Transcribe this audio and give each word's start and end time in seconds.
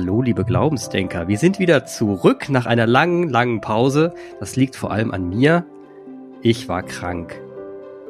Hallo, 0.00 0.22
liebe 0.22 0.46
Glaubensdenker. 0.46 1.28
Wir 1.28 1.36
sind 1.36 1.58
wieder 1.58 1.84
zurück 1.84 2.48
nach 2.48 2.64
einer 2.64 2.86
langen, 2.86 3.28
langen 3.28 3.60
Pause. 3.60 4.14
Das 4.38 4.56
liegt 4.56 4.74
vor 4.74 4.90
allem 4.90 5.10
an 5.10 5.28
mir. 5.28 5.66
Ich 6.40 6.70
war 6.70 6.82
krank. 6.82 7.38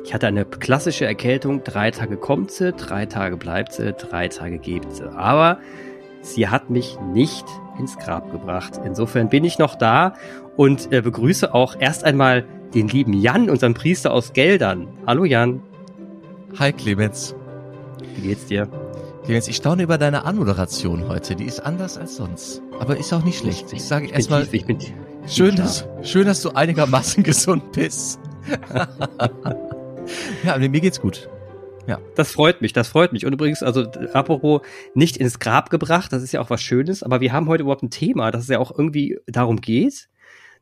Ich 0.05 0.14
hatte 0.14 0.29
eine 0.29 0.45
klassische 0.45 1.05
Erkältung. 1.05 1.64
Drei 1.64 1.91
Tage 1.91 2.16
kommt 2.16 2.52
sie, 2.52 2.73
drei 2.73 3.06
Tage 3.06 3.37
bleibt 3.37 3.73
sie, 3.73 3.92
drei 3.92 4.29
Tage 4.29 4.59
gibt 4.59 4.92
sie. 4.92 5.11
Aber 5.11 5.59
sie 6.20 6.46
hat 6.46 6.70
mich 6.70 6.96
nicht 7.12 7.46
ins 7.77 7.98
Grab 7.98 8.30
gebracht. 8.30 8.80
Insofern 8.84 9.29
bin 9.29 9.43
ich 9.43 9.59
noch 9.59 9.75
da 9.75 10.14
und 10.57 10.93
äh, 10.93 11.02
begrüße 11.02 11.52
auch 11.52 11.75
erst 11.77 12.04
einmal 12.04 12.45
den 12.72 12.86
lieben 12.86 13.14
Jan, 13.14 13.50
unseren 13.50 13.75
Priester 13.75 14.12
aus 14.12 14.32
Geldern. 14.32 14.87
Hallo 15.09 15.24
Jan. 15.24 15.60
Hi 16.57 16.73
Clemens. 16.73 17.34
Wie 18.15 18.29
geht's 18.29 18.46
dir? 18.46 18.68
Clemens, 19.24 19.48
ich 19.48 19.56
staune 19.56 19.83
über 19.83 19.98
deine 19.98 20.24
Anmoderation 20.24 21.06
heute. 21.06 21.37
Die 21.37 21.45
ist 21.45 21.60
anders 21.60 21.98
als 21.98 22.16
sonst. 22.16 22.62
Aber 22.79 22.97
ist 22.97 23.12
auch 23.12 23.23
nicht 23.23 23.38
schlecht. 23.38 23.73
Ich 23.73 23.84
sage 23.84 24.09
erstmal, 24.09 24.48
ich 24.51 24.65
bin 24.65 24.79
schön, 25.27 25.56
dass, 25.56 25.87
schön, 26.02 26.27
dass 26.27 26.41
du 26.41 26.51
einigermaßen 26.51 27.23
gesund 27.24 27.73
bist. 27.73 28.19
ja, 30.45 30.56
mir 30.59 30.80
geht's 30.80 31.01
gut. 31.01 31.29
Ja. 31.87 32.01
Das 32.15 32.33
freut 32.33 32.62
mich, 32.62 32.73
das 32.73 32.88
freut 32.88 33.12
mich. 33.12 33.27
Und 33.27 33.33
übrigens, 33.33 33.62
also 33.62 33.83
apropos 34.12 34.62
nicht 34.95 35.19
ins 35.19 35.38
Grab 35.38 35.68
gebracht, 35.71 36.12
das 36.12 36.23
ist 36.23 36.32
ja 36.32 36.41
auch 36.41 36.51
was 36.51 36.62
Schönes, 36.62 37.02
aber 37.02 37.21
wir 37.21 37.32
haben 37.32 37.46
heute 37.48 37.62
überhaupt 37.62 37.82
ein 37.82 37.91
Thema, 37.91 38.30
dass 38.30 38.45
es 38.45 38.48
ja 38.48 38.59
auch 38.59 38.77
irgendwie 38.77 39.18
darum 39.27 39.60
geht. 39.60 40.09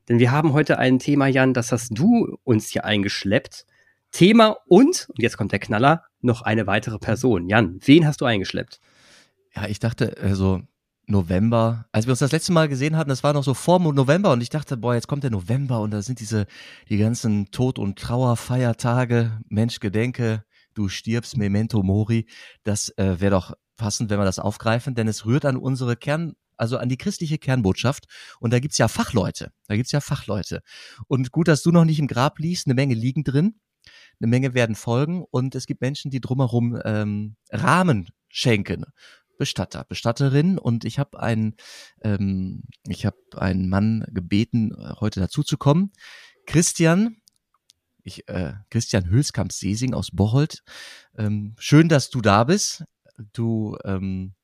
Denn 0.08 0.18
wir 0.18 0.32
haben 0.32 0.52
heute 0.52 0.78
ein 0.78 0.98
Thema, 0.98 1.26
Jan, 1.26 1.54
das 1.54 1.70
hast 1.70 1.90
du 1.96 2.38
uns 2.44 2.70
hier 2.70 2.84
eingeschleppt. 2.84 3.66
Thema 4.10 4.56
und, 4.66 5.06
und 5.10 5.22
jetzt 5.22 5.36
kommt 5.36 5.52
der 5.52 5.58
Knaller, 5.58 6.04
noch 6.20 6.42
eine 6.42 6.66
weitere 6.66 6.98
Person. 6.98 7.48
Jan, 7.48 7.78
wen 7.84 8.06
hast 8.06 8.20
du 8.20 8.24
eingeschleppt? 8.24 8.80
Ja, 9.54 9.66
ich 9.66 9.78
dachte, 9.78 10.16
also 10.20 10.62
November, 11.06 11.86
als 11.90 12.06
wir 12.06 12.10
uns 12.10 12.18
das 12.18 12.32
letzte 12.32 12.52
Mal 12.52 12.68
gesehen 12.68 12.96
hatten, 12.96 13.08
das 13.08 13.24
war 13.24 13.32
noch 13.32 13.44
so 13.44 13.54
vor 13.54 13.80
November 13.80 14.32
und 14.32 14.42
ich 14.42 14.50
dachte, 14.50 14.76
boah, 14.76 14.94
jetzt 14.94 15.08
kommt 15.08 15.24
der 15.24 15.30
November 15.30 15.80
und 15.80 15.90
da 15.90 16.02
sind 16.02 16.20
diese, 16.20 16.46
die 16.88 16.98
ganzen 16.98 17.50
Tod- 17.50 17.78
und 17.78 17.98
Trauerfeiertage, 17.98 19.40
Mensch, 19.48 19.80
gedenke, 19.80 20.44
du 20.74 20.88
stirbst, 20.88 21.36
Memento 21.36 21.82
Mori, 21.82 22.26
das 22.62 22.90
äh, 22.98 23.20
wäre 23.20 23.30
doch 23.30 23.54
passend, 23.76 24.10
wenn 24.10 24.18
wir 24.18 24.24
das 24.24 24.38
aufgreifen, 24.38 24.94
denn 24.94 25.08
es 25.08 25.24
rührt 25.24 25.46
an 25.46 25.56
unsere 25.56 25.96
Kern, 25.96 26.34
also 26.56 26.76
an 26.76 26.88
die 26.88 26.98
christliche 26.98 27.38
Kernbotschaft. 27.38 28.06
Und 28.40 28.52
da 28.52 28.58
gibt's 28.58 28.78
ja 28.78 28.88
Fachleute. 28.88 29.52
Da 29.66 29.76
gibt's 29.76 29.92
ja 29.92 30.00
Fachleute. 30.00 30.60
Und 31.06 31.32
gut, 31.32 31.48
dass 31.48 31.62
du 31.62 31.70
noch 31.70 31.84
nicht 31.84 32.00
im 32.00 32.08
Grab 32.08 32.38
liegst, 32.38 32.66
eine 32.66 32.74
Menge 32.74 32.94
liegen 32.94 33.24
drin 33.24 33.54
eine 34.20 34.28
Menge 34.28 34.54
werden 34.54 34.74
folgen 34.74 35.24
und 35.30 35.54
es 35.54 35.66
gibt 35.66 35.80
Menschen, 35.80 36.10
die 36.10 36.20
drumherum 36.20 36.80
ähm, 36.84 37.36
Rahmen 37.50 38.08
schenken. 38.28 38.84
Bestatter, 39.38 39.84
Bestatterin 39.84 40.58
und 40.58 40.84
ich 40.84 40.98
habe 40.98 41.20
einen, 41.20 41.54
ähm, 42.02 42.64
ich 42.88 43.06
habe 43.06 43.16
einen 43.36 43.68
Mann 43.68 44.04
gebeten, 44.08 44.72
heute 45.00 45.20
dazu 45.20 45.44
zu 45.44 45.56
kommen. 45.56 45.92
Christian, 46.44 47.18
ich, 48.02 48.28
äh, 48.28 48.54
Christian 48.70 49.08
Hülskamp-Sesing 49.08 49.94
aus 49.94 50.10
Bocholt. 50.10 50.64
Ähm, 51.16 51.54
schön, 51.58 51.88
dass 51.88 52.10
du 52.10 52.20
da 52.20 52.44
bist. 52.44 52.84
Du 53.32 53.76
ähm, 53.84 54.34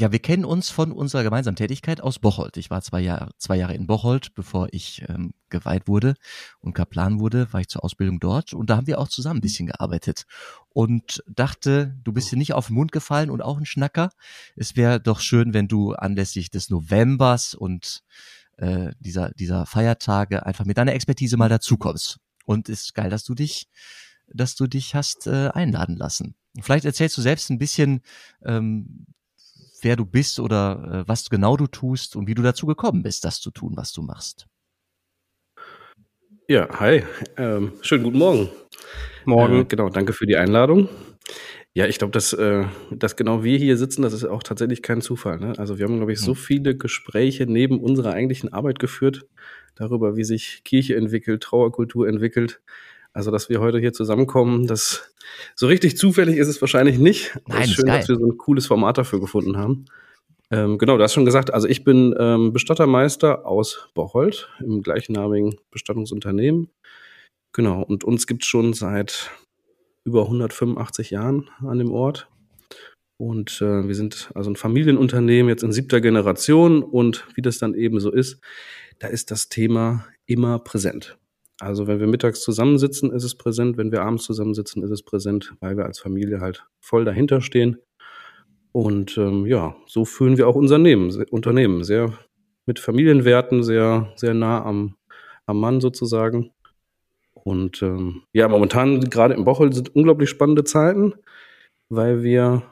ja, 0.00 0.12
wir 0.12 0.20
kennen 0.20 0.44
uns 0.44 0.70
von 0.70 0.92
unserer 0.92 1.24
gemeinsamen 1.24 1.56
Tätigkeit 1.56 2.00
aus 2.00 2.20
Bocholt. 2.20 2.56
Ich 2.56 2.70
war 2.70 2.82
zwei 2.82 3.00
Jahre, 3.00 3.30
zwei 3.36 3.56
Jahre 3.56 3.74
in 3.74 3.88
Bocholt, 3.88 4.32
bevor 4.34 4.68
ich 4.70 5.02
ähm, 5.08 5.34
geweiht 5.48 5.88
wurde 5.88 6.14
und 6.60 6.72
Kaplan 6.72 7.18
wurde, 7.18 7.52
war 7.52 7.60
ich 7.60 7.68
zur 7.68 7.82
Ausbildung 7.82 8.20
dort 8.20 8.52
und 8.52 8.70
da 8.70 8.76
haben 8.76 8.86
wir 8.86 9.00
auch 9.00 9.08
zusammen 9.08 9.38
ein 9.38 9.42
bisschen 9.42 9.66
gearbeitet 9.66 10.24
und 10.68 11.24
dachte, 11.26 11.96
du 12.04 12.12
bist 12.12 12.28
hier 12.28 12.38
nicht 12.38 12.52
auf 12.52 12.68
den 12.68 12.74
Mund 12.74 12.92
gefallen 12.92 13.28
und 13.28 13.42
auch 13.42 13.58
ein 13.58 13.66
Schnacker. 13.66 14.10
Es 14.54 14.76
wäre 14.76 15.00
doch 15.00 15.18
schön, 15.18 15.52
wenn 15.52 15.66
du 15.66 15.94
anlässlich 15.94 16.50
des 16.50 16.70
Novembers 16.70 17.54
und 17.54 18.04
äh, 18.56 18.92
dieser, 19.00 19.30
dieser 19.30 19.66
Feiertage 19.66 20.46
einfach 20.46 20.64
mit 20.64 20.78
deiner 20.78 20.94
Expertise 20.94 21.36
mal 21.36 21.48
dazukommst. 21.48 22.18
Und 22.44 22.68
ist 22.68 22.94
geil, 22.94 23.10
dass 23.10 23.24
du 23.24 23.34
dich, 23.34 23.68
dass 24.32 24.54
du 24.54 24.68
dich 24.68 24.94
hast 24.94 25.26
äh, 25.26 25.48
einladen 25.48 25.96
lassen. 25.96 26.34
Vielleicht 26.60 26.84
erzählst 26.84 27.16
du 27.18 27.22
selbst 27.22 27.50
ein 27.50 27.58
bisschen, 27.58 28.00
ähm, 28.44 29.06
wer 29.82 29.96
du 29.96 30.04
bist 30.04 30.40
oder 30.40 31.04
äh, 31.04 31.08
was 31.08 31.28
genau 31.30 31.56
du 31.56 31.66
tust 31.66 32.16
und 32.16 32.26
wie 32.26 32.34
du 32.34 32.42
dazu 32.42 32.66
gekommen 32.66 33.02
bist, 33.02 33.24
das 33.24 33.40
zu 33.40 33.50
tun, 33.50 33.72
was 33.76 33.92
du 33.92 34.02
machst. 34.02 34.46
Ja, 36.48 36.68
hi. 36.80 37.02
Ähm, 37.36 37.72
schönen 37.82 38.04
guten 38.04 38.18
Morgen. 38.18 38.48
Morgen. 39.24 39.60
Äh, 39.60 39.64
genau, 39.64 39.90
danke 39.90 40.12
für 40.12 40.26
die 40.26 40.36
Einladung. 40.36 40.88
Ja, 41.74 41.86
ich 41.86 41.98
glaube, 41.98 42.12
dass, 42.12 42.32
äh, 42.32 42.64
dass 42.90 43.16
genau 43.16 43.44
wir 43.44 43.58
hier 43.58 43.76
sitzen, 43.76 44.02
das 44.02 44.14
ist 44.14 44.24
auch 44.24 44.42
tatsächlich 44.42 44.82
kein 44.82 45.02
Zufall. 45.02 45.38
Ne? 45.38 45.52
Also 45.58 45.78
wir 45.78 45.84
haben, 45.84 45.98
glaube 45.98 46.12
ich, 46.12 46.20
so 46.20 46.32
hm. 46.32 46.36
viele 46.36 46.76
Gespräche 46.76 47.46
neben 47.46 47.80
unserer 47.80 48.14
eigentlichen 48.14 48.52
Arbeit 48.52 48.78
geführt, 48.78 49.26
darüber, 49.74 50.16
wie 50.16 50.24
sich 50.24 50.62
Kirche 50.64 50.96
entwickelt, 50.96 51.42
Trauerkultur 51.42 52.08
entwickelt. 52.08 52.60
Also, 53.12 53.30
dass 53.30 53.48
wir 53.48 53.60
heute 53.60 53.78
hier 53.78 53.92
zusammenkommen, 53.92 54.66
das 54.66 55.14
so 55.54 55.66
richtig 55.66 55.96
zufällig 55.96 56.36
ist 56.36 56.48
es 56.48 56.60
wahrscheinlich 56.60 56.98
nicht. 56.98 57.38
Nein, 57.46 57.62
es 57.62 57.68
ist 57.70 57.74
schön, 57.74 57.86
geil. 57.86 58.00
dass 58.00 58.08
wir 58.08 58.16
so 58.16 58.26
ein 58.26 58.38
cooles 58.38 58.66
Format 58.66 58.98
dafür 58.98 59.20
gefunden 59.20 59.56
haben. 59.56 59.86
Ähm, 60.50 60.78
genau, 60.78 60.96
du 60.96 61.02
hast 61.02 61.12
schon 61.12 61.26
gesagt, 61.26 61.52
also 61.52 61.68
ich 61.68 61.84
bin 61.84 62.14
ähm, 62.18 62.52
Bestattermeister 62.52 63.46
aus 63.46 63.88
Bocholt 63.94 64.48
im 64.60 64.82
gleichnamigen 64.82 65.56
Bestattungsunternehmen. 65.70 66.70
Genau, 67.52 67.82
und 67.82 68.04
uns 68.04 68.26
gibt 68.26 68.44
es 68.44 68.48
schon 68.48 68.72
seit 68.72 69.30
über 70.04 70.22
185 70.22 71.10
Jahren 71.10 71.50
an 71.60 71.78
dem 71.78 71.90
Ort. 71.92 72.28
Und 73.18 73.60
äh, 73.60 73.86
wir 73.88 73.94
sind 73.94 74.30
also 74.34 74.50
ein 74.50 74.56
Familienunternehmen 74.56 75.50
jetzt 75.50 75.64
in 75.64 75.72
siebter 75.72 76.00
Generation 76.00 76.82
und 76.82 77.26
wie 77.34 77.42
das 77.42 77.58
dann 77.58 77.74
eben 77.74 78.00
so 78.00 78.12
ist, 78.12 78.40
da 79.00 79.08
ist 79.08 79.30
das 79.30 79.48
Thema 79.48 80.06
immer 80.26 80.60
präsent. 80.60 81.18
Also 81.60 81.86
wenn 81.86 81.98
wir 81.98 82.06
mittags 82.06 82.40
zusammensitzen, 82.40 83.10
ist 83.12 83.24
es 83.24 83.34
präsent. 83.34 83.76
Wenn 83.76 83.90
wir 83.90 84.02
abends 84.02 84.24
zusammensitzen, 84.24 84.82
ist 84.82 84.90
es 84.90 85.02
präsent, 85.02 85.54
weil 85.60 85.76
wir 85.76 85.86
als 85.86 85.98
Familie 85.98 86.40
halt 86.40 86.64
voll 86.80 87.04
dahinter 87.04 87.40
stehen. 87.40 87.78
Und 88.72 89.18
ähm, 89.18 89.46
ja, 89.46 89.74
so 89.86 90.04
fühlen 90.04 90.38
wir 90.38 90.46
auch 90.46 90.54
unser 90.54 90.76
Unternehmen. 90.76 91.84
Sehr 91.84 92.12
mit 92.66 92.78
Familienwerten, 92.78 93.62
sehr, 93.64 94.12
sehr 94.14 94.34
nah 94.34 94.62
am, 94.64 94.94
am 95.46 95.58
Mann 95.58 95.80
sozusagen. 95.80 96.52
Und 97.32 97.82
ähm, 97.82 98.22
ja, 98.32 98.46
momentan 98.46 99.00
gerade 99.00 99.34
im 99.34 99.44
Bocholt 99.44 99.74
sind 99.74 99.96
unglaublich 99.96 100.28
spannende 100.28 100.64
Zeiten, 100.64 101.14
weil 101.88 102.22
wir 102.22 102.62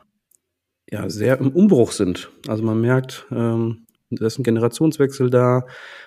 ja 0.91 1.09
sehr 1.09 1.41
im 1.41 1.49
Umbruch 1.49 1.93
sind. 1.93 2.31
Also 2.47 2.63
man 2.63 2.81
merkt, 2.81 3.27
ähm, 3.31 3.86
da 4.11 4.27
ist 4.27 4.39
ein 4.39 4.45
Generationswechsel 4.45 5.31
da. 5.31 5.67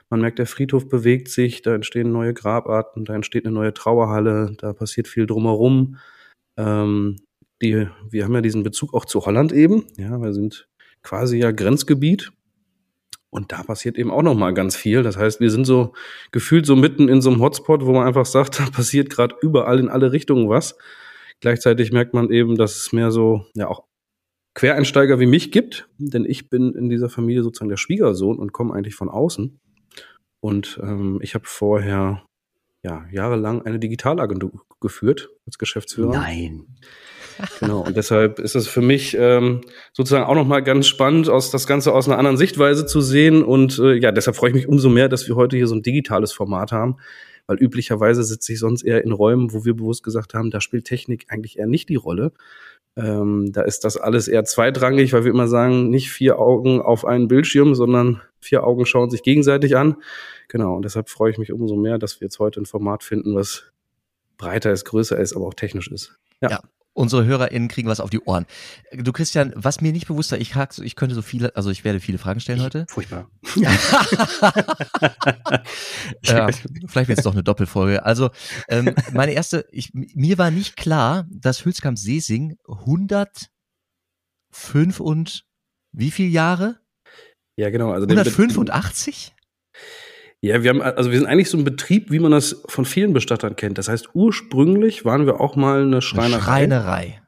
Man 0.09 0.21
merkt, 0.21 0.39
der 0.39 0.45
Friedhof 0.45 0.87
bewegt 0.87 1.27
sich, 1.27 1.61
da 1.61 1.75
entstehen 1.75 2.11
neue 2.11 2.33
Grabarten, 2.33 3.05
da 3.05 3.13
entsteht 3.13 3.45
eine 3.45 3.53
neue 3.53 3.73
Trauerhalle, 3.73 4.55
da 4.57 4.73
passiert 4.73 5.07
viel 5.07 5.25
drumherum. 5.25 5.97
Ähm, 6.57 7.17
die, 7.61 7.87
wir 8.09 8.23
haben 8.23 8.33
ja 8.33 8.41
diesen 8.41 8.63
Bezug 8.63 8.93
auch 8.93 9.05
zu 9.05 9.25
Holland 9.25 9.51
eben. 9.51 9.85
Ja, 9.97 10.17
wir 10.21 10.33
sind 10.33 10.67
quasi 11.03 11.37
ja 11.37 11.51
Grenzgebiet. 11.51 12.31
Und 13.31 13.51
da 13.51 13.61
passiert 13.61 13.97
eben 13.97 14.09
auch 14.09 14.23
noch 14.23 14.33
mal 14.33 14.53
ganz 14.53 14.75
viel. 14.75 15.03
Das 15.03 15.15
heißt, 15.15 15.39
wir 15.39 15.51
sind 15.51 15.65
so 15.65 15.93
gefühlt 16.31 16.65
so 16.65 16.75
mitten 16.75 17.09
in 17.09 17.21
so 17.21 17.29
einem 17.29 17.41
Hotspot, 17.41 17.85
wo 17.85 17.93
man 17.93 18.07
einfach 18.07 18.25
sagt, 18.25 18.59
da 18.59 18.69
passiert 18.69 19.09
gerade 19.09 19.35
überall 19.41 19.79
in 19.79 19.89
alle 19.89 20.11
Richtungen 20.11 20.49
was. 20.49 20.77
Gleichzeitig 21.41 21.91
merkt 21.91 22.13
man 22.13 22.31
eben, 22.31 22.55
dass 22.55 22.77
es 22.77 22.91
mehr 22.91 23.11
so 23.11 23.45
ja 23.55 23.67
auch 23.67 23.88
Quereinsteiger 24.59 25.21
wie 25.21 25.25
mich 25.25 25.53
gibt, 25.53 25.87
denn 25.99 26.25
ich 26.25 26.49
bin 26.49 26.73
in 26.75 26.89
dieser 26.89 27.09
Familie 27.09 27.43
sozusagen 27.43 27.69
der 27.69 27.77
Schwiegersohn 27.77 28.37
und 28.37 28.51
komme 28.51 28.73
eigentlich 28.73 28.93
von 28.93 29.07
außen. 29.07 29.57
Und 30.41 30.81
ähm, 30.83 31.19
ich 31.21 31.33
habe 31.33 31.45
vorher 31.47 32.25
ja, 32.83 33.05
jahrelang 33.09 33.61
eine 33.61 33.79
Digitalagentur 33.79 34.51
geführt 34.81 35.29
als 35.45 35.57
Geschäftsführer. 35.59 36.11
Nein. 36.11 36.75
Genau, 37.59 37.81
und 37.81 37.95
deshalb 37.95 38.39
ist 38.39 38.55
es 38.55 38.67
für 38.67 38.81
mich 38.81 39.15
ähm, 39.17 39.61
sozusagen 39.93 40.25
auch 40.25 40.35
nochmal 40.35 40.63
ganz 40.63 40.87
spannend, 40.87 41.29
aus 41.29 41.51
das 41.51 41.67
Ganze 41.67 41.93
aus 41.93 42.07
einer 42.07 42.17
anderen 42.17 42.37
Sichtweise 42.37 42.85
zu 42.85 43.01
sehen. 43.01 43.43
Und 43.43 43.79
äh, 43.79 43.93
ja, 43.93 44.11
deshalb 44.11 44.35
freue 44.35 44.49
ich 44.49 44.55
mich 44.55 44.67
umso 44.67 44.89
mehr, 44.89 45.09
dass 45.09 45.27
wir 45.27 45.35
heute 45.35 45.55
hier 45.55 45.67
so 45.67 45.75
ein 45.75 45.81
digitales 45.81 46.31
Format 46.31 46.71
haben, 46.71 46.97
weil 47.47 47.57
üblicherweise 47.57 48.23
sitze 48.23 48.53
ich 48.53 48.59
sonst 48.59 48.83
eher 48.83 49.03
in 49.03 49.11
Räumen, 49.11 49.53
wo 49.53 49.65
wir 49.65 49.73
bewusst 49.73 50.03
gesagt 50.03 50.33
haben, 50.33 50.51
da 50.51 50.61
spielt 50.61 50.85
Technik 50.85 51.25
eigentlich 51.29 51.59
eher 51.59 51.67
nicht 51.67 51.89
die 51.89 51.95
Rolle, 51.95 52.31
ähm, 52.95 53.51
da 53.53 53.61
ist 53.61 53.85
das 53.85 53.97
alles 53.97 54.27
eher 54.27 54.43
zweitrangig, 54.43 55.13
weil 55.13 55.23
wir 55.23 55.31
immer 55.31 55.47
sagen, 55.47 55.89
nicht 55.89 56.11
vier 56.11 56.39
Augen 56.39 56.81
auf 56.81 57.05
einen 57.05 57.27
Bildschirm, 57.27 57.75
sondern 57.75 58.21
vier 58.39 58.65
Augen 58.65 58.85
schauen 58.85 59.09
sich 59.09 59.23
gegenseitig 59.23 59.77
an. 59.77 59.95
Genau, 60.49 60.75
und 60.75 60.83
deshalb 60.83 61.09
freue 61.09 61.31
ich 61.31 61.37
mich 61.37 61.53
umso 61.53 61.75
mehr, 61.75 61.97
dass 61.97 62.19
wir 62.19 62.25
jetzt 62.25 62.39
heute 62.39 62.59
ein 62.59 62.65
Format 62.65 63.03
finden, 63.03 63.35
was 63.35 63.71
breiter 64.37 64.71
ist, 64.71 64.85
größer 64.85 65.17
ist, 65.17 65.35
aber 65.35 65.45
auch 65.45 65.53
technisch 65.53 65.89
ist. 65.91 66.17
Ja. 66.41 66.49
ja 66.49 66.61
unsere 66.99 67.25
HörerInnen 67.25 67.69
kriegen 67.69 67.87
was 67.87 68.01
auf 68.01 68.09
die 68.09 68.19
Ohren. 68.19 68.45
Du 68.91 69.13
Christian, 69.13 69.53
was 69.55 69.79
mir 69.79 69.93
nicht 69.93 70.07
bewusst 70.07 70.31
war, 70.31 70.39
ich, 70.39 70.55
ich 70.81 70.95
könnte 70.95 71.15
so 71.15 71.21
viele, 71.21 71.55
also 71.55 71.69
ich 71.69 71.85
werde 71.85 72.01
viele 72.01 72.17
Fragen 72.17 72.41
stellen 72.41 72.61
heute. 72.61 72.85
Furchtbar. 72.89 73.29
ja, 76.23 76.49
vielleicht 76.87 77.07
wird 77.07 77.19
es 77.19 77.23
doch 77.23 77.33
eine 77.33 77.43
Doppelfolge. 77.43 78.05
Also 78.05 78.31
ähm, 78.67 78.93
meine 79.13 79.31
erste, 79.31 79.65
ich, 79.71 79.91
mir 79.93 80.37
war 80.37 80.51
nicht 80.51 80.75
klar, 80.75 81.25
dass 81.31 81.63
Hülskamp 81.63 81.97
Sesing 81.97 82.57
105 82.67 84.99
und 84.99 85.45
wie 85.93 86.11
viele 86.11 86.29
Jahre? 86.29 86.81
Ja, 87.55 87.69
genau. 87.69 87.93
Also 87.93 88.07
den 88.07 88.19
185? 88.19 89.33
Ja, 90.41 90.63
wir 90.63 90.69
haben, 90.69 90.81
also 90.81 91.11
wir 91.11 91.17
sind 91.17 91.27
eigentlich 91.27 91.49
so 91.49 91.57
ein 91.57 91.65
Betrieb, 91.65 92.11
wie 92.11 92.19
man 92.19 92.31
das 92.31 92.63
von 92.67 92.85
vielen 92.85 93.11
Bestattern 93.13 93.55
kennt. 93.57 93.77
Das 93.77 93.89
heißt, 93.89 94.09
ursprünglich 94.13 95.03
waren 95.03 95.25
wir 95.25 95.41
auch 95.41 95.55
mal 95.55 95.81
eine 95.81 96.01
Schreinerei. 96.01 96.63
Eine 96.63 96.75
Schreinerei. 96.75 97.21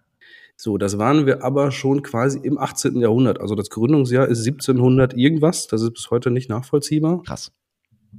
So, 0.55 0.77
das 0.77 0.97
waren 0.97 1.25
wir 1.25 1.43
aber 1.43 1.71
schon 1.71 2.03
quasi 2.03 2.39
im 2.39 2.57
18. 2.57 2.97
Jahrhundert. 2.97 3.41
Also 3.41 3.55
das 3.55 3.69
Gründungsjahr 3.69 4.27
ist 4.27 4.45
1700 4.45 5.13
irgendwas. 5.15 5.67
Das 5.67 5.81
ist 5.81 5.91
bis 5.93 6.11
heute 6.11 6.31
nicht 6.31 6.49
nachvollziehbar. 6.49 7.23
Krass. 7.23 7.51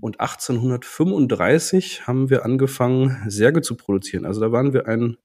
Und 0.00 0.20
1835 0.20 2.06
haben 2.06 2.30
wir 2.30 2.44
angefangen, 2.44 3.16
Särge 3.28 3.62
zu 3.62 3.76
produzieren. 3.76 4.26
Also 4.26 4.40
da 4.40 4.50
waren 4.50 4.72
wir 4.72 4.88
ein, 4.88 5.16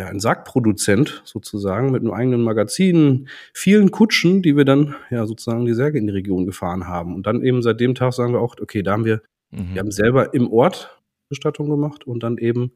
ja, 0.00 0.06
ein 0.06 0.18
Sargproduzent 0.18 1.20
sozusagen 1.26 1.90
mit 1.90 2.00
einem 2.00 2.12
eigenen 2.12 2.40
Magazin, 2.42 3.28
vielen 3.52 3.90
Kutschen, 3.90 4.40
die 4.40 4.56
wir 4.56 4.64
dann 4.64 4.94
ja 5.10 5.26
sozusagen 5.26 5.66
die 5.66 5.74
Särge 5.74 5.98
in 5.98 6.06
die 6.06 6.12
Region 6.14 6.46
gefahren 6.46 6.86
haben. 6.88 7.14
Und 7.14 7.26
dann 7.26 7.42
eben 7.42 7.60
seit 7.60 7.80
dem 7.80 7.94
Tag 7.94 8.14
sagen 8.14 8.32
wir 8.32 8.40
auch, 8.40 8.56
okay, 8.62 8.82
da 8.82 8.92
haben 8.92 9.04
wir, 9.04 9.20
Mhm. 9.50 9.74
wir 9.74 9.80
haben 9.80 9.90
selber 9.90 10.32
im 10.32 10.50
Ort 10.50 10.98
Bestattung 11.28 11.68
gemacht 11.68 12.06
und 12.06 12.22
dann 12.22 12.38
eben 12.38 12.72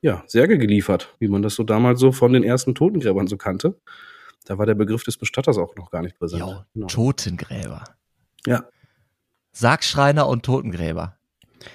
ja, 0.00 0.24
Särge 0.26 0.58
geliefert, 0.58 1.14
wie 1.20 1.28
man 1.28 1.42
das 1.42 1.54
so 1.54 1.62
damals 1.62 2.00
so 2.00 2.10
von 2.10 2.32
den 2.32 2.42
ersten 2.42 2.74
Totengräbern 2.74 3.28
so 3.28 3.36
kannte. 3.36 3.78
Da 4.44 4.58
war 4.58 4.66
der 4.66 4.74
Begriff 4.74 5.04
des 5.04 5.16
Bestatters 5.16 5.56
auch 5.58 5.76
noch 5.76 5.90
gar 5.92 6.02
nicht 6.02 6.18
präsent. 6.18 6.40
Jo, 6.42 6.62
Genau. 6.74 6.86
Totengräber. 6.88 7.84
Ja. 8.46 8.64
Sargschreiner 9.52 10.26
und 10.26 10.44
Totengräber. 10.44 11.16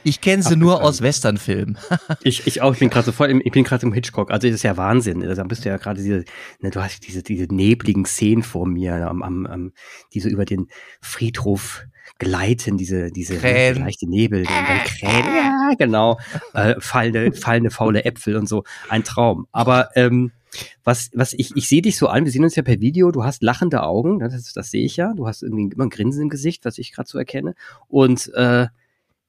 Ich 0.04 0.22
kenne 0.22 0.44
sie 0.44 0.56
nur 0.56 0.84
aus 0.84 1.02
Westernfilmen. 1.02 1.78
Ich, 2.24 2.48
ich 2.48 2.62
auch, 2.62 2.74
ich 2.74 2.80
bin 2.80 2.90
gerade 2.90 3.06
so 3.06 3.12
voll 3.12 3.30
im, 3.30 3.42
ich 3.44 3.52
bin 3.52 3.64
gerade 3.64 3.86
im 3.86 3.94
Hitchcock. 3.94 4.32
Also 4.32 4.48
das 4.48 4.56
ist 4.56 4.64
ja 4.64 4.78
Wahnsinn. 4.78 5.22
Da 5.22 5.44
bist 5.44 5.64
du 5.64 5.70
ja 5.70 5.78
gerade 5.78 6.02
diese, 6.02 6.26
ne, 6.60 6.70
du 6.70 6.82
hast 6.82 7.08
diese, 7.08 7.24
diese 7.24 7.46
nebligen 7.54 8.06
Szenen 8.06 8.44
vor 8.44 8.68
mir, 8.68 9.08
am, 9.08 9.24
am, 9.24 9.46
am, 9.46 9.72
die 10.14 10.20
so 10.20 10.28
über 10.28 10.46
den 10.46 10.68
Friedhof 11.02 11.86
gleiten, 12.18 12.78
diese, 12.78 13.12
diese 13.12 13.38
Krähen. 13.38 13.84
leichte 13.84 14.10
Nebel, 14.10 14.42
und 14.42 14.50
dann 14.50 14.80
Krähen, 14.86 15.26
ja, 15.36 15.72
genau, 15.78 16.20
äh, 16.54 16.76
fallende, 16.80 17.32
fallende 17.32 17.72
faule 17.72 18.04
Äpfel 18.04 18.36
und 18.36 18.48
so. 18.48 18.64
Ein 18.90 19.04
Traum. 19.04 19.48
Aber 19.52 19.90
ähm, 19.96 20.32
was, 20.84 21.12
was 21.14 21.34
ich, 21.34 21.56
ich 21.56 21.68
sehe 21.68 21.82
dich 21.82 21.98
so 21.98 22.08
an, 22.08 22.26
wir 22.26 22.32
sehen 22.32 22.44
uns 22.44 22.56
ja 22.56 22.64
per 22.64 22.82
Video, 22.82 23.12
du 23.12 23.24
hast 23.24 23.44
lachende 23.44 23.84
Augen, 23.84 24.18
ne, 24.18 24.30
das, 24.30 24.52
das 24.54 24.72
sehe 24.72 24.84
ich 24.84 24.98
ja. 24.98 25.14
Du 25.14 25.28
hast 25.28 25.44
irgendwie 25.44 25.74
immer 25.74 25.86
ein 25.86 25.90
Grinsen 25.90 26.24
im 26.24 26.30
Gesicht, 26.30 26.66
was 26.66 26.78
ich 26.78 26.92
gerade 26.92 27.08
so 27.08 27.18
erkenne. 27.18 27.56
Und 27.88 28.32
äh, 28.34 28.68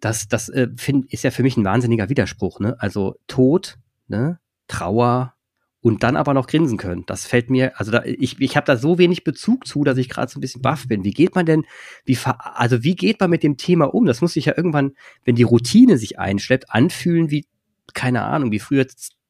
das, 0.00 0.28
das 0.28 0.48
äh, 0.48 0.68
find, 0.76 1.12
ist 1.12 1.24
ja 1.24 1.30
für 1.30 1.42
mich 1.42 1.56
ein 1.56 1.64
wahnsinniger 1.64 2.08
Widerspruch, 2.08 2.60
ne? 2.60 2.76
Also 2.78 3.16
Tod, 3.26 3.78
ne? 4.08 4.38
Trauer 4.68 5.34
und 5.82 6.02
dann 6.02 6.16
aber 6.16 6.34
noch 6.34 6.46
grinsen 6.46 6.76
können. 6.76 7.04
Das 7.06 7.26
fällt 7.26 7.48
mir, 7.48 7.78
also 7.78 7.90
da, 7.90 8.04
ich, 8.04 8.40
ich 8.40 8.56
habe 8.56 8.66
da 8.66 8.76
so 8.76 8.98
wenig 8.98 9.24
Bezug 9.24 9.66
zu, 9.66 9.82
dass 9.82 9.98
ich 9.98 10.08
gerade 10.08 10.30
so 10.30 10.38
ein 10.38 10.42
bisschen 10.42 10.62
baff 10.62 10.86
bin. 10.86 11.04
Wie 11.04 11.12
geht 11.12 11.34
man 11.34 11.46
denn, 11.46 11.64
wie 12.04 12.18
also 12.24 12.82
wie 12.82 12.94
geht 12.94 13.18
man 13.20 13.30
mit 13.30 13.42
dem 13.42 13.56
Thema 13.56 13.94
um? 13.94 14.04
Das 14.04 14.20
muss 14.20 14.34
sich 14.34 14.44
ja 14.46 14.56
irgendwann, 14.56 14.92
wenn 15.24 15.36
die 15.36 15.42
Routine 15.42 15.96
sich 15.96 16.18
einschleppt, 16.18 16.70
anfühlen 16.70 17.30
wie, 17.30 17.46
keine 17.94 18.22
Ahnung, 18.22 18.52
wie 18.52 18.58
früher 18.58 18.86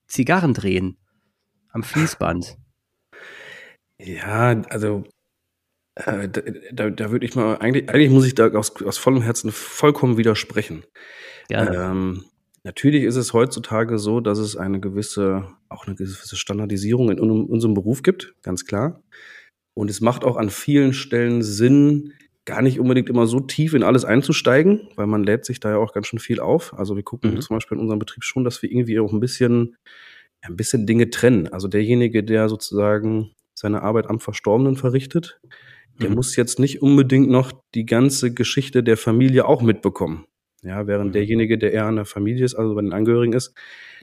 Zigarren 0.08 0.54
drehen 0.54 0.96
am 1.72 1.84
Fließband. 1.84 2.56
Ja, 3.98 4.60
also 4.70 5.04
äh, 5.96 6.28
da, 6.28 6.40
da, 6.72 6.90
da 6.90 7.10
würde 7.10 7.26
ich 7.26 7.34
mal, 7.34 7.56
eigentlich, 7.58 7.88
eigentlich 7.88 8.10
muss 8.10 8.26
ich 8.26 8.34
da 8.34 8.48
aus, 8.52 8.80
aus 8.82 8.98
vollem 8.98 9.22
Herzen 9.22 9.52
vollkommen 9.52 10.16
widersprechen. 10.16 10.84
Ja, 11.48 11.90
Ähm, 11.90 12.24
natürlich 12.64 13.04
ist 13.04 13.16
es 13.16 13.32
heutzutage 13.32 13.98
so, 13.98 14.20
dass 14.20 14.38
es 14.38 14.56
eine 14.56 14.80
gewisse, 14.80 15.48
auch 15.68 15.86
eine 15.86 15.96
gewisse 15.96 16.36
Standardisierung 16.36 17.10
in 17.10 17.20
un- 17.20 17.46
unserem 17.46 17.74
Beruf 17.74 18.02
gibt, 18.02 18.34
ganz 18.42 18.64
klar. 18.64 19.02
Und 19.74 19.90
es 19.90 20.00
macht 20.00 20.24
auch 20.24 20.36
an 20.36 20.50
vielen 20.50 20.92
Stellen 20.92 21.42
Sinn, 21.42 22.12
gar 22.44 22.62
nicht 22.62 22.80
unbedingt 22.80 23.08
immer 23.08 23.26
so 23.26 23.40
tief 23.40 23.74
in 23.74 23.82
alles 23.82 24.04
einzusteigen, 24.04 24.88
weil 24.96 25.06
man 25.06 25.22
lädt 25.22 25.44
sich 25.44 25.60
da 25.60 25.70
ja 25.70 25.76
auch 25.76 25.92
ganz 25.92 26.06
schön 26.08 26.18
viel 26.18 26.40
auf. 26.40 26.76
Also 26.76 26.96
wir 26.96 27.02
gucken 27.02 27.34
Mhm. 27.34 27.40
zum 27.40 27.56
Beispiel 27.56 27.76
in 27.76 27.82
unserem 27.82 27.98
Betrieb 27.98 28.24
schon, 28.24 28.44
dass 28.44 28.62
wir 28.62 28.70
irgendwie 28.70 28.98
auch 28.98 29.12
ein 29.12 29.20
bisschen, 29.20 29.76
ein 30.40 30.56
bisschen 30.56 30.86
Dinge 30.86 31.10
trennen. 31.10 31.48
Also 31.48 31.68
derjenige, 31.68 32.24
der 32.24 32.48
sozusagen 32.48 33.30
seine 33.54 33.82
Arbeit 33.82 34.08
am 34.08 34.20
Verstorbenen 34.20 34.76
verrichtet, 34.76 35.40
der 36.00 36.10
Mhm. 36.10 36.16
muss 36.16 36.36
jetzt 36.36 36.58
nicht 36.58 36.82
unbedingt 36.82 37.28
noch 37.30 37.52
die 37.74 37.86
ganze 37.86 38.32
Geschichte 38.32 38.82
der 38.82 38.96
Familie 38.96 39.46
auch 39.46 39.62
mitbekommen. 39.62 40.24
Ja, 40.62 40.86
während 40.86 41.08
Mhm. 41.08 41.12
derjenige, 41.12 41.56
der 41.58 41.72
eher 41.72 41.86
an 41.86 41.96
der 41.96 42.04
Familie 42.04 42.44
ist, 42.44 42.54
also 42.54 42.74
bei 42.74 42.82
den 42.82 42.92
Angehörigen 42.92 43.32
ist, 43.32 43.54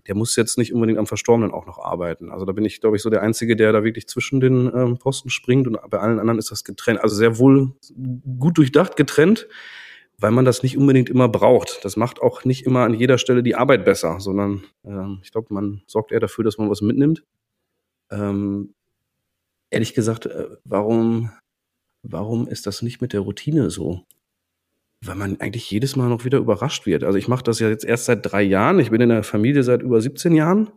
der 0.08 0.16
muss 0.16 0.36
jetzt 0.36 0.58
nicht 0.58 0.74
unbedingt 0.74 0.98
am 1.00 1.06
Verstorbenen 1.06 1.52
auch 1.52 1.66
noch 1.66 1.80
arbeiten. 1.80 2.32
Also 2.32 2.46
da 2.46 2.52
bin 2.54 2.66
ich, 2.66 2.80
glaube 2.82 2.96
ich, 2.96 3.04
so 3.04 3.10
der 3.10 3.22
Einzige, 3.22 3.56
der 3.56 3.72
da 3.74 3.84
wirklich 3.84 4.08
zwischen 4.08 4.40
den 4.40 4.72
ähm, 4.74 4.98
Posten 4.98 5.30
springt 5.30 5.68
und 5.68 5.78
bei 5.90 6.00
allen 6.00 6.20
anderen 6.20 6.40
ist 6.40 6.50
das 6.50 6.64
getrennt. 6.64 7.02
Also 7.04 7.16
sehr 7.16 7.38
wohl 7.38 7.74
gut 8.40 8.58
durchdacht 8.58 8.96
getrennt, 8.96 9.48
weil 10.20 10.32
man 10.32 10.46
das 10.46 10.64
nicht 10.64 10.78
unbedingt 10.78 11.10
immer 11.10 11.28
braucht. 11.30 11.84
Das 11.86 11.96
macht 11.98 12.22
auch 12.22 12.44
nicht 12.46 12.66
immer 12.66 12.80
an 12.86 12.94
jeder 12.94 13.18
Stelle 13.20 13.44
die 13.44 13.56
Arbeit 13.56 13.86
besser, 13.86 14.20
sondern 14.20 14.64
ähm, 14.86 15.20
ich 15.24 15.32
glaube, 15.32 15.54
man 15.54 15.82
sorgt 15.88 16.12
eher 16.12 16.20
dafür, 16.22 16.44
dass 16.44 16.58
man 16.58 16.70
was 16.70 16.82
mitnimmt. 16.82 17.24
Ähm, 18.10 18.74
ehrlich 19.70 19.94
gesagt, 19.94 20.26
äh, 20.26 20.48
warum, 20.64 21.30
warum 22.12 22.48
ist 22.48 22.65
das 22.68 22.81
nicht 22.81 23.01
mit 23.01 23.13
der 23.13 23.21
Routine 23.21 23.69
so? 23.69 24.01
Weil 25.06 25.15
man 25.15 25.39
eigentlich 25.39 25.69
jedes 25.69 25.95
Mal 25.95 26.09
noch 26.09 26.25
wieder 26.25 26.39
überrascht 26.39 26.86
wird. 26.86 27.04
Also 27.04 27.18
ich 27.18 27.27
mache 27.27 27.44
das 27.44 27.59
ja 27.59 27.69
jetzt 27.69 27.86
erst 27.86 28.06
seit 28.06 28.31
drei 28.31 28.42
Jahren. 28.42 28.80
Ich 28.80 28.89
bin 28.89 29.01
in 29.01 29.09
der 29.09 29.24
Familie 29.24 29.63
seit 29.63 29.81
über 29.83 30.01
17 30.01 30.33
Jahren. 30.36 30.71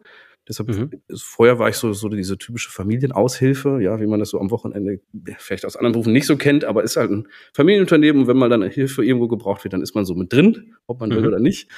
Deshalb, 0.49 0.69
Mhm. 0.71 0.91
vorher 1.17 1.59
war 1.59 1.69
ich 1.69 1.77
so, 1.77 1.93
so 1.93 2.09
diese 2.09 2.37
typische 2.37 2.71
Familienaushilfe, 2.71 3.81
ja, 3.81 4.01
wie 4.01 4.07
man 4.07 4.19
das 4.21 4.31
so 4.31 4.41
am 4.41 4.51
Wochenende 4.51 5.01
vielleicht 5.39 5.65
aus 5.65 5.77
anderen 5.77 5.93
Berufen 5.93 6.13
nicht 6.13 6.27
so 6.27 6.37
kennt, 6.37 6.65
aber 6.65 6.83
ist 6.83 6.97
halt 6.97 7.11
ein 7.11 7.29
Familienunternehmen 7.55 8.23
und 8.23 8.29
wenn 8.29 8.37
mal 8.39 8.49
dann 8.49 8.63
Hilfe 8.63 9.05
irgendwo 9.05 9.29
gebraucht 9.29 9.65
wird, 9.65 9.75
dann 9.75 9.83
ist 9.83 9.95
man 9.95 10.05
so 10.05 10.15
mit 10.15 10.33
drin, 10.33 10.75
ob 10.87 11.01
man 11.01 11.11
will 11.11 11.21
Mhm. 11.21 11.27
oder 11.27 11.39
nicht. 11.41 11.69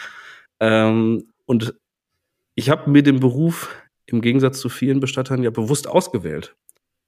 Ähm, 0.60 1.24
und 1.44 1.74
ich 2.54 2.70
habe 2.70 2.90
mir 2.90 3.02
den 3.02 3.20
Beruf 3.20 3.74
im 4.06 4.20
Gegensatz 4.20 4.60
zu 4.60 4.68
vielen 4.68 5.00
Bestattern 5.00 5.42
ja 5.42 5.50
bewusst 5.50 5.88
ausgewählt. 5.88 6.54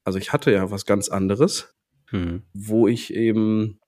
Also 0.04 0.18
ich 0.18 0.32
hatte 0.32 0.50
ja 0.52 0.70
was 0.70 0.86
ganz 0.86 1.08
anderes, 1.08 1.74
Mhm. 2.14 2.42
wo 2.54 2.86
ich 2.86 3.12
eben 3.12 3.80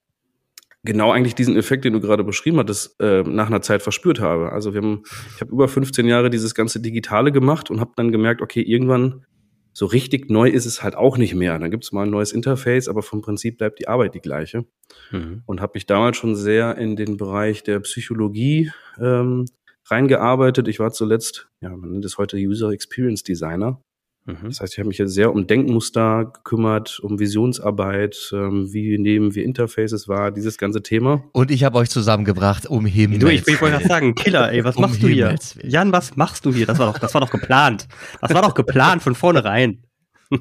genau 0.83 1.13
eigentlich 1.13 1.35
diesen 1.35 1.57
Effekt, 1.57 1.85
den 1.85 1.93
du 1.93 2.01
gerade 2.01 2.25
beschrieben 2.25 2.59
hattest, 2.59 3.01
äh, 3.01 3.23
nach 3.23 3.47
einer 3.47 3.63
Zeit 3.63 3.83
verspürt 3.83 4.21
habe. 4.21 4.53
Also 4.53 4.75
wir 4.75 4.83
haben, 4.83 5.03
ich 5.35 5.41
habe 5.41 5.53
über 5.53 5.69
15 5.69 6.07
Jahre 6.07 6.29
dieses 6.29 6.55
ganze 6.55 6.81
Digitale 6.81 7.31
gemacht 7.31 7.71
und 7.71 7.81
habe 7.81 7.93
dann 7.97 8.11
gemerkt, 8.11 8.43
okay, 8.43 8.63
irgendwann 8.63 9.25
so 9.73 9.87
richtig 9.87 10.31
neu 10.31 10.49
ist 10.49 10.67
es 10.67 10.83
halt 10.83 10.97
auch 10.97 11.19
nicht 11.19 11.35
mehr. 11.35 11.59
Dann 11.59 11.71
gibt 11.71 11.85
es 11.85 11.93
mal 11.93 12.05
ein 12.05 12.11
neues 12.11 12.33
Interface, 12.33 12.89
aber 12.89 13.03
vom 13.03 13.21
Prinzip 13.21 13.59
bleibt 13.59 13.79
die 13.79 13.89
Arbeit 13.89 14.15
die 14.15 14.21
gleiche. 14.21 14.65
Mhm. 15.13 15.43
Und 15.45 15.61
habe 15.61 15.73
mich 15.75 15.87
damals 15.87 16.17
schon 16.17 16.35
sehr 16.35 16.79
in 16.79 16.97
den 16.97 17.19
Bereich 17.19 17.63
der 17.63 17.81
Psychologie 17.81 18.73
ähm, 18.99 19.45
reingearbeitet. 19.85 20.67
Ich 20.69 20.81
war 20.81 20.93
zuletzt, 20.93 21.49
ja, 21.61 21.77
man 21.77 21.91
nennt 21.91 22.05
es 22.05 22.19
heute 22.19 22.39
User 22.39 22.71
Experience 22.71 23.23
Designer. 23.23 23.81
Mhm. 24.27 24.49
Das 24.49 24.61
heißt, 24.61 24.73
ich 24.73 24.79
habe 24.79 24.89
mich 24.89 24.99
jetzt 24.99 25.15
sehr 25.15 25.33
um 25.33 25.47
Denkmuster 25.47 26.33
gekümmert, 26.35 26.99
um 27.01 27.19
Visionsarbeit, 27.19 28.31
ähm, 28.33 28.73
wie 28.73 28.99
nehmen 28.99 29.35
wir 29.35 29.45
Interfaces 29.45 30.09
wahr, 30.09 30.33
dieses 30.33 30.59
ganze 30.59 30.83
Thema. 30.83 31.25
Und 31.33 31.51
ich 31.51 31.63
habe 31.63 31.79
euch 31.79 31.89
zusammengebracht, 31.89 32.67
um 32.67 32.87
Himmels 32.87 33.21
Du, 33.21 33.29
ich, 33.29 33.47
ich 33.47 33.61
wollte 33.61 33.77
gerade 33.77 33.89
sagen, 33.89 34.15
Killer, 34.17 34.53
ey, 34.53 34.65
was 34.65 34.77
Um 34.77 34.83
machst 34.83 35.03
du 35.03 35.07
hier? 35.07 35.37
Jan, 35.63 35.93
was 35.93 36.17
machst 36.17 36.45
du 36.45 36.53
hier? 36.53 36.67
Das 36.67 36.79
war 36.79 36.93
doch, 36.93 36.99
das 36.99 37.15
war 37.15 37.21
doch 37.21 37.31
geplant. 37.31 37.87
Das 38.21 38.35
war 38.35 38.43
doch 38.43 38.55
geplant 38.55 39.03
von 39.03 39.15
vornherein. 39.15 39.83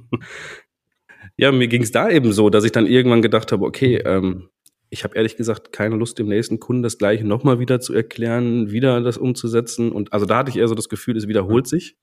Ja, 1.38 1.52
mir 1.52 1.68
ging 1.68 1.84
es 1.84 1.92
da 1.92 2.10
eben 2.10 2.32
so, 2.32 2.50
dass 2.50 2.64
ich 2.64 2.72
dann 2.72 2.88
irgendwann 2.88 3.22
gedacht 3.22 3.52
habe, 3.52 3.66
okay, 3.66 3.98
ähm, 4.06 4.48
ich 4.90 5.04
habe 5.04 5.18
ehrlich 5.18 5.36
gesagt 5.36 5.74
keine 5.74 5.96
Lust, 5.96 6.18
dem 6.18 6.28
nächsten 6.28 6.62
Kunden 6.62 6.82
das 6.82 6.98
gleiche 6.98 7.26
nochmal 7.26 7.60
wieder 7.60 7.82
zu 7.82 7.94
erklären, 7.94 8.72
wieder 8.72 9.02
das 9.02 9.18
umzusetzen. 9.18 9.92
Und 9.92 10.14
also 10.14 10.26
da 10.26 10.38
hatte 10.38 10.50
ich 10.50 10.58
eher 10.58 10.70
so 10.70 10.76
das 10.76 10.88
Gefühl, 10.88 11.18
es 11.18 11.28
wiederholt 11.28 11.68
sich. 11.68 11.98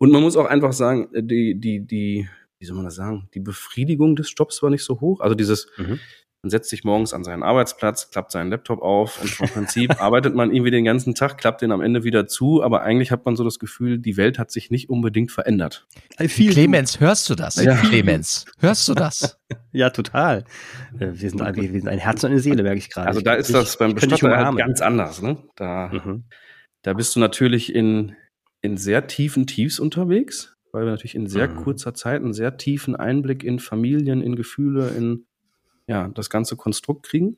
Und 0.00 0.10
man 0.12 0.22
muss 0.22 0.36
auch 0.36 0.46
einfach 0.46 0.72
sagen, 0.72 1.08
die, 1.14 1.60
die, 1.60 1.86
die, 1.86 2.28
wie 2.58 2.64
soll 2.66 2.76
man 2.76 2.86
das 2.86 2.94
sagen, 2.94 3.28
die 3.34 3.40
Befriedigung 3.40 4.16
des 4.16 4.32
Jobs 4.36 4.62
war 4.62 4.70
nicht 4.70 4.82
so 4.84 5.00
hoch. 5.00 5.20
Also 5.20 5.34
dieses, 5.34 5.68
Mhm. 5.76 5.98
man 6.42 6.48
setzt 6.50 6.70
sich 6.70 6.84
morgens 6.84 7.12
an 7.12 7.22
seinen 7.22 7.42
Arbeitsplatz, 7.42 8.10
klappt 8.10 8.32
seinen 8.32 8.48
Laptop 8.50 8.80
auf 8.80 9.20
und 9.20 9.28
vom 9.28 9.46
Prinzip 9.48 9.90
arbeitet 10.00 10.34
man 10.34 10.54
irgendwie 10.54 10.70
den 10.70 10.86
ganzen 10.86 11.14
Tag, 11.14 11.36
klappt 11.36 11.60
den 11.60 11.70
am 11.70 11.82
Ende 11.82 12.02
wieder 12.02 12.26
zu, 12.26 12.62
aber 12.62 12.80
eigentlich 12.80 13.10
hat 13.10 13.26
man 13.26 13.36
so 13.36 13.44
das 13.44 13.58
Gefühl, 13.58 13.98
die 13.98 14.16
Welt 14.16 14.38
hat 14.38 14.50
sich 14.50 14.70
nicht 14.70 14.88
unbedingt 14.88 15.32
verändert. 15.32 15.86
Viel 16.18 16.52
Clemens, 16.52 16.98
hörst 16.98 17.28
du 17.28 17.34
das? 17.34 17.56
Ja. 17.62 17.76
Clemens, 17.76 18.46
hörst 18.58 18.88
du 18.88 18.94
das? 18.94 19.38
Ja, 19.72 19.90
total. 19.90 20.44
Äh, 20.98 21.08
Wir 21.12 21.28
sind, 21.28 21.42
ein, 21.42 21.54
wir 21.56 21.70
sind 21.70 21.88
ein 21.88 21.98
Herz 21.98 22.24
und 22.24 22.30
eine 22.30 22.40
Seele, 22.40 22.62
merke 22.62 22.78
ich 22.78 22.88
gerade. 22.88 23.08
Also 23.08 23.20
da 23.20 23.34
ist 23.34 23.50
Ich- 23.50 23.54
das 23.54 23.76
beim 23.76 23.94
Bestatter 23.94 24.34
halt 24.34 24.56
ganz 24.56 24.80
anders. 24.80 25.20
Ne? 25.20 25.36
Da, 25.56 25.88
Mhm. 25.92 26.24
da 26.82 26.94
bist 26.94 27.14
du 27.16 27.20
natürlich 27.20 27.74
in, 27.74 28.16
in 28.62 28.76
sehr 28.76 29.06
tiefen 29.06 29.46
Tiefs 29.46 29.78
unterwegs, 29.80 30.56
weil 30.72 30.84
wir 30.84 30.90
natürlich 30.90 31.14
in 31.14 31.26
sehr 31.26 31.48
Mhm. 31.48 31.56
kurzer 31.56 31.94
Zeit 31.94 32.22
einen 32.22 32.34
sehr 32.34 32.56
tiefen 32.56 32.94
Einblick 32.96 33.42
in 33.42 33.58
Familien, 33.58 34.22
in 34.22 34.36
Gefühle, 34.36 34.90
in 34.90 35.26
ja, 35.86 36.08
das 36.08 36.30
ganze 36.30 36.56
Konstrukt 36.56 37.04
kriegen. 37.06 37.36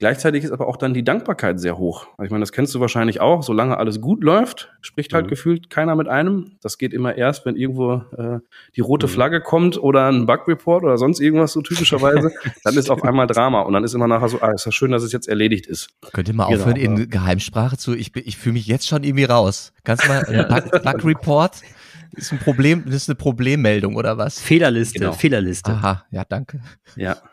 Gleichzeitig 0.00 0.44
ist 0.44 0.50
aber 0.50 0.66
auch 0.66 0.78
dann 0.78 0.94
die 0.94 1.04
Dankbarkeit 1.04 1.60
sehr 1.60 1.76
hoch. 1.76 2.06
Ich 2.24 2.30
meine, 2.30 2.40
das 2.40 2.52
kennst 2.52 2.74
du 2.74 2.80
wahrscheinlich 2.80 3.20
auch. 3.20 3.42
Solange 3.42 3.76
alles 3.76 4.00
gut 4.00 4.24
läuft, 4.24 4.72
spricht 4.80 5.12
halt 5.12 5.26
mhm. 5.26 5.28
gefühlt 5.28 5.68
keiner 5.68 5.94
mit 5.94 6.08
einem. 6.08 6.52
Das 6.62 6.78
geht 6.78 6.94
immer 6.94 7.18
erst, 7.18 7.44
wenn 7.44 7.54
irgendwo 7.54 7.96
äh, 8.16 8.38
die 8.74 8.80
rote 8.80 9.06
mhm. 9.06 9.10
Flagge 9.10 9.42
kommt 9.42 9.76
oder 9.76 10.10
ein 10.10 10.24
Bug-Report 10.24 10.84
oder 10.84 10.96
sonst 10.96 11.20
irgendwas 11.20 11.52
so 11.52 11.60
typischerweise. 11.60 12.32
dann 12.64 12.78
ist 12.78 12.88
auf 12.88 13.04
einmal 13.04 13.26
Drama 13.26 13.60
und 13.60 13.74
dann 13.74 13.84
ist 13.84 13.92
immer 13.92 14.08
nachher 14.08 14.30
so, 14.30 14.40
ah, 14.40 14.52
ist 14.52 14.64
ja 14.64 14.72
schön, 14.72 14.90
dass 14.90 15.02
es 15.02 15.12
jetzt 15.12 15.28
erledigt 15.28 15.66
ist. 15.66 15.90
Könnt 16.14 16.28
ihr 16.28 16.34
mal 16.34 16.46
genau, 16.48 16.60
aufhören 16.60 16.76
in 16.76 17.10
Geheimsprache 17.10 17.76
zu, 17.76 17.94
ich, 17.94 18.16
ich 18.16 18.38
fühle 18.38 18.54
mich 18.54 18.66
jetzt 18.66 18.88
schon 18.88 19.04
irgendwie 19.04 19.24
raus. 19.24 19.74
Kannst 19.84 20.04
du 20.04 20.08
mal 20.08 20.24
einen 20.24 20.82
Bug-Report? 20.82 21.56
Ist 22.14 22.32
ein 22.32 22.38
Problem, 22.38 22.84
das 22.86 22.94
ist 22.94 23.08
eine 23.08 23.16
Problemmeldung 23.16 23.96
oder 23.96 24.18
was? 24.18 24.40
Fehlerliste, 24.40 24.98
genau. 24.98 25.12
Fehlerliste. 25.12 25.70
Aha, 25.72 26.06
ja, 26.10 26.24
danke. 26.24 26.60
Ja. 26.96 27.16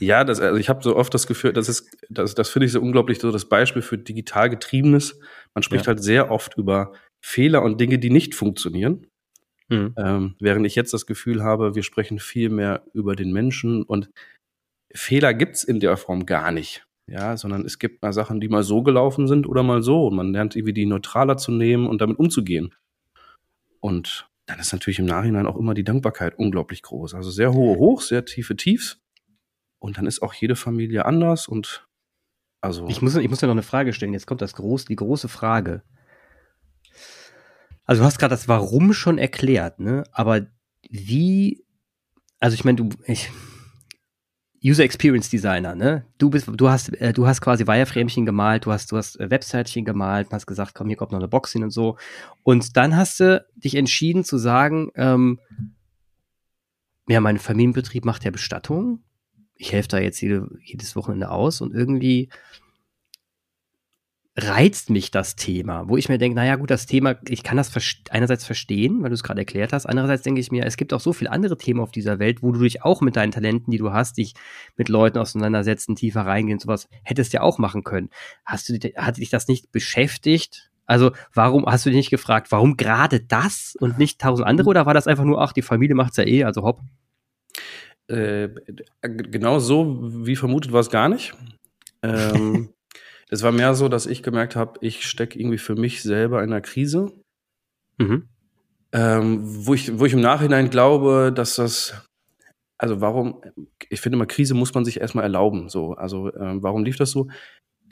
Ja, 0.00 0.22
das, 0.22 0.38
also 0.40 0.58
ich 0.58 0.68
habe 0.68 0.82
so 0.82 0.94
oft 0.96 1.12
das 1.12 1.26
Gefühl, 1.26 1.52
das 1.52 1.68
ist, 1.68 1.96
das, 2.08 2.34
das 2.34 2.48
finde 2.50 2.66
ich 2.66 2.72
so 2.72 2.80
unglaublich 2.80 3.18
so 3.18 3.32
das 3.32 3.48
Beispiel 3.48 3.82
für 3.82 3.98
digital 3.98 4.48
getriebenes. 4.48 5.18
Man 5.54 5.62
spricht 5.62 5.86
ja. 5.86 5.88
halt 5.88 6.02
sehr 6.02 6.30
oft 6.30 6.56
über 6.56 6.92
Fehler 7.20 7.62
und 7.62 7.80
Dinge, 7.80 7.98
die 7.98 8.10
nicht 8.10 8.34
funktionieren. 8.34 9.06
Mhm. 9.68 9.94
Ähm, 9.98 10.34
während 10.40 10.66
ich 10.66 10.76
jetzt 10.76 10.94
das 10.94 11.06
Gefühl 11.06 11.42
habe, 11.42 11.74
wir 11.74 11.82
sprechen 11.82 12.18
viel 12.18 12.48
mehr 12.48 12.84
über 12.92 13.16
den 13.16 13.32
Menschen 13.32 13.82
und 13.82 14.10
Fehler 14.94 15.34
gibt's 15.34 15.64
in 15.64 15.80
der 15.80 15.96
Form 15.96 16.26
gar 16.26 16.52
nicht. 16.52 16.86
Ja, 17.10 17.36
sondern 17.38 17.64
es 17.64 17.78
gibt 17.78 18.02
mal 18.02 18.12
Sachen, 18.12 18.38
die 18.38 18.48
mal 18.48 18.62
so 18.62 18.82
gelaufen 18.82 19.26
sind 19.28 19.46
oder 19.48 19.62
mal 19.62 19.82
so. 19.82 20.06
Und 20.08 20.16
man 20.16 20.32
lernt 20.32 20.56
irgendwie 20.56 20.74
die 20.74 20.86
neutraler 20.86 21.38
zu 21.38 21.50
nehmen 21.50 21.86
und 21.86 22.02
damit 22.02 22.18
umzugehen. 22.18 22.74
Und 23.80 24.28
dann 24.46 24.58
ist 24.58 24.72
natürlich 24.72 24.98
im 24.98 25.06
Nachhinein 25.06 25.46
auch 25.46 25.56
immer 25.56 25.74
die 25.74 25.84
Dankbarkeit 25.84 26.38
unglaublich 26.38 26.82
groß. 26.82 27.14
Also 27.14 27.30
sehr 27.30 27.52
hohe 27.52 27.78
Hochs, 27.78 28.08
sehr 28.08 28.24
tiefe 28.24 28.56
Tiefs. 28.56 29.00
Und 29.78 29.98
dann 29.98 30.06
ist 30.06 30.22
auch 30.22 30.34
jede 30.34 30.56
Familie 30.56 31.04
anders 31.04 31.46
und 31.48 31.86
also. 32.60 32.88
Ich 32.88 33.02
muss, 33.02 33.14
ich 33.14 33.28
muss 33.28 33.40
ja 33.40 33.46
noch 33.46 33.54
eine 33.54 33.62
Frage 33.62 33.92
stellen. 33.92 34.12
Jetzt 34.12 34.26
kommt 34.26 34.42
das 34.42 34.54
groß, 34.54 34.86
die 34.86 34.96
große 34.96 35.28
Frage. 35.28 35.82
Also 37.84 38.02
du 38.02 38.06
hast 38.06 38.18
gerade 38.18 38.34
das 38.34 38.48
Warum 38.48 38.92
schon 38.92 39.18
erklärt, 39.18 39.78
ne? 39.78 40.04
Aber 40.12 40.46
wie, 40.90 41.64
also 42.40 42.54
ich 42.54 42.64
meine, 42.64 42.76
du, 42.76 42.88
ich, 43.06 43.30
User 44.64 44.82
Experience 44.82 45.30
Designer, 45.30 45.74
ne? 45.74 46.04
Du 46.18 46.30
bist, 46.30 46.48
du 46.52 46.68
hast, 46.68 46.88
äh, 47.00 47.12
du 47.12 47.26
hast 47.26 47.40
quasi 47.40 47.66
Wireframchen 47.66 48.26
gemalt, 48.26 48.66
du 48.66 48.72
hast, 48.72 48.90
du 48.90 48.96
hast 48.96 49.18
äh, 49.20 49.30
Webseitchen 49.30 49.84
gemalt, 49.84 50.28
hast 50.32 50.46
gesagt, 50.46 50.74
komm, 50.74 50.88
hier 50.88 50.96
kommt 50.96 51.12
noch 51.12 51.18
eine 51.18 51.28
Box 51.28 51.52
hin 51.52 51.62
und 51.62 51.70
so. 51.70 51.96
Und 52.42 52.76
dann 52.76 52.96
hast 52.96 53.20
du 53.20 53.44
dich 53.56 53.76
entschieden 53.76 54.24
zu 54.24 54.36
sagen, 54.36 54.90
ähm, 54.96 55.38
ja, 57.08 57.20
mein 57.20 57.38
Familienbetrieb 57.38 58.04
macht 58.04 58.24
ja 58.24 58.30
Bestattung. 58.30 59.02
Ich 59.54 59.72
helfe 59.72 59.88
da 59.88 59.98
jetzt 59.98 60.20
jede, 60.20 60.48
jedes 60.62 60.96
Wochenende 60.96 61.30
aus 61.30 61.60
und 61.60 61.72
irgendwie 61.72 62.28
reizt 64.40 64.88
mich 64.88 65.10
das 65.10 65.34
Thema, 65.34 65.88
wo 65.88 65.96
ich 65.96 66.08
mir 66.08 66.18
denke, 66.18 66.36
naja 66.36 66.54
gut, 66.54 66.70
das 66.70 66.86
Thema, 66.86 67.16
ich 67.26 67.42
kann 67.42 67.56
das 67.56 67.72
einerseits 68.10 68.44
verstehen, 68.44 69.02
weil 69.02 69.10
du 69.10 69.14
es 69.14 69.24
gerade 69.24 69.40
erklärt 69.40 69.72
hast, 69.72 69.86
andererseits 69.86 70.22
denke 70.22 70.40
ich 70.40 70.52
mir, 70.52 70.64
es 70.64 70.76
gibt 70.76 70.92
auch 70.92 71.00
so 71.00 71.12
viele 71.12 71.32
andere 71.32 71.58
Themen 71.58 71.80
auf 71.80 71.90
dieser 71.90 72.20
Welt, 72.20 72.42
wo 72.42 72.52
du 72.52 72.60
dich 72.60 72.84
auch 72.84 73.00
mit 73.00 73.16
deinen 73.16 73.32
Talenten, 73.32 73.72
die 73.72 73.78
du 73.78 73.92
hast, 73.92 74.16
dich 74.16 74.34
mit 74.76 74.88
Leuten 74.88 75.18
auseinandersetzen, 75.18 75.96
tiefer 75.96 76.20
reingehen, 76.20 76.60
sowas, 76.60 76.88
hättest 77.02 77.32
ja 77.32 77.40
auch 77.40 77.58
machen 77.58 77.82
können. 77.82 78.10
Hast 78.44 78.68
du, 78.68 78.74
hat 78.96 79.16
dich 79.16 79.30
das 79.30 79.48
nicht 79.48 79.72
beschäftigt? 79.72 80.70
Also 80.86 81.10
warum 81.34 81.66
hast 81.66 81.84
du 81.84 81.90
dich 81.90 81.96
nicht 81.96 82.10
gefragt, 82.10 82.52
warum 82.52 82.76
gerade 82.76 83.20
das 83.20 83.76
und 83.80 83.98
nicht 83.98 84.20
tausend 84.20 84.46
andere 84.46 84.68
oder 84.70 84.86
war 84.86 84.94
das 84.94 85.08
einfach 85.08 85.24
nur, 85.24 85.42
ach, 85.42 85.52
die 85.52 85.62
Familie 85.62 85.96
macht's 85.96 86.16
ja 86.16 86.24
eh, 86.24 86.44
also 86.44 86.62
hopp? 86.62 86.80
Äh, 88.06 88.50
genau 89.02 89.58
so 89.58 89.98
wie 90.24 90.36
vermutet 90.36 90.72
war 90.72 90.80
es 90.80 90.90
gar 90.90 91.08
nicht. 91.08 91.34
Ähm, 92.02 92.67
Es 93.30 93.42
war 93.42 93.52
mehr 93.52 93.74
so, 93.74 93.88
dass 93.88 94.06
ich 94.06 94.22
gemerkt 94.22 94.56
habe, 94.56 94.78
ich 94.80 95.06
stecke 95.06 95.38
irgendwie 95.38 95.58
für 95.58 95.74
mich 95.74 96.02
selber 96.02 96.42
in 96.42 96.50
einer 96.50 96.60
Krise. 96.60 97.12
Mhm. 97.98 98.28
Ähm, 98.92 99.40
wo, 99.42 99.74
ich, 99.74 99.98
wo 99.98 100.06
ich 100.06 100.14
im 100.14 100.20
Nachhinein 100.20 100.70
glaube, 100.70 101.30
dass 101.34 101.56
das, 101.56 101.94
also 102.78 103.00
warum, 103.00 103.42
ich 103.90 104.00
finde 104.00 104.16
immer, 104.16 104.26
Krise 104.26 104.54
muss 104.54 104.72
man 104.72 104.84
sich 104.84 105.00
erstmal 105.00 105.24
erlauben. 105.24 105.68
So, 105.68 105.92
also 105.92 106.34
ähm, 106.34 106.62
warum 106.62 106.84
lief 106.84 106.96
das 106.96 107.10
so? 107.10 107.28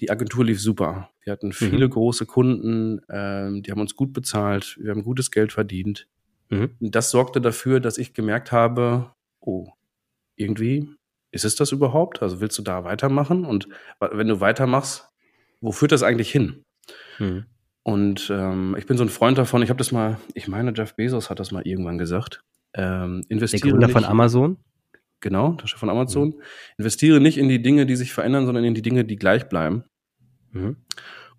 Die 0.01 0.11
Agentur 0.11 0.45
lief 0.45 0.61
super. 0.61 1.11
Wir 1.23 1.33
hatten 1.33 1.53
viele 1.53 1.87
mhm. 1.87 1.91
große 1.91 2.25
Kunden, 2.25 3.01
ähm, 3.11 3.63
die 3.63 3.71
haben 3.71 3.81
uns 3.81 3.95
gut 3.95 4.13
bezahlt, 4.13 4.79
wir 4.81 4.91
haben 4.91 5.03
gutes 5.03 5.31
Geld 5.31 5.53
verdient. 5.53 6.07
Mhm. 6.49 6.77
Das 6.81 7.11
sorgte 7.11 7.41
dafür, 7.41 7.81
dass 7.81 7.99
ich 7.99 8.15
gemerkt 8.15 8.53
habe, 8.53 9.13
oh, 9.41 9.69
irgendwie 10.37 10.89
ist 11.31 11.45
es 11.45 11.57
das 11.57 11.73
überhaupt? 11.73 12.23
Also 12.23 12.41
willst 12.41 12.57
du 12.59 12.63
da 12.63 12.85
weitermachen? 12.85 13.45
Und 13.45 13.69
wenn 14.01 14.29
du 14.29 14.41
weitermachst, 14.41 15.09
wo 15.61 15.73
führt 15.73 15.93
das 15.93 16.03
eigentlich 16.03 16.31
hin? 16.31 16.63
Mhm. 17.19 17.47
Und 17.83 18.31
ähm, 18.31 18.75
ich 18.79 18.87
bin 18.87 18.97
so 18.97 19.05
ein 19.05 19.09
Freund 19.09 19.39
davon, 19.39 19.63
ich 19.63 19.71
habe 19.71 19.79
das 19.79 19.93
mal, 19.93 20.19
ich 20.35 20.49
meine, 20.49 20.73
Jeff 20.75 20.97
Bezos 20.97 21.31
hat 21.31 21.39
das 21.39 21.53
mal 21.53 21.63
irgendwann 21.67 21.99
gesagt. 21.99 22.41
Ähm, 22.75 23.25
investiere 23.29 23.63
der 23.63 23.71
Gründer 23.71 23.87
nicht, 23.87 23.95
von 23.95 24.05
Amazon? 24.05 24.59
Genau, 25.21 25.53
der 25.53 25.67
Chef 25.67 25.79
von 25.79 25.91
Amazon. 25.91 26.31
Mhm. 26.31 26.43
Investiere 26.79 27.21
nicht 27.21 27.39
in 27.39 27.49
die 27.49 27.63
Dinge, 27.63 27.87
die 27.87 27.97
sich 27.97 28.13
verändern, 28.13 28.45
sondern 28.45 28.65
in 28.65 28.75
die 28.75 28.83
Dinge, 28.83 29.05
die 29.05 29.17
gleich 29.17 29.49
bleiben. 29.49 29.85
Mhm. 30.53 30.77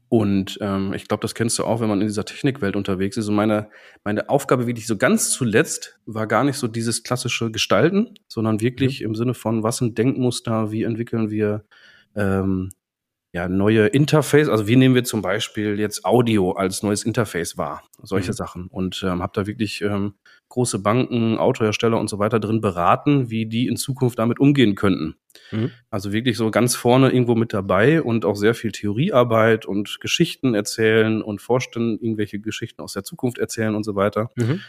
Und 0.10 0.58
ähm, 0.62 0.94
ich 0.94 1.08
glaube, 1.08 1.22
das 1.22 1.36
kennst 1.36 1.60
du 1.60 1.66
auch, 1.66 1.82
wenn 1.82 1.90
man 1.90 2.00
in 2.00 2.08
dieser 2.08 2.24
Technikwelt 2.24 2.78
unterwegs 2.78 3.18
ist. 3.18 3.28
Und 3.28 3.36
meine, 3.36 3.70
meine 4.06 4.30
Aufgabe 4.30 4.66
wirklich 4.66 4.88
so 4.88 4.98
ganz 4.98 5.32
zuletzt 5.32 6.00
war 6.06 6.28
gar 6.28 6.46
nicht 6.46 6.56
so 6.56 6.68
dieses 6.68 7.04
klassische 7.04 7.52
Gestalten, 7.52 8.14
sondern 8.28 8.62
wirklich 8.62 9.02
mhm. 9.02 9.08
im 9.08 9.16
Sinne 9.16 9.34
von, 9.34 9.64
was 9.64 9.78
sind 9.78 9.98
Denkmuster, 9.98 10.72
wie 10.72 10.84
entwickeln 10.84 11.30
wir 11.30 11.66
ähm, 12.16 12.70
ja, 13.38 13.48
neue 13.48 13.86
Interface, 13.86 14.50
also 14.50 14.66
wie 14.66 14.76
nehmen 14.76 14.96
wir 14.96 15.04
zum 15.04 15.22
Beispiel 15.22 15.80
jetzt 15.80 16.06
Audio 16.06 16.54
als 16.54 16.82
neues 16.82 17.04
Interface 17.04 17.56
wahr, 17.56 17.84
solche 18.02 18.32
mhm. 18.32 18.36
Sachen. 18.36 18.68
Und 18.68 19.04
ähm, 19.08 19.22
habe 19.22 19.34
da 19.36 19.46
wirklich 19.46 19.84
ähm, 19.84 20.16
große 20.50 20.80
Banken, 20.80 21.38
Autohersteller 21.38 22.00
und 22.00 22.10
so 22.10 22.18
weiter 22.18 22.40
drin 22.40 22.62
beraten, 22.62 23.30
wie 23.30 23.46
die 23.46 23.68
in 23.68 23.78
Zukunft 23.78 24.18
damit 24.18 24.40
umgehen 24.40 24.74
könnten. 24.74 25.18
Mhm. 25.52 25.70
Also 25.92 26.12
wirklich 26.14 26.36
so 26.36 26.50
ganz 26.50 26.76
vorne 26.76 27.12
irgendwo 27.12 27.36
mit 27.36 27.54
dabei 27.54 28.02
und 28.02 28.26
auch 28.26 28.36
sehr 28.36 28.56
viel 28.56 28.72
Theoriearbeit 28.72 29.68
und 29.68 30.00
Geschichten 30.00 30.56
erzählen 30.56 31.22
und 31.22 31.40
vorstellen, 31.40 32.00
irgendwelche 32.02 32.40
Geschichten 32.40 32.82
aus 32.82 32.94
der 32.94 33.04
Zukunft 33.04 33.38
erzählen 33.38 33.76
und 33.76 33.84
so 33.84 33.94
weiter. 33.94 34.32
Mhm. 34.36 34.62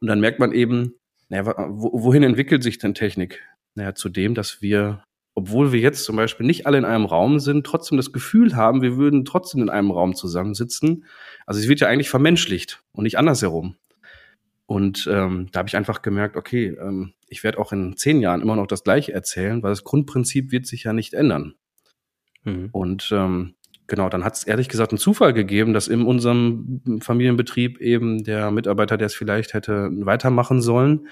Und 0.00 0.06
dann 0.06 0.20
merkt 0.20 0.38
man 0.38 0.52
eben, 0.52 0.94
naja, 1.28 1.52
wohin 1.70 2.22
entwickelt 2.22 2.62
sich 2.62 2.78
denn 2.78 2.94
Technik? 2.94 3.42
Naja, 3.74 3.96
zu 3.96 4.08
dem, 4.08 4.36
dass 4.36 4.62
wir 4.62 5.02
obwohl 5.34 5.72
wir 5.72 5.80
jetzt 5.80 6.04
zum 6.04 6.16
Beispiel 6.16 6.46
nicht 6.46 6.66
alle 6.66 6.78
in 6.78 6.84
einem 6.84 7.06
Raum 7.06 7.40
sind, 7.40 7.64
trotzdem 7.64 7.96
das 7.96 8.12
Gefühl 8.12 8.54
haben, 8.54 8.82
wir 8.82 8.96
würden 8.96 9.24
trotzdem 9.24 9.62
in 9.62 9.70
einem 9.70 9.90
Raum 9.90 10.14
zusammensitzen. 10.14 11.04
Also 11.46 11.60
es 11.60 11.68
wird 11.68 11.80
ja 11.80 11.88
eigentlich 11.88 12.10
vermenschlicht 12.10 12.82
und 12.92 13.04
nicht 13.04 13.18
andersherum. 13.18 13.76
Und 14.66 15.08
ähm, 15.10 15.48
da 15.52 15.58
habe 15.58 15.68
ich 15.68 15.76
einfach 15.76 16.02
gemerkt, 16.02 16.36
okay, 16.36 16.76
ähm, 16.80 17.12
ich 17.28 17.44
werde 17.44 17.58
auch 17.58 17.72
in 17.72 17.96
zehn 17.96 18.20
Jahren 18.20 18.42
immer 18.42 18.56
noch 18.56 18.66
das 18.66 18.84
Gleiche 18.84 19.12
erzählen, 19.12 19.62
weil 19.62 19.70
das 19.70 19.84
Grundprinzip 19.84 20.52
wird 20.52 20.66
sich 20.66 20.84
ja 20.84 20.92
nicht 20.92 21.14
ändern. 21.14 21.54
Mhm. 22.44 22.68
Und 22.72 23.10
ähm, 23.12 23.54
genau, 23.86 24.08
dann 24.08 24.24
hat 24.24 24.34
es 24.34 24.44
ehrlich 24.44 24.68
gesagt 24.68 24.92
einen 24.92 24.98
Zufall 24.98 25.32
gegeben, 25.32 25.72
dass 25.72 25.88
in 25.88 26.02
unserem 26.02 27.00
Familienbetrieb 27.00 27.80
eben 27.80 28.24
der 28.24 28.50
Mitarbeiter, 28.50 28.96
der 28.96 29.06
es 29.06 29.14
vielleicht 29.14 29.54
hätte 29.54 29.90
weitermachen 29.92 30.62
sollen, 30.62 31.08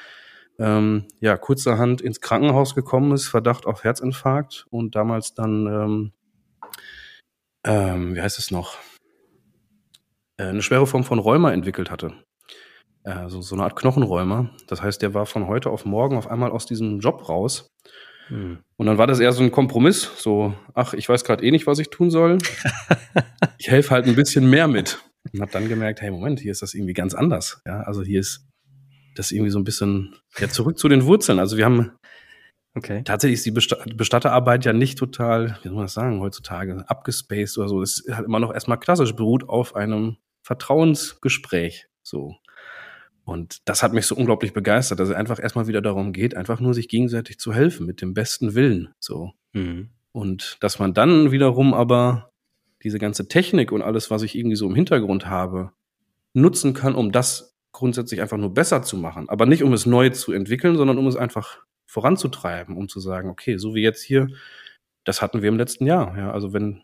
ähm, 0.61 1.07
ja, 1.21 1.38
kurzerhand 1.38 2.02
ins 2.02 2.21
Krankenhaus 2.21 2.75
gekommen 2.75 3.12
ist, 3.12 3.29
Verdacht 3.29 3.67
auf 3.67 3.83
Herzinfarkt 3.83 4.67
und 4.71 4.95
damals 4.95 5.35
dann, 5.35 5.67
ähm, 5.67 6.12
ähm, 7.64 8.14
wie 8.14 8.21
heißt 8.21 8.38
es 8.38 8.50
noch, 8.50 8.76
äh, 10.37 10.45
eine 10.45 10.62
schwere 10.62 10.87
Form 10.87 11.02
von 11.02 11.19
Rheuma 11.19 11.52
entwickelt 11.52 11.90
hatte. 11.90 12.12
Also 13.02 13.40
so 13.40 13.55
eine 13.55 13.64
Art 13.64 13.76
Knochenrheuma. 13.76 14.50
Das 14.67 14.83
heißt, 14.83 15.00
der 15.00 15.14
war 15.14 15.25
von 15.25 15.47
heute 15.47 15.71
auf 15.71 15.87
morgen 15.87 16.19
auf 16.19 16.31
einmal 16.31 16.50
aus 16.50 16.67
diesem 16.67 17.00
Job 17.00 17.31
raus. 17.31 17.67
Hm. 18.29 18.59
Und 18.76 18.87
dann 18.87 18.99
war 18.99 19.07
das 19.07 19.21
eher 19.21 19.33
so 19.33 19.43
ein 19.43 19.50
Kompromiss, 19.50 20.11
so, 20.19 20.55
ach, 20.75 20.93
ich 20.93 21.09
weiß 21.09 21.25
gerade 21.25 21.43
eh 21.43 21.50
nicht, 21.50 21.67
was 21.67 21.79
ich 21.79 21.88
tun 21.88 22.11
soll. 22.11 22.37
ich 23.59 23.71
helfe 23.71 23.90
halt 23.90 24.07
ein 24.07 24.14
bisschen 24.14 24.49
mehr 24.50 24.69
mit. 24.69 24.99
Und 25.33 25.40
habe 25.40 25.50
dann 25.50 25.69
gemerkt, 25.69 26.02
hey, 26.02 26.11
Moment, 26.11 26.40
hier 26.40 26.52
ist 26.52 26.61
das 26.61 26.75
irgendwie 26.75 26.93
ganz 26.93 27.14
anders. 27.14 27.62
Ja, 27.67 27.81
also 27.81 28.02
hier 28.02 28.21
ist 28.21 28.50
das 29.14 29.33
irgendwie 29.33 29.50
so 29.50 29.59
ein 29.59 29.64
bisschen 29.64 30.14
ja, 30.38 30.49
zurück 30.49 30.79
zu 30.79 30.88
den 30.88 31.05
Wurzeln. 31.05 31.38
Also 31.38 31.57
wir 31.57 31.64
haben 31.64 31.93
okay. 32.75 33.02
tatsächlich 33.05 33.38
ist 33.38 33.47
die 33.47 33.95
Bestatterarbeit 33.95 34.64
ja 34.64 34.73
nicht 34.73 34.99
total, 34.99 35.59
wie 35.62 35.69
soll 35.69 35.76
man 35.76 35.85
das 35.85 35.95
sagen, 35.95 36.21
heutzutage 36.21 36.85
abgespaced 36.88 37.59
oder 37.59 37.69
so. 37.69 37.83
Es 37.83 38.00
ist 38.00 38.14
halt 38.14 38.26
immer 38.26 38.40
noch 38.40 38.52
erstmal 38.52 38.79
klassisch 38.79 39.14
beruht 39.14 39.49
auf 39.49 39.75
einem 39.75 40.17
Vertrauensgespräch. 40.43 41.87
So. 42.02 42.37
Und 43.25 43.59
das 43.67 43.83
hat 43.83 43.93
mich 43.93 44.07
so 44.07 44.17
unglaublich 44.17 44.52
begeistert, 44.52 44.99
dass 44.99 45.09
es 45.09 45.14
einfach 45.14 45.38
erstmal 45.38 45.67
wieder 45.67 45.83
darum 45.83 46.12
geht, 46.12 46.37
einfach 46.37 46.61
nur 46.61 46.75
sich 46.75 46.88
gegenseitig 46.88 47.38
zu 47.38 47.52
helfen 47.52 47.87
mit 47.87 48.00
dem 48.00 48.14
besten 48.14 48.55
Willen. 48.55 48.93
So. 48.99 49.33
Mhm. 49.52 49.90
Und 50.12 50.57
dass 50.61 50.79
man 50.79 50.95
dann 50.95 51.31
wiederum 51.31 51.73
aber 51.73 52.33
diese 52.83 52.99
ganze 52.99 53.29
Technik 53.29 53.73
und 53.73 53.83
alles, 53.83 54.11
was 54.11 54.23
ich 54.23 54.37
irgendwie 54.37 54.57
so 54.57 54.67
im 54.67 54.75
Hintergrund 54.75 55.26
habe, 55.26 55.73
nutzen 56.33 56.75
kann, 56.75 56.95
um 56.95 57.12
das 57.12 57.50
grundsätzlich 57.81 58.21
einfach 58.21 58.37
nur 58.37 58.55
besser 58.55 58.83
zu 58.83 58.97
machen. 58.97 59.29
Aber 59.29 59.47
nicht, 59.47 59.65
um 59.65 59.73
es 59.73 59.87
neu 59.87 60.11
zu 60.11 60.33
entwickeln, 60.33 60.77
sondern 60.77 60.99
um 60.99 61.07
es 61.07 61.17
einfach 61.17 61.65
voranzutreiben, 61.87 62.77
um 62.77 62.89
zu 62.89 63.01
sagen, 63.01 63.29
okay, 63.29 63.57
so 63.57 63.75
wie 63.75 63.83
jetzt 63.83 64.03
hier, 64.03 64.29
das 65.05 65.23
hatten 65.23 65.43
wir 65.43 65.49
im 65.49 65.57
letzten 65.57 65.87
Jahr. 65.87 66.17
Ja, 66.17 66.31
also 66.31 66.53
wenn 66.53 66.83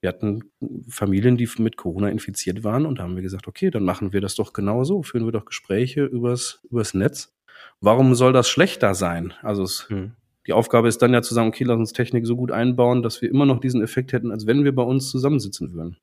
wir 0.00 0.08
hatten 0.08 0.44
Familien, 0.88 1.36
die 1.36 1.48
mit 1.58 1.76
Corona 1.76 2.08
infiziert 2.08 2.62
waren 2.62 2.86
und 2.86 2.98
da 2.98 3.02
haben 3.02 3.16
wir 3.16 3.22
gesagt, 3.22 3.48
okay, 3.48 3.70
dann 3.70 3.84
machen 3.84 4.12
wir 4.12 4.20
das 4.20 4.36
doch 4.36 4.52
genauso, 4.52 5.02
führen 5.02 5.24
wir 5.24 5.32
doch 5.32 5.44
Gespräche 5.44 6.04
übers, 6.04 6.60
übers 6.70 6.94
Netz. 6.94 7.34
Warum 7.80 8.14
soll 8.14 8.32
das 8.32 8.48
schlechter 8.48 8.94
sein? 8.94 9.34
Also 9.42 9.64
es, 9.64 9.88
hm. 9.88 10.12
die 10.46 10.52
Aufgabe 10.52 10.86
ist 10.86 11.02
dann 11.02 11.12
ja 11.12 11.22
zu 11.22 11.34
sagen, 11.34 11.48
okay, 11.48 11.64
lass 11.64 11.78
uns 11.78 11.92
Technik 11.92 12.26
so 12.26 12.36
gut 12.36 12.52
einbauen, 12.52 13.02
dass 13.02 13.20
wir 13.20 13.28
immer 13.28 13.44
noch 13.44 13.58
diesen 13.58 13.82
Effekt 13.82 14.12
hätten, 14.12 14.30
als 14.30 14.46
wenn 14.46 14.62
wir 14.62 14.74
bei 14.74 14.84
uns 14.84 15.10
zusammensitzen 15.10 15.72
würden. 15.72 15.96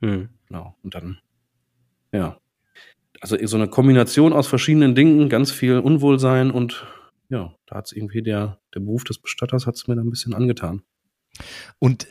Hm. 0.00 0.30
Genau. 0.48 0.74
Und 0.82 0.94
dann, 0.94 1.18
ja. 2.12 2.38
Also 3.24 3.38
so 3.46 3.56
eine 3.56 3.68
Kombination 3.68 4.34
aus 4.34 4.46
verschiedenen 4.46 4.94
Dingen, 4.94 5.30
ganz 5.30 5.50
viel 5.50 5.78
Unwohlsein 5.78 6.50
und 6.50 6.84
ja, 7.30 7.54
da 7.64 7.76
hat 7.76 7.86
es 7.86 7.92
irgendwie 7.92 8.20
der, 8.20 8.60
der 8.74 8.80
Beruf 8.80 9.02
des 9.04 9.18
Bestatters 9.18 9.66
hat 9.66 9.76
es 9.76 9.88
mir 9.88 9.96
da 9.96 10.02
ein 10.02 10.10
bisschen 10.10 10.34
angetan. 10.34 10.82
Und 11.78 12.06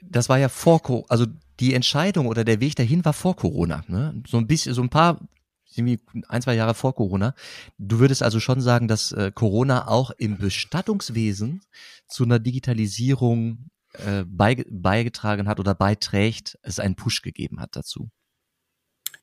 das 0.00 0.30
war 0.30 0.38
ja 0.38 0.48
vor, 0.48 0.80
also 1.10 1.26
die 1.60 1.74
Entscheidung 1.74 2.26
oder 2.26 2.42
der 2.42 2.58
Weg 2.60 2.74
dahin 2.74 3.04
war 3.04 3.12
vor 3.12 3.36
Corona, 3.36 3.84
ne? 3.86 4.22
So 4.26 4.38
ein 4.38 4.46
bisschen, 4.46 4.72
so 4.72 4.80
ein 4.80 4.88
paar, 4.88 5.28
ein, 5.76 6.40
zwei 6.40 6.54
Jahre 6.54 6.72
vor 6.72 6.94
Corona. 6.94 7.34
Du 7.76 7.98
würdest 7.98 8.22
also 8.22 8.40
schon 8.40 8.62
sagen, 8.62 8.88
dass 8.88 9.12
äh, 9.12 9.32
Corona 9.34 9.88
auch 9.88 10.10
im 10.12 10.38
Bestattungswesen 10.38 11.60
zu 12.08 12.24
einer 12.24 12.38
Digitalisierung 12.38 13.68
äh, 13.92 14.24
beigetragen 14.26 15.48
hat 15.48 15.60
oder 15.60 15.74
beiträgt, 15.74 16.58
es 16.62 16.80
einen 16.80 16.96
Push 16.96 17.20
gegeben 17.20 17.60
hat 17.60 17.76
dazu. 17.76 18.08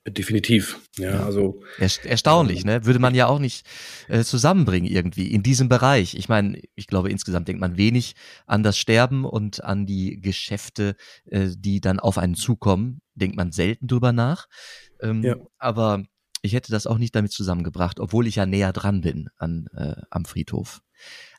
Definitiv, 0.06 0.82
ja, 0.98 1.24
also 1.24 1.62
erstaunlich, 1.78 2.66
ne? 2.66 2.86
Würde 2.86 3.00
man 3.00 3.16
ja 3.16 3.28
auch 3.28 3.40
nicht 3.40 3.66
äh, 4.10 4.26
zusammenbringen 4.26 4.92
irgendwie 4.92 5.32
in 5.32 5.44
diesem 5.44 5.70
Bereich. 5.70 6.16
Ich 6.16 6.28
meine, 6.28 6.62
ich 6.76 6.88
glaube 6.88 7.10
insgesamt 7.10 7.48
denkt 7.48 7.62
man 7.62 7.78
wenig 7.78 8.16
an 8.46 8.64
das 8.64 8.78
Sterben 8.78 9.24
und 9.24 9.64
an 9.64 9.86
die 9.86 10.20
Geschäfte, 10.20 10.98
äh, 11.28 11.52
die 11.58 11.80
dann 11.80 12.02
auf 12.02 12.18
einen 12.18 12.36
zukommen, 12.36 13.02
denkt 13.16 13.38
man 13.38 13.54
selten 13.54 13.88
drüber 13.88 14.12
nach. 14.12 14.50
Ähm, 15.02 15.24
ja. 15.24 15.38
Aber 15.58 16.04
ich 16.42 16.52
hätte 16.52 16.74
das 16.74 16.86
auch 16.86 16.98
nicht 16.98 17.16
damit 17.16 17.32
zusammengebracht, 17.32 18.02
obwohl 18.02 18.28
ich 18.28 18.36
ja 18.36 18.46
näher 18.46 18.74
dran 18.74 19.00
bin 19.00 19.30
an 19.38 19.68
äh, 19.74 19.96
am 20.10 20.26
Friedhof. 20.26 20.82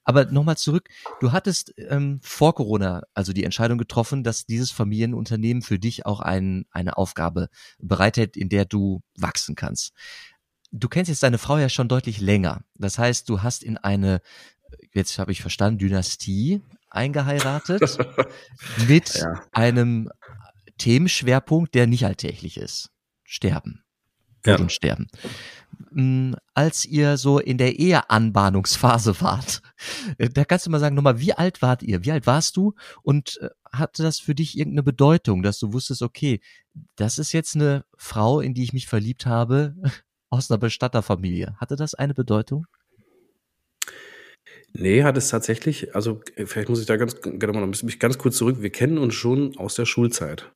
Aber 0.04 0.26
nochmal 0.26 0.56
zurück, 0.56 0.88
du 1.20 1.32
hattest 1.32 1.74
ähm, 1.78 2.20
vor 2.22 2.54
Corona 2.54 3.02
also 3.14 3.32
die 3.32 3.44
Entscheidung 3.44 3.78
getroffen, 3.78 4.22
dass 4.22 4.46
dieses 4.46 4.70
Familienunternehmen 4.70 5.62
für 5.62 5.78
dich 5.78 6.06
auch 6.06 6.20
ein, 6.20 6.66
eine 6.70 6.96
Aufgabe 6.98 7.48
bereithält, 7.78 8.36
in 8.36 8.48
der 8.48 8.66
du 8.66 9.02
wachsen 9.16 9.54
kannst. 9.54 9.92
Du 10.70 10.88
kennst 10.88 11.08
jetzt 11.08 11.22
deine 11.22 11.38
Frau 11.38 11.56
ja 11.56 11.68
schon 11.68 11.88
deutlich 11.88 12.20
länger. 12.20 12.64
Das 12.74 12.98
heißt, 12.98 13.28
du 13.28 13.42
hast 13.42 13.62
in 13.62 13.78
eine, 13.78 14.20
jetzt 14.92 15.18
habe 15.18 15.32
ich 15.32 15.40
verstanden, 15.40 15.78
Dynastie 15.78 16.60
eingeheiratet 16.90 17.96
mit 18.88 19.14
ja. 19.14 19.42
einem 19.52 20.10
Themenschwerpunkt, 20.78 21.74
der 21.74 21.86
nicht 21.86 22.04
alltäglich 22.04 22.56
ist. 22.56 22.90
Sterben. 23.22 23.83
Ja. 24.46 24.58
und 24.58 24.72
Sterben. 24.72 25.08
Hm, 25.90 26.36
als 26.54 26.84
ihr 26.84 27.16
so 27.16 27.38
in 27.38 27.58
der 27.58 27.78
Eheanbahnungsphase 27.78 29.20
wart, 29.20 29.62
äh, 30.18 30.28
da 30.28 30.44
kannst 30.44 30.66
du 30.66 30.70
mal 30.70 30.80
sagen, 30.80 30.94
nochmal, 30.94 31.20
wie 31.20 31.32
alt 31.32 31.62
wart 31.62 31.82
ihr? 31.82 32.04
Wie 32.04 32.12
alt 32.12 32.26
warst 32.26 32.56
du? 32.56 32.74
Und 33.02 33.38
äh, 33.40 33.48
hatte 33.72 34.02
das 34.02 34.18
für 34.20 34.34
dich 34.34 34.56
irgendeine 34.56 34.82
Bedeutung, 34.82 35.42
dass 35.42 35.58
du 35.58 35.72
wusstest, 35.72 36.02
okay, 36.02 36.40
das 36.96 37.18
ist 37.18 37.32
jetzt 37.32 37.54
eine 37.54 37.84
Frau, 37.96 38.40
in 38.40 38.54
die 38.54 38.62
ich 38.62 38.72
mich 38.72 38.86
verliebt 38.86 39.26
habe, 39.26 39.74
aus 40.30 40.50
einer 40.50 40.58
Bestatterfamilie. 40.58 41.56
Hatte 41.58 41.76
das 41.76 41.94
eine 41.94 42.14
Bedeutung? 42.14 42.66
Nee, 44.76 45.04
hat 45.04 45.16
es 45.16 45.28
tatsächlich, 45.28 45.94
also 45.94 46.20
äh, 46.34 46.46
vielleicht 46.46 46.68
muss 46.68 46.80
ich 46.80 46.86
da 46.86 46.96
ganz, 46.96 47.20
genau 47.20 47.52
mal 47.52 47.66
mich 47.66 48.00
ganz 48.00 48.18
kurz 48.18 48.36
zurück. 48.36 48.56
Wir 48.60 48.70
kennen 48.70 48.98
uns 48.98 49.14
schon 49.14 49.56
aus 49.56 49.76
der 49.76 49.86
Schulzeit. 49.86 50.52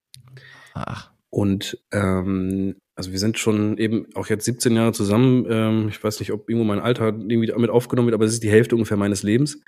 Ach. 0.74 1.12
Und 1.30 1.78
ähm, 1.92 2.76
also 2.94 3.12
wir 3.12 3.18
sind 3.18 3.38
schon 3.38 3.78
eben 3.78 4.06
auch 4.14 4.26
jetzt 4.28 4.44
17 4.44 4.74
Jahre 4.74 4.92
zusammen. 4.92 5.46
Ähm, 5.48 5.88
ich 5.88 6.02
weiß 6.02 6.20
nicht, 6.20 6.32
ob 6.32 6.48
irgendwo 6.48 6.66
mein 6.66 6.80
Alter 6.80 7.08
irgendwie 7.08 7.46
damit 7.46 7.70
aufgenommen 7.70 8.08
wird, 8.08 8.14
aber 8.14 8.24
es 8.24 8.32
ist 8.32 8.42
die 8.42 8.50
Hälfte 8.50 8.74
ungefähr 8.74 8.96
meines 8.96 9.22
Lebens. 9.22 9.60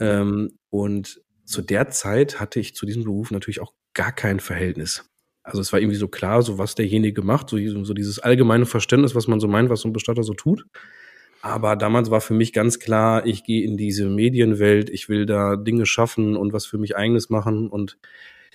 Ähm, 0.00 0.58
und 0.70 1.22
zu 1.44 1.62
der 1.62 1.90
Zeit 1.90 2.40
hatte 2.40 2.58
ich 2.58 2.74
zu 2.74 2.86
diesem 2.86 3.04
Beruf 3.04 3.30
natürlich 3.30 3.60
auch 3.60 3.74
gar 3.92 4.12
kein 4.12 4.40
Verhältnis. 4.40 5.08
Also 5.42 5.60
es 5.60 5.72
war 5.72 5.80
irgendwie 5.80 5.98
so 5.98 6.08
klar, 6.08 6.42
so 6.42 6.56
was 6.56 6.74
derjenige 6.74 7.22
macht, 7.22 7.50
so, 7.50 7.58
so 7.84 7.92
dieses 7.92 8.18
allgemeine 8.18 8.64
Verständnis, 8.64 9.14
was 9.14 9.28
man 9.28 9.40
so 9.40 9.46
meint, 9.46 9.68
was 9.68 9.82
so 9.82 9.88
ein 9.88 9.92
Bestatter 9.92 10.22
so 10.22 10.32
tut. 10.32 10.64
Aber 11.42 11.76
damals 11.76 12.10
war 12.10 12.22
für 12.22 12.32
mich 12.32 12.54
ganz 12.54 12.78
klar, 12.78 13.26
ich 13.26 13.44
gehe 13.44 13.62
in 13.62 13.76
diese 13.76 14.06
Medienwelt, 14.08 14.88
ich 14.88 15.10
will 15.10 15.26
da 15.26 15.56
Dinge 15.56 15.84
schaffen 15.84 16.36
und 16.36 16.54
was 16.54 16.64
für 16.64 16.78
mich 16.78 16.96
eigenes 16.96 17.28
machen. 17.28 17.68
Und 17.68 17.98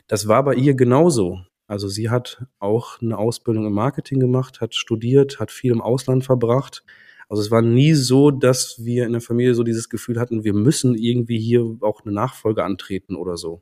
das 0.07 0.27
war 0.27 0.43
bei 0.43 0.55
ihr 0.55 0.73
genauso. 0.73 1.41
Also 1.69 1.87
sie 1.87 2.09
hat 2.09 2.43
auch 2.57 2.99
eine 2.99 3.15
Ausbildung 3.19 3.67
im 3.67 3.73
Marketing 3.73 4.19
gemacht, 4.19 4.59
hat 4.59 4.73
studiert, 4.73 5.39
hat 5.39 5.51
viel 5.51 5.71
im 5.71 5.81
Ausland 5.81 6.25
verbracht. 6.25 6.83
Also 7.29 7.43
es 7.43 7.51
war 7.51 7.61
nie 7.61 7.93
so, 7.93 8.31
dass 8.31 8.83
wir 8.83 9.05
in 9.05 9.11
der 9.11 9.21
Familie 9.21 9.53
so 9.53 9.61
dieses 9.61 9.87
Gefühl 9.87 10.19
hatten, 10.19 10.43
wir 10.43 10.55
müssen 10.55 10.95
irgendwie 10.95 11.39
hier 11.39 11.77
auch 11.81 12.03
eine 12.03 12.11
Nachfolge 12.11 12.63
antreten 12.63 13.15
oder 13.15 13.37
so. 13.37 13.61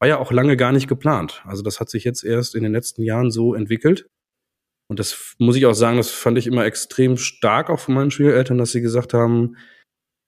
War 0.00 0.08
ja 0.08 0.18
auch 0.18 0.32
lange 0.32 0.56
gar 0.56 0.72
nicht 0.72 0.88
geplant. 0.88 1.42
Also 1.46 1.62
das 1.62 1.78
hat 1.78 1.90
sich 1.90 2.02
jetzt 2.02 2.24
erst 2.24 2.56
in 2.56 2.64
den 2.64 2.72
letzten 2.72 3.02
Jahren 3.02 3.30
so 3.30 3.54
entwickelt. 3.54 4.10
Und 4.88 4.98
das 4.98 5.36
muss 5.38 5.54
ich 5.54 5.64
auch 5.66 5.74
sagen, 5.74 5.96
das 5.96 6.10
fand 6.10 6.36
ich 6.38 6.48
immer 6.48 6.64
extrem 6.64 7.16
stark 7.16 7.70
auch 7.70 7.78
von 7.78 7.94
meinen 7.94 8.10
Schwiegereltern, 8.10 8.58
dass 8.58 8.72
sie 8.72 8.80
gesagt 8.80 9.14
haben, 9.14 9.54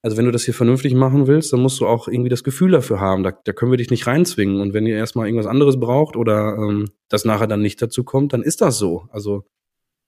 also 0.06 0.16
wenn 0.16 0.24
du 0.26 0.30
das 0.30 0.44
hier 0.44 0.54
vernünftig 0.54 0.94
machen 0.94 1.26
willst, 1.26 1.52
dann 1.52 1.58
musst 1.58 1.80
du 1.80 1.86
auch 1.88 2.06
irgendwie 2.06 2.28
das 2.28 2.44
Gefühl 2.44 2.70
dafür 2.70 3.00
haben. 3.00 3.24
Da, 3.24 3.32
da 3.32 3.52
können 3.52 3.72
wir 3.72 3.76
dich 3.76 3.90
nicht 3.90 4.06
reinzwingen. 4.06 4.60
Und 4.60 4.72
wenn 4.72 4.86
ihr 4.86 4.94
erstmal 4.94 5.26
irgendwas 5.26 5.48
anderes 5.48 5.80
braucht 5.80 6.14
oder 6.14 6.56
ähm, 6.58 6.92
das 7.08 7.24
nachher 7.24 7.48
dann 7.48 7.60
nicht 7.60 7.82
dazu 7.82 8.04
kommt, 8.04 8.32
dann 8.32 8.44
ist 8.44 8.60
das 8.60 8.78
so. 8.78 9.08
Also 9.10 9.48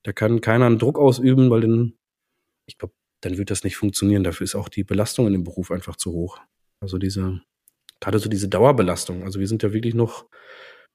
da 0.05 0.13
kann 0.13 0.41
keiner 0.41 0.67
einen 0.67 0.79
Druck 0.79 1.01
ausüben, 1.01 1.51
weil 1.51 1.63
dann, 1.63 1.95
ich 2.67 2.79
glaube, 2.79 2.95
dann 3.23 3.39
wird 3.39 3.51
das 3.51 3.65
nicht 3.65 3.77
funktionieren. 3.77 4.23
Dafür 4.23 4.45
ist 4.45 4.55
auch 4.55 4.69
die 4.69 4.85
Belastung 4.85 5.27
in 5.27 5.33
dem 5.33 5.43
Beruf 5.43 5.73
einfach 5.73 5.97
zu 5.97 6.13
hoch. 6.13 6.39
Also 6.79 6.99
diese, 6.99 7.41
gerade 7.99 8.21
so 8.21 8.29
diese 8.29 8.49
Dauerbelastung. 8.49 9.25
Also 9.25 9.41
wir 9.41 9.49
sind 9.49 9.65
ja 9.65 9.73
wirklich 9.73 9.95
noch 9.95 10.27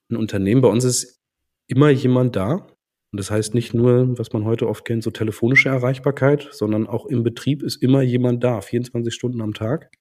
ein 0.10 0.16
Unternehmen. 0.16 0.62
Bei 0.62 0.70
uns 0.70 0.86
ist 0.86 1.20
immer 1.68 1.90
jemand 1.90 2.38
da. 2.38 2.66
Und 3.14 3.20
das 3.20 3.30
heißt 3.30 3.54
nicht 3.54 3.76
nur, 3.76 4.18
was 4.18 4.34
man 4.34 4.44
heute 4.44 4.68
oft 4.68 4.86
kennt, 4.86 5.04
so 5.04 5.12
telefonische 5.12 5.70
Erreichbarkeit, 5.70 6.50
sondern 6.52 6.88
auch 6.88 7.06
im 7.06 7.22
Betrieb 7.22 7.62
ist 7.62 7.76
immer 7.76 8.02
jemand 8.02 8.44
da, 8.44 8.60
24 8.60 9.14
Stunden 9.14 9.40
am 9.40 9.54
Tag. 9.54 9.92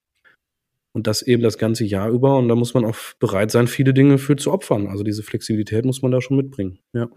Und 0.93 1.05
das 1.05 1.21
eben 1.21 1.43
das 1.43 1.59
ganze 1.59 1.85
Jahr 1.85 2.09
über. 2.09 2.35
Und 2.39 2.47
da 2.47 2.55
muss 2.55 2.73
man 2.73 2.85
auch 2.85 2.95
bereit 3.19 3.51
sein, 3.51 3.67
viele 3.67 3.93
Dinge 3.93 4.17
für 4.17 4.35
zu 4.35 4.51
opfern. 4.51 4.87
Also 4.87 5.03
diese 5.03 5.21
Flexibilität 5.21 5.85
muss 5.85 6.01
man 6.01 6.11
da 6.11 6.21
schon 6.21 6.37
mitbringen. 6.37 6.79
Ja. 6.93 7.07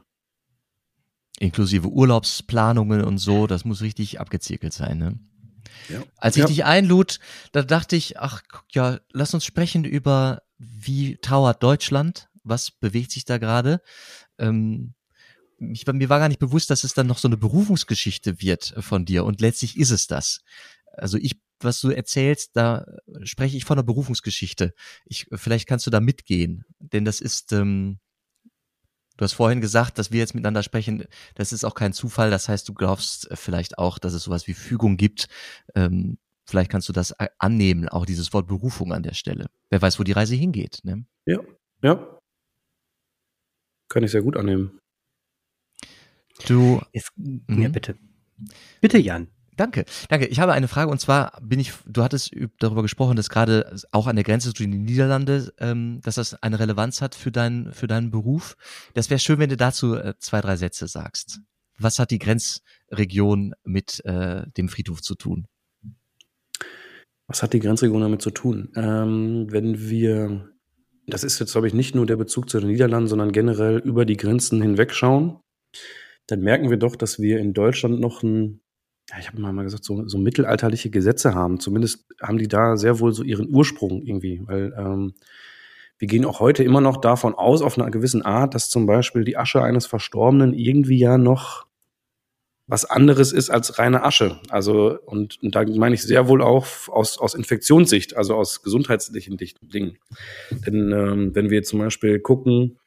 Inklusive 1.39 1.89
Urlaubsplanungen 1.89 3.03
und 3.03 3.17
so, 3.17 3.47
das 3.47 3.65
muss 3.65 3.81
richtig 3.81 4.21
abgezirkelt 4.21 4.75
sein, 4.75 4.99
ne? 4.99 5.19
Ja. 5.89 6.03
Als 6.19 6.37
ich 6.37 6.43
ja. 6.43 6.47
dich 6.47 6.65
einlud, 6.67 7.21
da 7.53 7.63
dachte 7.63 7.97
ich, 7.97 8.19
ach 8.19 8.43
ja, 8.71 9.01
lass 9.15 9.33
uns 9.33 9.47
sprechen 9.47 9.87
über, 9.87 10.43
wie 10.59 11.17
trauert 11.17 11.63
Deutschland? 11.63 12.29
Was 12.45 12.71
bewegt 12.71 13.13
sich 13.13 13.25
da 13.25 13.39
gerade? 13.39 13.81
Ähm, 14.39 14.93
ich, 15.59 15.87
mir 15.87 16.09
war 16.09 16.19
gar 16.19 16.29
nicht 16.29 16.39
bewusst, 16.39 16.71
dass 16.71 16.85
es 16.85 16.95
dann 16.95 17.07
noch 17.07 17.19
so 17.19 17.29
eine 17.29 17.37
Berufungsgeschichte 17.37 18.41
wird 18.41 18.75
von 18.81 19.05
dir 19.05 19.25
und 19.25 19.41
letztlich 19.41 19.77
ist 19.79 19.91
es 19.91 20.07
das. 20.07 20.41
Also 20.93 21.19
ich, 21.19 21.41
was 21.61 21.81
du 21.81 21.91
erzählst, 21.91 22.57
da 22.57 22.87
spreche 23.23 23.57
ich 23.57 23.65
von 23.65 23.79
einer 23.79 23.87
Berufungsgeschichte. 23.87 24.75
Ich, 25.05 25.27
vielleicht 25.33 25.69
kannst 25.69 25.87
du 25.87 25.91
da 25.91 26.01
mitgehen, 26.01 26.65
denn 26.79 27.05
das 27.05 27.21
ist, 27.21 27.53
ähm, 27.53 27.99
du 29.17 29.25
hast 29.25 29.33
vorhin 29.33 29.61
gesagt, 29.61 29.99
dass 29.99 30.11
wir 30.11 30.19
jetzt 30.19 30.35
miteinander 30.35 30.63
sprechen, 30.63 31.05
das 31.35 31.53
ist 31.53 31.65
auch 31.65 31.75
kein 31.75 31.93
Zufall. 31.93 32.31
Das 32.31 32.49
heißt, 32.49 32.69
du 32.69 32.75
glaubst 32.75 33.29
vielleicht 33.33 33.79
auch, 33.79 33.99
dass 33.99 34.13
es 34.13 34.25
sowas 34.25 34.47
wie 34.47 34.55
Fügung 34.55 34.97
gibt. 34.97 35.29
Ähm, 35.75 36.19
vielleicht 36.45 36.71
kannst 36.71 36.89
du 36.89 36.93
das 36.93 37.15
annehmen, 37.39 37.89
auch 37.89 38.07
dieses 38.07 38.33
Wort 38.33 38.47
Berufung 38.47 38.93
an 38.93 39.03
der 39.03 39.15
Stelle. 39.15 39.47
Wer 39.71 39.83
weiß, 39.83 39.99
wo 39.99 40.05
die 40.05 40.13
Reise 40.13 40.35
hingeht. 40.35 40.81
Ne? 40.85 41.07
Ja, 41.25 41.41
ja. 41.83 42.21
Kann 43.89 44.03
ich 44.03 44.11
sehr 44.11 44.23
gut 44.23 44.37
annehmen. 44.37 44.79
Du. 46.47 46.81
Ist, 46.93 47.11
mhm. 47.17 47.63
Ja, 47.63 47.69
bitte. 47.69 47.97
Bitte, 48.81 48.99
Jan. 48.99 49.29
Danke, 49.57 49.87
danke. 50.11 50.27
Ich 50.27 50.39
habe 50.39 50.53
eine 50.53 50.69
Frage 50.69 50.91
und 50.91 51.01
zwar 51.01 51.41
bin 51.41 51.59
ich, 51.59 51.73
du 51.87 52.03
hattest 52.03 52.31
darüber 52.59 52.83
gesprochen, 52.83 53.17
dass 53.17 53.31
gerade 53.31 53.75
auch 53.91 54.07
an 54.07 54.17
der 54.17 54.25
Grenze 54.25 54.53
zu 54.53 54.63
den 54.63 54.85
Niederlanden, 54.85 55.49
ähm, 55.59 56.01
dass 56.03 56.17
das 56.17 56.35
eine 56.43 56.61
Relevanz 56.61 57.01
hat 57.01 57.15
für 57.15 57.33
deinen 57.33 57.73
für 57.73 57.87
deinen 57.87 58.11
Beruf. 58.11 58.57
Das 58.93 59.09
wäre 59.09 59.19
schön, 59.19 59.39
wenn 59.39 59.49
du 59.49 59.57
dazu 59.57 59.95
äh, 59.95 60.15
zwei 60.19 60.43
drei 60.43 60.57
Sätze 60.57 60.89
sagst. 60.89 61.41
Was 61.79 61.99
hat 61.99 62.11
die 62.11 62.19
Grenzregion 62.19 63.55
mit 63.65 64.05
äh, 64.05 64.43
dem 64.59 64.69
Friedhof 64.69 65.01
zu 65.01 65.15
tun? 65.15 65.47
Was 67.27 67.43
hat 67.43 67.55
die 67.55 67.61
Grenzregion 67.61 68.03
damit 68.03 68.21
zu 68.21 68.31
tun? 68.31 68.71
Ähm, 68.77 69.47
wenn 69.51 69.89
wir, 69.89 70.51
das 71.07 71.25
ist 71.25 71.39
jetzt 71.39 71.53
glaube 71.53 71.67
ich 71.67 71.75
nicht 71.75 71.95
nur 71.95 72.05
der 72.05 72.17
Bezug 72.17 72.51
zu 72.51 72.61
den 72.61 72.69
Niederlanden, 72.69 73.09
sondern 73.09 73.33
generell 73.33 73.79
über 73.79 74.05
die 74.05 74.19
Grenzen 74.19 74.61
hinweg 74.61 74.93
schauen 74.93 75.41
dann 76.27 76.41
merken 76.41 76.71
wir 76.71 76.77
doch, 76.77 76.97
dass 76.97 77.21
wir 77.21 77.39
in 77.39 77.53
Deutschland 77.53 78.01
noch 78.01 78.23
ein, 78.23 78.61
ja, 79.11 79.17
ich 79.21 79.29
habe 79.29 79.41
mal 79.41 79.63
gesagt, 79.63 79.85
so, 79.85 80.07
so 80.09 80.19
mittelalterliche 80.19 80.91
Gesetze 80.91 81.35
haben. 81.35 81.61
Zumindest 81.61 82.07
haben 82.21 82.39
die 82.39 82.49
da 82.49 82.77
sehr 82.77 82.99
wohl 82.99 83.13
so 83.13 83.23
ihren 83.23 83.49
Ursprung 83.49 84.03
irgendwie, 84.03 84.43
weil 84.45 84.75
ähm, 84.77 85.15
wir 85.99 86.09
gehen 86.09 86.25
auch 86.25 86.41
heute 86.41 86.63
immer 86.65 86.81
noch 86.81 86.99
davon 86.99 87.35
aus, 87.35 87.63
auf 87.63 87.79
einer 87.79 87.91
gewissen 87.91 88.23
Art, 88.23 88.55
dass 88.55 88.69
zum 88.69 88.87
Beispiel 88.87 89.25
die 89.25 89.37
Asche 89.37 89.63
eines 89.63 89.87
Verstorbenen 89.87 90.53
irgendwie 90.53 90.99
ja 90.99 91.17
noch 91.17 91.67
was 92.67 92.85
anderes 92.85 93.33
ist 93.33 93.49
als 93.49 93.79
reine 93.79 94.03
Asche. 94.03 94.41
Also, 94.49 94.99
und, 95.07 95.41
und 95.43 95.55
da 95.55 95.65
meine 95.65 95.95
ich 95.95 96.03
sehr 96.03 96.27
wohl 96.29 96.43
auch 96.43 96.67
aus, 96.89 97.19
aus 97.19 97.35
Infektionssicht, 97.35 98.17
also 98.17 98.35
aus 98.35 98.63
gesundheitlichen 98.63 99.37
Dingen. 99.37 99.99
Denn 100.51 100.93
ähm, 100.93 101.35
wenn 101.35 101.49
wir 101.49 101.63
zum 101.63 101.79
Beispiel 101.79 102.19
gucken, 102.19 102.79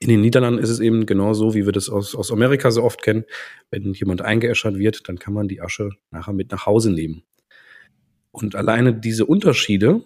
in 0.00 0.08
den 0.08 0.22
Niederlanden 0.22 0.62
ist 0.62 0.70
es 0.70 0.80
eben 0.80 1.04
genau 1.04 1.34
so, 1.34 1.54
wie 1.54 1.66
wir 1.66 1.72
das 1.72 1.90
aus, 1.90 2.14
aus 2.14 2.32
Amerika 2.32 2.70
so 2.70 2.82
oft 2.82 3.02
kennen. 3.02 3.24
Wenn 3.70 3.92
jemand 3.92 4.22
eingeäschert 4.22 4.78
wird, 4.78 5.08
dann 5.08 5.18
kann 5.18 5.34
man 5.34 5.46
die 5.46 5.60
Asche 5.60 5.90
nachher 6.10 6.32
mit 6.32 6.50
nach 6.50 6.64
Hause 6.64 6.90
nehmen. 6.90 7.22
Und 8.32 8.56
alleine 8.56 8.94
diese 8.94 9.26
Unterschiede, 9.26 10.02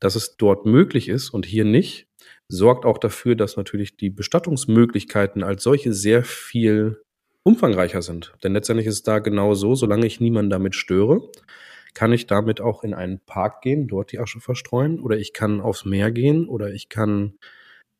dass 0.00 0.16
es 0.16 0.36
dort 0.36 0.66
möglich 0.66 1.08
ist 1.08 1.30
und 1.30 1.46
hier 1.46 1.64
nicht, 1.64 2.06
sorgt 2.48 2.84
auch 2.84 2.98
dafür, 2.98 3.36
dass 3.36 3.56
natürlich 3.56 3.96
die 3.96 4.10
Bestattungsmöglichkeiten 4.10 5.42
als 5.42 5.62
solche 5.62 5.94
sehr 5.94 6.24
viel 6.24 7.02
umfangreicher 7.42 8.02
sind. 8.02 8.34
Denn 8.42 8.52
letztendlich 8.52 8.86
ist 8.86 8.94
es 8.94 9.02
da 9.02 9.18
genau 9.18 9.54
so, 9.54 9.74
solange 9.74 10.06
ich 10.06 10.20
niemanden 10.20 10.50
damit 10.50 10.74
störe, 10.74 11.30
kann 11.94 12.12
ich 12.12 12.26
damit 12.26 12.60
auch 12.60 12.84
in 12.84 12.92
einen 12.92 13.20
Park 13.20 13.62
gehen, 13.62 13.88
dort 13.88 14.12
die 14.12 14.18
Asche 14.18 14.40
verstreuen 14.40 15.00
oder 15.00 15.16
ich 15.16 15.32
kann 15.32 15.62
aufs 15.62 15.86
Meer 15.86 16.10
gehen 16.10 16.48
oder 16.48 16.70
ich 16.70 16.90
kann, 16.90 17.38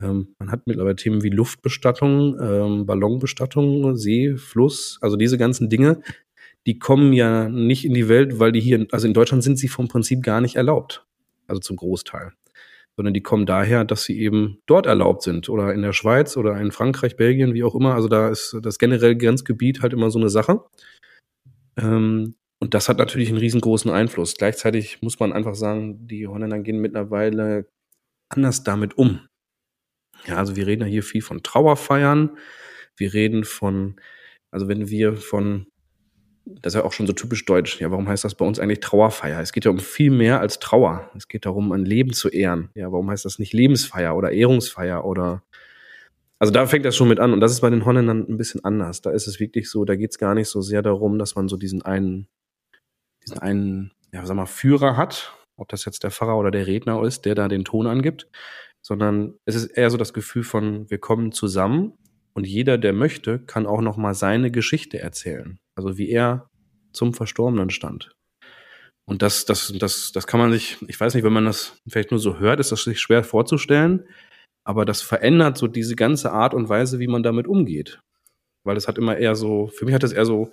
ähm, 0.02 0.34
man 0.38 0.50
hat 0.50 0.66
mittlerweile 0.66 0.96
Themen 0.96 1.22
wie 1.22 1.30
Luftbestattung, 1.30 2.38
ähm, 2.40 2.86
Ballonbestattung, 2.86 3.96
See, 3.96 4.36
Fluss, 4.36 4.98
also 5.00 5.16
diese 5.16 5.38
ganzen 5.38 5.68
Dinge, 5.68 6.02
die 6.66 6.78
kommen 6.78 7.12
ja 7.12 7.48
nicht 7.48 7.84
in 7.84 7.94
die 7.94 8.08
Welt, 8.08 8.38
weil 8.38 8.52
die 8.52 8.60
hier, 8.60 8.86
also 8.92 9.06
in 9.06 9.14
Deutschland 9.14 9.42
sind 9.42 9.58
sie 9.58 9.68
vom 9.68 9.88
Prinzip 9.88 10.22
gar 10.22 10.40
nicht 10.40 10.56
erlaubt. 10.56 11.06
Also 11.46 11.60
zum 11.60 11.76
Großteil 11.76 12.32
sondern 12.98 13.14
die 13.14 13.22
kommen 13.22 13.46
daher, 13.46 13.84
dass 13.84 14.02
sie 14.02 14.18
eben 14.18 14.60
dort 14.66 14.86
erlaubt 14.86 15.22
sind 15.22 15.48
oder 15.48 15.72
in 15.72 15.82
der 15.82 15.92
Schweiz 15.92 16.36
oder 16.36 16.60
in 16.60 16.72
Frankreich, 16.72 17.14
Belgien, 17.14 17.54
wie 17.54 17.62
auch 17.62 17.76
immer. 17.76 17.94
Also 17.94 18.08
da 18.08 18.28
ist 18.28 18.58
das 18.60 18.80
generelle 18.80 19.16
Grenzgebiet 19.16 19.82
halt 19.82 19.92
immer 19.92 20.10
so 20.10 20.18
eine 20.18 20.30
Sache. 20.30 20.64
Ähm, 21.76 22.34
und 22.58 22.74
das 22.74 22.88
hat 22.88 22.98
natürlich 22.98 23.28
einen 23.28 23.38
riesengroßen 23.38 23.88
Einfluss. 23.88 24.34
Gleichzeitig 24.36 25.00
muss 25.00 25.20
man 25.20 25.32
einfach 25.32 25.54
sagen, 25.54 26.08
die 26.08 26.26
Holländer 26.26 26.58
gehen 26.58 26.80
mittlerweile 26.80 27.68
anders 28.30 28.64
damit 28.64 28.98
um. 28.98 29.20
Ja, 30.26 30.36
also 30.36 30.56
wir 30.56 30.66
reden 30.66 30.82
ja 30.82 30.88
hier 30.88 31.02
viel 31.02 31.22
von 31.22 31.42
Trauerfeiern. 31.42 32.36
Wir 32.96 33.14
reden 33.14 33.44
von, 33.44 33.96
also 34.50 34.68
wenn 34.68 34.88
wir 34.88 35.16
von 35.16 35.66
das 36.62 36.74
ist 36.74 36.78
ja 36.78 36.84
auch 36.84 36.92
schon 36.92 37.06
so 37.06 37.12
typisch 37.12 37.44
deutsch. 37.44 37.78
Ja, 37.80 37.90
warum 37.90 38.08
heißt 38.08 38.24
das 38.24 38.34
bei 38.34 38.44
uns 38.44 38.58
eigentlich 38.58 38.80
Trauerfeier? 38.80 39.40
Es 39.40 39.52
geht 39.52 39.66
ja 39.66 39.70
um 39.70 39.78
viel 39.78 40.10
mehr 40.10 40.40
als 40.40 40.58
Trauer. 40.58 41.10
Es 41.14 41.28
geht 41.28 41.44
darum, 41.44 41.72
ein 41.72 41.84
Leben 41.84 42.14
zu 42.14 42.30
ehren. 42.30 42.70
Ja, 42.74 42.90
warum 42.90 43.10
heißt 43.10 43.26
das 43.26 43.38
nicht 43.38 43.52
Lebensfeier 43.52 44.16
oder 44.16 44.32
Ehrungsfeier 44.32 45.04
oder 45.04 45.42
also 46.38 46.52
da 46.52 46.66
fängt 46.66 46.84
das 46.84 46.96
schon 46.96 47.08
mit 47.08 47.18
an 47.18 47.32
und 47.32 47.40
das 47.40 47.50
ist 47.52 47.60
bei 47.60 47.70
den 47.70 47.84
Holländern 47.84 48.24
ein 48.28 48.36
bisschen 48.36 48.64
anders. 48.64 49.02
Da 49.02 49.10
ist 49.10 49.26
es 49.26 49.40
wirklich 49.40 49.68
so, 49.68 49.84
da 49.84 49.96
geht 49.96 50.12
es 50.12 50.18
gar 50.18 50.34
nicht 50.34 50.48
so 50.48 50.60
sehr 50.60 50.82
darum, 50.82 51.18
dass 51.18 51.34
man 51.34 51.48
so 51.48 51.56
diesen 51.56 51.82
einen, 51.82 52.28
diesen 53.24 53.38
einen, 53.40 53.92
ja, 54.12 54.24
sag 54.24 54.36
mal, 54.36 54.46
Führer 54.46 54.96
hat, 54.96 55.32
ob 55.56 55.68
das 55.68 55.84
jetzt 55.84 56.04
der 56.04 56.12
Pfarrer 56.12 56.38
oder 56.38 56.52
der 56.52 56.68
Redner 56.68 57.02
ist, 57.02 57.24
der 57.24 57.34
da 57.34 57.48
den 57.48 57.64
Ton 57.64 57.88
angibt, 57.88 58.28
sondern 58.88 59.34
es 59.44 59.54
ist 59.54 59.66
eher 59.66 59.90
so 59.90 59.98
das 59.98 60.14
Gefühl 60.14 60.44
von, 60.44 60.88
wir 60.88 60.96
kommen 60.96 61.30
zusammen 61.30 61.92
und 62.32 62.46
jeder, 62.46 62.78
der 62.78 62.94
möchte, 62.94 63.38
kann 63.38 63.66
auch 63.66 63.82
noch 63.82 63.98
mal 63.98 64.14
seine 64.14 64.50
Geschichte 64.50 64.98
erzählen. 64.98 65.58
Also 65.76 65.98
wie 65.98 66.08
er 66.08 66.48
zum 66.94 67.12
Verstorbenen 67.12 67.68
stand. 67.68 68.12
Und 69.04 69.20
das, 69.20 69.44
das, 69.44 69.74
das, 69.78 70.12
das 70.12 70.26
kann 70.26 70.40
man 70.40 70.52
sich, 70.52 70.78
ich 70.88 70.98
weiß 70.98 71.12
nicht, 71.12 71.22
wenn 71.22 71.34
man 71.34 71.44
das 71.44 71.76
vielleicht 71.86 72.12
nur 72.12 72.18
so 72.18 72.38
hört, 72.38 72.60
ist 72.60 72.72
das 72.72 72.84
sich 72.84 72.98
schwer 72.98 73.24
vorzustellen. 73.24 74.08
Aber 74.64 74.86
das 74.86 75.02
verändert 75.02 75.58
so 75.58 75.66
diese 75.66 75.94
ganze 75.94 76.32
Art 76.32 76.54
und 76.54 76.70
Weise, 76.70 76.98
wie 76.98 77.08
man 77.08 77.22
damit 77.22 77.46
umgeht. 77.46 78.00
Weil 78.64 78.78
es 78.78 78.88
hat 78.88 78.96
immer 78.96 79.18
eher 79.18 79.34
so, 79.34 79.66
für 79.66 79.84
mich 79.84 79.94
hat 79.94 80.02
es 80.02 80.12
eher 80.12 80.24
so, 80.24 80.50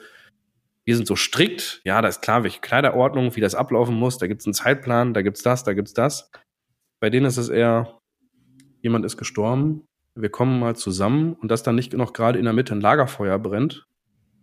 wir 0.83 0.97
sind 0.97 1.07
so 1.07 1.15
strikt, 1.15 1.79
ja, 1.85 2.01
da 2.01 2.09
ist 2.09 2.21
klar, 2.21 2.43
welche 2.43 2.59
Kleiderordnung, 2.59 3.33
wie 3.37 3.41
das 3.41 3.55
ablaufen 3.55 3.95
muss, 3.95 4.17
da 4.17 4.27
gibt 4.27 4.41
es 4.41 4.47
einen 4.47 4.53
Zeitplan, 4.53 5.13
da 5.13 5.21
gibt's 5.21 5.41
das, 5.41 5.63
da 5.63 5.73
gibt's 5.73 5.93
das. 5.93 6.29
Bei 6.99 7.09
denen 7.09 7.25
ist 7.25 7.37
es 7.37 7.47
eher, 7.47 7.97
jemand 8.85 9.03
ist 9.03 9.17
gestorben, 9.17 9.81
wir 10.13 10.29
kommen 10.29 10.59
mal 10.59 10.75
zusammen 10.75 11.33
und 11.33 11.49
dass 11.49 11.63
dann 11.63 11.75
nicht 11.75 11.93
noch 11.93 12.13
gerade 12.13 12.39
in 12.39 12.45
der 12.45 12.53
Mitte 12.53 12.73
ein 12.73 12.81
Lagerfeuer 12.81 13.37
brennt, 13.39 13.87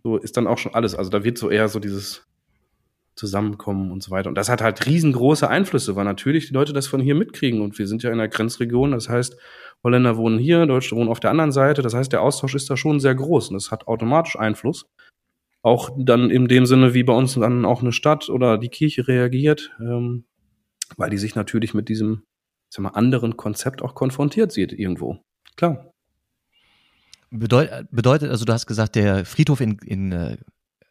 so 0.03 0.17
ist 0.17 0.35
dann 0.37 0.47
auch 0.47 0.57
schon 0.57 0.75
alles. 0.75 0.95
Also 0.95 1.09
da 1.09 1.23
wird 1.23 1.37
so 1.37 1.49
eher 1.49 1.69
so 1.69 1.79
dieses 1.79 2.27
Zusammenkommen 3.15 3.91
und 3.91 4.03
so 4.03 4.11
weiter. 4.11 4.27
Und 4.27 4.35
das 4.35 4.49
hat 4.49 4.61
halt 4.61 4.85
riesengroße 4.85 5.47
Einflüsse, 5.47 5.95
weil 5.95 6.03
natürlich 6.03 6.47
die 6.47 6.53
Leute 6.53 6.73
das 6.73 6.87
von 6.87 6.99
hier 6.99 7.15
mitkriegen. 7.15 7.61
Und 7.61 7.79
wir 7.79 7.87
sind 7.87 8.03
ja 8.03 8.11
in 8.11 8.17
der 8.17 8.27
Grenzregion, 8.27 8.91
das 8.91 9.07
heißt, 9.07 9.37
Holländer 9.81 10.17
wohnen 10.17 10.39
hier, 10.39 10.65
Deutsche 10.65 10.95
wohnen 10.95 11.09
auf 11.09 11.21
der 11.21 11.31
anderen 11.31 11.53
Seite. 11.53 11.81
Das 11.81 11.93
heißt, 11.93 12.11
der 12.11 12.21
Austausch 12.21 12.53
ist 12.53 12.69
da 12.69 12.75
schon 12.75 12.99
sehr 12.99 13.15
groß 13.15 13.49
und 13.49 13.53
das 13.53 13.71
hat 13.71 13.87
automatisch 13.87 14.37
Einfluss. 14.37 14.85
Auch 15.61 15.89
dann 15.97 16.29
in 16.29 16.49
dem 16.49 16.65
Sinne, 16.65 16.93
wie 16.93 17.03
bei 17.03 17.13
uns 17.13 17.35
dann 17.35 17.63
auch 17.63 17.81
eine 17.81 17.93
Stadt 17.93 18.27
oder 18.29 18.57
die 18.57 18.69
Kirche 18.69 19.07
reagiert, 19.07 19.71
ähm, 19.79 20.25
weil 20.97 21.09
die 21.09 21.17
sich 21.17 21.35
natürlich 21.35 21.73
mit 21.73 21.87
diesem 21.87 22.23
sag 22.73 22.81
mal, 22.81 22.89
anderen 22.89 23.37
Konzept 23.37 23.81
auch 23.81 23.93
konfrontiert 23.93 24.51
sieht 24.51 24.73
irgendwo. 24.73 25.23
Klar. 25.55 25.91
Bedeut, 27.29 27.69
bedeutet, 27.91 28.31
also 28.31 28.45
du 28.45 28.53
hast 28.53 28.65
gesagt, 28.65 28.95
der 28.95 29.25
Friedhof 29.25 29.61
in, 29.61 29.77
in, 29.85 30.11
äh, 30.11 30.37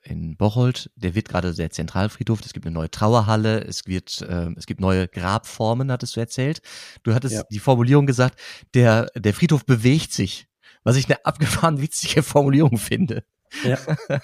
in 0.02 0.36
Bocholt, 0.36 0.90
der 0.96 1.14
wird 1.14 1.28
gerade 1.28 1.52
der 1.52 1.70
Zentralfriedhof, 1.70 2.40
es 2.44 2.52
gibt 2.52 2.66
eine 2.66 2.74
neue 2.74 2.90
Trauerhalle, 2.90 3.64
es 3.64 3.86
wird, 3.86 4.22
äh, 4.22 4.50
es 4.56 4.66
gibt 4.66 4.80
neue 4.80 5.08
Grabformen, 5.08 5.90
hattest 5.90 6.16
du 6.16 6.20
erzählt. 6.20 6.62
Du 7.02 7.14
hattest 7.14 7.34
ja. 7.34 7.42
die 7.50 7.58
Formulierung 7.58 8.06
gesagt, 8.06 8.40
der, 8.74 9.06
der 9.16 9.34
Friedhof 9.34 9.66
bewegt 9.66 10.12
sich, 10.12 10.46
was 10.84 10.96
ich 10.96 11.06
eine 11.06 11.24
abgefahren 11.24 11.80
witzige 11.80 12.22
Formulierung 12.22 12.78
finde. 12.78 13.24
Ja. 13.64 13.78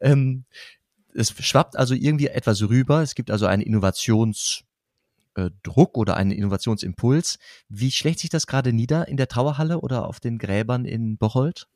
ähm, 0.00 0.44
es 1.14 1.34
schwappt 1.40 1.76
also 1.76 1.94
irgendwie 1.94 2.28
etwas 2.28 2.62
rüber, 2.62 3.02
es 3.02 3.14
gibt 3.14 3.30
also 3.30 3.46
eine 3.46 3.64
Innovations, 3.64 4.64
äh, 5.34 5.50
Druck 5.62 5.96
oder 5.96 6.16
einen 6.16 6.30
Innovationsimpuls. 6.30 7.38
Wie 7.68 7.90
schlägt 7.90 8.18
sich 8.18 8.30
das 8.30 8.46
gerade 8.46 8.72
nieder 8.72 9.08
in 9.08 9.16
der 9.16 9.28
Trauerhalle 9.28 9.80
oder 9.80 10.08
auf 10.08 10.20
den 10.20 10.38
Gräbern 10.38 10.84
in 10.84 11.16
Bocholt? 11.16 11.66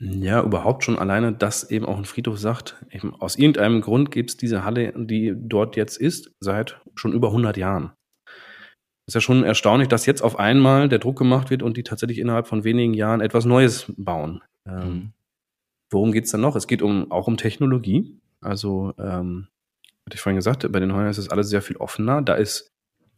Ja, 0.00 0.42
überhaupt 0.42 0.82
schon 0.82 0.98
alleine, 0.98 1.32
dass 1.32 1.70
eben 1.70 1.86
auch 1.86 1.96
ein 1.96 2.04
Friedhof 2.04 2.38
sagt, 2.38 2.84
eben 2.90 3.14
aus 3.14 3.36
irgendeinem 3.36 3.80
Grund 3.80 4.10
gibt 4.10 4.30
es 4.30 4.36
diese 4.36 4.64
Halle, 4.64 4.92
die 4.96 5.34
dort 5.36 5.76
jetzt 5.76 5.96
ist, 5.96 6.32
seit 6.40 6.80
schon 6.94 7.12
über 7.12 7.28
100 7.28 7.56
Jahren. 7.56 7.92
Ist 9.06 9.14
ja 9.14 9.20
schon 9.20 9.44
erstaunlich, 9.44 9.88
dass 9.88 10.06
jetzt 10.06 10.22
auf 10.22 10.38
einmal 10.38 10.88
der 10.88 10.98
Druck 10.98 11.18
gemacht 11.18 11.50
wird 11.50 11.62
und 11.62 11.76
die 11.76 11.82
tatsächlich 11.82 12.18
innerhalb 12.18 12.48
von 12.48 12.64
wenigen 12.64 12.94
Jahren 12.94 13.20
etwas 13.20 13.44
Neues 13.44 13.92
bauen. 13.96 14.42
Ähm, 14.66 14.88
mhm. 14.88 15.12
worum 15.90 16.12
geht's 16.12 16.30
dann 16.30 16.40
noch? 16.40 16.56
Es 16.56 16.66
geht 16.66 16.80
um, 16.80 17.12
auch 17.12 17.26
um 17.28 17.36
Technologie. 17.36 18.18
Also 18.40 18.94
ähm, 18.98 19.48
hatte 20.06 20.16
ich 20.16 20.20
vorhin 20.20 20.36
gesagt, 20.36 20.70
bei 20.70 20.80
den 20.80 20.94
Heuern 20.94 21.08
ist 21.08 21.18
es 21.18 21.30
alles 21.30 21.48
sehr 21.48 21.62
viel 21.62 21.76
offener. 21.76 22.20
Da 22.22 22.34
ist 22.34 22.70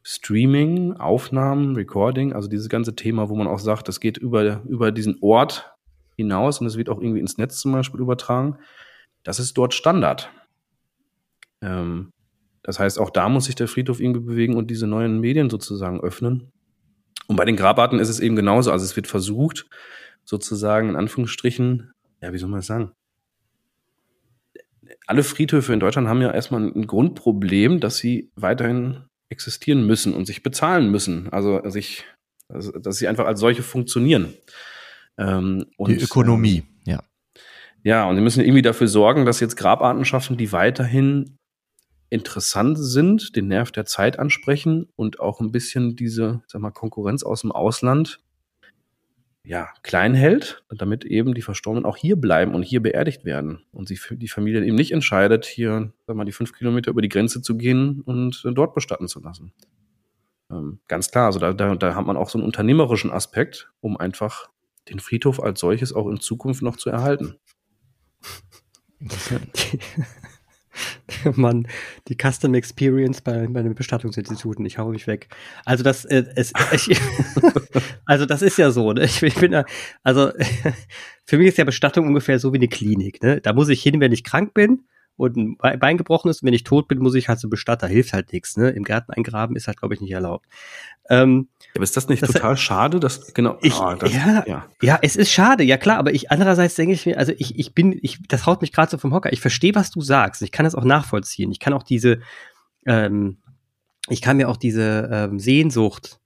Streaming, 0.02 0.92
Aufnahmen, 0.94 1.74
Recording, 1.74 2.32
also 2.32 2.48
dieses 2.48 2.68
ganze 2.68 2.94
Thema, 2.94 3.28
wo 3.28 3.34
man 3.34 3.48
auch 3.48 3.58
sagt, 3.58 3.88
das 3.88 3.98
geht 3.98 4.16
über, 4.18 4.62
über 4.68 4.92
diesen 4.92 5.18
Ort 5.20 5.72
hinaus 6.16 6.60
und 6.60 6.66
es 6.68 6.76
wird 6.76 6.88
auch 6.88 7.00
irgendwie 7.00 7.20
ins 7.20 7.38
Netz 7.38 7.58
zum 7.58 7.72
Beispiel 7.72 8.00
übertragen. 8.00 8.58
Das 9.24 9.40
ist 9.40 9.58
dort 9.58 9.74
Standard. 9.74 10.30
Ähm, 11.60 12.12
das 12.62 12.78
heißt, 12.78 13.00
auch 13.00 13.10
da 13.10 13.28
muss 13.28 13.46
sich 13.46 13.56
der 13.56 13.66
Friedhof 13.66 14.00
irgendwie 14.00 14.20
bewegen 14.20 14.56
und 14.56 14.70
diese 14.70 14.86
neuen 14.86 15.20
Medien 15.20 15.50
sozusagen 15.50 16.00
öffnen. 16.00 16.52
Und 17.26 17.36
bei 17.36 17.44
den 17.44 17.56
Grabarten 17.56 17.98
ist 17.98 18.08
es 18.08 18.20
eben 18.20 18.36
genauso. 18.36 18.70
Also 18.70 18.84
es 18.84 18.94
wird 18.94 19.08
versucht, 19.08 19.66
sozusagen 20.24 20.90
in 20.90 20.96
Anführungsstrichen, 20.96 21.92
ja, 22.22 22.32
wie 22.32 22.38
soll 22.38 22.48
man 22.48 22.60
das 22.60 22.66
sagen? 22.66 22.92
Alle 25.06 25.22
Friedhöfe 25.22 25.72
in 25.72 25.80
Deutschland 25.80 26.08
haben 26.08 26.22
ja 26.22 26.30
erstmal 26.32 26.62
ein 26.62 26.86
Grundproblem, 26.86 27.80
dass 27.80 27.96
sie 27.96 28.30
weiterhin 28.36 29.04
existieren 29.28 29.86
müssen 29.86 30.14
und 30.14 30.26
sich 30.26 30.42
bezahlen 30.42 30.90
müssen. 30.90 31.28
Also 31.32 31.68
sich, 31.68 32.04
also, 32.48 32.72
dass 32.72 32.96
sie 32.96 33.08
einfach 33.08 33.26
als 33.26 33.40
solche 33.40 33.62
funktionieren. 33.62 34.34
Ähm, 35.18 35.66
und, 35.76 35.90
die 35.90 36.02
Ökonomie, 36.02 36.58
ähm, 36.58 36.64
ja. 36.84 37.02
Ja, 37.82 38.08
und 38.08 38.16
sie 38.16 38.22
müssen 38.22 38.42
irgendwie 38.42 38.62
dafür 38.62 38.88
sorgen, 38.88 39.24
dass 39.26 39.40
jetzt 39.40 39.56
Grabarten 39.56 40.04
schaffen, 40.04 40.36
die 40.36 40.52
weiterhin 40.52 41.38
interessant 42.10 42.78
sind, 42.78 43.36
den 43.36 43.48
Nerv 43.48 43.72
der 43.72 43.84
Zeit 43.84 44.18
ansprechen 44.18 44.88
und 44.96 45.20
auch 45.20 45.40
ein 45.40 45.52
bisschen 45.52 45.96
diese, 45.96 46.42
sag 46.46 46.60
mal, 46.60 46.70
Konkurrenz 46.70 47.22
aus 47.22 47.42
dem 47.42 47.52
Ausland 47.52 48.20
ja, 49.46 49.68
klein 49.82 50.14
hält, 50.14 50.64
damit 50.70 51.04
eben 51.04 51.32
die 51.32 51.42
Verstorbenen 51.42 51.86
auch 51.86 51.96
hier 51.96 52.16
bleiben 52.16 52.52
und 52.52 52.64
hier 52.64 52.82
beerdigt 52.82 53.24
werden. 53.24 53.64
Und 53.72 53.86
sie 53.86 53.98
die 54.10 54.28
Familie 54.28 54.64
eben 54.64 54.74
nicht 54.74 54.90
entscheidet, 54.90 55.46
hier, 55.46 55.92
sag 56.06 56.16
mal, 56.16 56.24
die 56.24 56.32
fünf 56.32 56.52
Kilometer 56.52 56.90
über 56.90 57.00
die 57.00 57.08
Grenze 57.08 57.40
zu 57.42 57.56
gehen 57.56 58.00
und 58.00 58.42
dort 58.44 58.74
bestatten 58.74 59.06
zu 59.06 59.20
lassen. 59.20 59.52
Ähm, 60.50 60.80
ganz 60.88 61.12
klar, 61.12 61.26
also 61.26 61.38
da, 61.38 61.52
da, 61.52 61.76
da 61.76 61.94
hat 61.94 62.06
man 62.06 62.16
auch 62.16 62.28
so 62.28 62.38
einen 62.38 62.44
unternehmerischen 62.44 63.12
Aspekt, 63.12 63.70
um 63.80 63.96
einfach 63.96 64.48
den 64.88 64.98
Friedhof 64.98 65.40
als 65.40 65.60
solches 65.60 65.92
auch 65.92 66.08
in 66.08 66.18
Zukunft 66.20 66.62
noch 66.62 66.76
zu 66.76 66.90
erhalten. 66.90 67.36
Mann, 71.36 71.68
die 72.08 72.16
Custom 72.16 72.54
Experience 72.54 73.20
bei, 73.20 73.46
bei 73.46 73.62
den 73.62 73.74
Bestattungsinstituten, 73.74 74.64
ich 74.64 74.78
hau 74.78 74.90
mich 74.90 75.06
weg. 75.06 75.28
Also 75.64 75.82
das, 75.84 76.04
äh, 76.04 76.24
es, 76.34 76.52
ich, 76.72 76.98
also 78.04 78.26
das 78.26 78.42
ist 78.42 78.58
ja 78.58 78.70
so, 78.70 78.92
ne? 78.92 79.04
Ich, 79.04 79.22
ich 79.22 79.34
bin 79.34 79.52
da, 79.52 79.64
also 80.02 80.30
für 81.24 81.38
mich 81.38 81.48
ist 81.48 81.58
ja 81.58 81.64
Bestattung 81.64 82.06
ungefähr 82.06 82.38
so 82.38 82.52
wie 82.52 82.58
eine 82.58 82.68
Klinik, 82.68 83.22
ne? 83.22 83.40
Da 83.40 83.52
muss 83.52 83.68
ich 83.68 83.82
hin, 83.82 84.00
wenn 84.00 84.12
ich 84.12 84.24
krank 84.24 84.54
bin 84.54 84.84
und 85.16 85.36
ein 85.36 85.56
Bein 85.78 85.96
gebrochen 85.96 86.30
ist. 86.30 86.42
Und 86.42 86.46
wenn 86.46 86.54
ich 86.54 86.64
tot 86.64 86.88
bin, 86.88 86.98
muss 86.98 87.14
ich 87.14 87.28
halt 87.28 87.38
zum 87.38 87.50
Bestatter. 87.50 87.86
Hilft 87.86 88.12
halt 88.12 88.32
nichts. 88.32 88.56
Ne? 88.56 88.70
Im 88.70 88.84
Garten 88.84 89.12
eingraben 89.12 89.56
ist 89.56 89.66
halt, 89.66 89.78
glaube 89.78 89.94
ich, 89.94 90.00
nicht 90.00 90.12
erlaubt. 90.12 90.46
Ähm, 91.08 91.48
ja, 91.60 91.68
aber 91.76 91.84
ist 91.84 91.96
das 91.96 92.08
nicht 92.08 92.22
das 92.22 92.30
total 92.32 92.50
halt, 92.50 92.58
schade? 92.58 93.00
Dass, 93.00 93.32
genau, 93.32 93.58
ich, 93.62 93.78
oh, 93.78 93.94
das, 93.94 94.12
ja, 94.12 94.44
ja, 94.46 94.66
ja. 94.82 94.98
es 95.02 95.16
ist 95.16 95.30
schade, 95.30 95.62
ja 95.62 95.76
klar, 95.76 95.98
aber 95.98 96.12
ich 96.12 96.30
andererseits 96.30 96.74
denke 96.74 96.94
ich 96.94 97.06
mir, 97.06 97.16
also 97.16 97.32
ich, 97.38 97.58
ich 97.58 97.74
bin, 97.74 97.98
ich, 98.02 98.18
das 98.28 98.46
haut 98.46 98.60
mich 98.60 98.72
gerade 98.72 98.90
so 98.90 98.98
vom 98.98 99.14
Hocker. 99.14 99.32
Ich 99.32 99.40
verstehe, 99.40 99.74
was 99.74 99.90
du 99.90 100.00
sagst. 100.00 100.42
Ich 100.42 100.52
kann 100.52 100.64
das 100.64 100.74
auch 100.74 100.84
nachvollziehen. 100.84 101.50
Ich 101.52 101.60
kann 101.60 101.72
auch 101.72 101.84
diese, 101.84 102.20
ähm, 102.86 103.38
ich 104.08 104.20
kann 104.20 104.36
mir 104.36 104.48
auch 104.48 104.56
diese 104.56 105.08
ähm, 105.12 105.38
Sehnsucht 105.38 106.20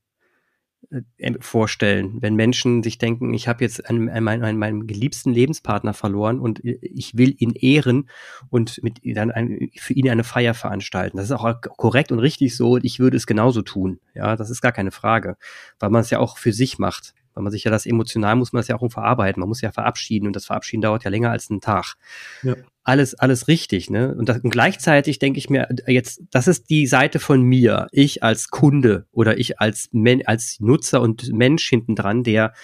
vorstellen, 1.40 2.18
wenn 2.20 2.35
Menschen 2.35 2.83
sich 2.83 2.98
denken, 2.98 3.33
ich 3.33 3.46
habe 3.46 3.62
jetzt 3.62 3.88
einen, 3.88 4.09
einen, 4.09 4.42
einen, 4.42 4.59
meinen 4.59 4.87
geliebsten 4.87 5.33
Lebenspartner 5.33 5.94
verloren 5.94 6.40
und 6.40 6.61
ich 6.64 7.16
will 7.16 7.35
ihn 7.38 7.53
ehren 7.53 8.09
und 8.48 8.83
mit 8.83 8.98
dann 9.05 9.31
ein, 9.31 9.70
für 9.76 9.92
ihn 9.92 10.11
eine 10.11 10.24
Feier 10.24 10.55
veranstalten. 10.55 11.16
Das 11.16 11.26
ist 11.26 11.33
auch 11.33 11.61
korrekt 11.61 12.11
und 12.11 12.18
richtig 12.18 12.57
so 12.57 12.72
und 12.72 12.85
ich 12.85 12.98
würde 12.98 13.16
es 13.16 13.26
genauso 13.26 13.62
tun. 13.62 14.00
Ja, 14.14 14.35
das 14.35 14.50
ist 14.50 14.62
gar 14.62 14.72
keine 14.72 14.90
Frage, 14.90 15.37
weil 15.79 15.90
man 15.90 16.00
es 16.00 16.11
ja 16.11 16.18
auch 16.18 16.38
für 16.38 16.53
sich 16.53 16.79
macht. 16.79 17.14
Weil 17.33 17.44
man 17.44 17.53
sich 17.53 17.62
ja 17.62 17.70
das 17.70 17.87
emotional 17.87 18.35
muss 18.35 18.53
man 18.53 18.59
das 18.59 18.66
ja 18.66 18.76
auch 18.76 18.90
verarbeiten. 18.90 19.38
Man 19.38 19.48
muss 19.48 19.61
ja 19.61 19.70
verabschieden 19.70 20.26
und 20.26 20.35
das 20.35 20.46
Verabschieden 20.46 20.83
dauert 20.83 21.05
ja 21.05 21.11
länger 21.11 21.31
als 21.31 21.48
einen 21.48 21.61
Tag. 21.61 21.94
Ja 22.42 22.57
alles, 22.82 23.14
alles 23.14 23.48
richtig, 23.48 23.90
ne? 23.90 24.14
Und, 24.14 24.28
das, 24.28 24.38
und 24.38 24.50
gleichzeitig 24.50 25.18
denke 25.18 25.38
ich 25.38 25.50
mir 25.50 25.68
jetzt, 25.86 26.22
das 26.30 26.48
ist 26.48 26.70
die 26.70 26.86
Seite 26.86 27.18
von 27.18 27.42
mir, 27.42 27.88
ich 27.92 28.22
als 28.22 28.48
Kunde 28.48 29.06
oder 29.12 29.38
ich 29.38 29.60
als, 29.60 29.88
Men 29.92 30.26
als 30.26 30.58
Nutzer 30.60 31.00
und 31.00 31.32
Mensch 31.32 31.68
hinten 31.68 31.94
dran, 31.94 32.24
der, 32.24 32.54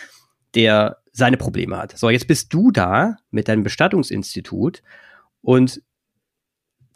der 0.55 0.99
seine 1.13 1.37
Probleme 1.37 1.77
hat. 1.77 1.97
So, 1.99 2.11
jetzt 2.11 2.29
bist 2.29 2.53
du 2.53 2.71
da 2.71 3.17
mit 3.31 3.49
deinem 3.49 3.63
Bestattungsinstitut 3.63 4.83
und 5.43 5.83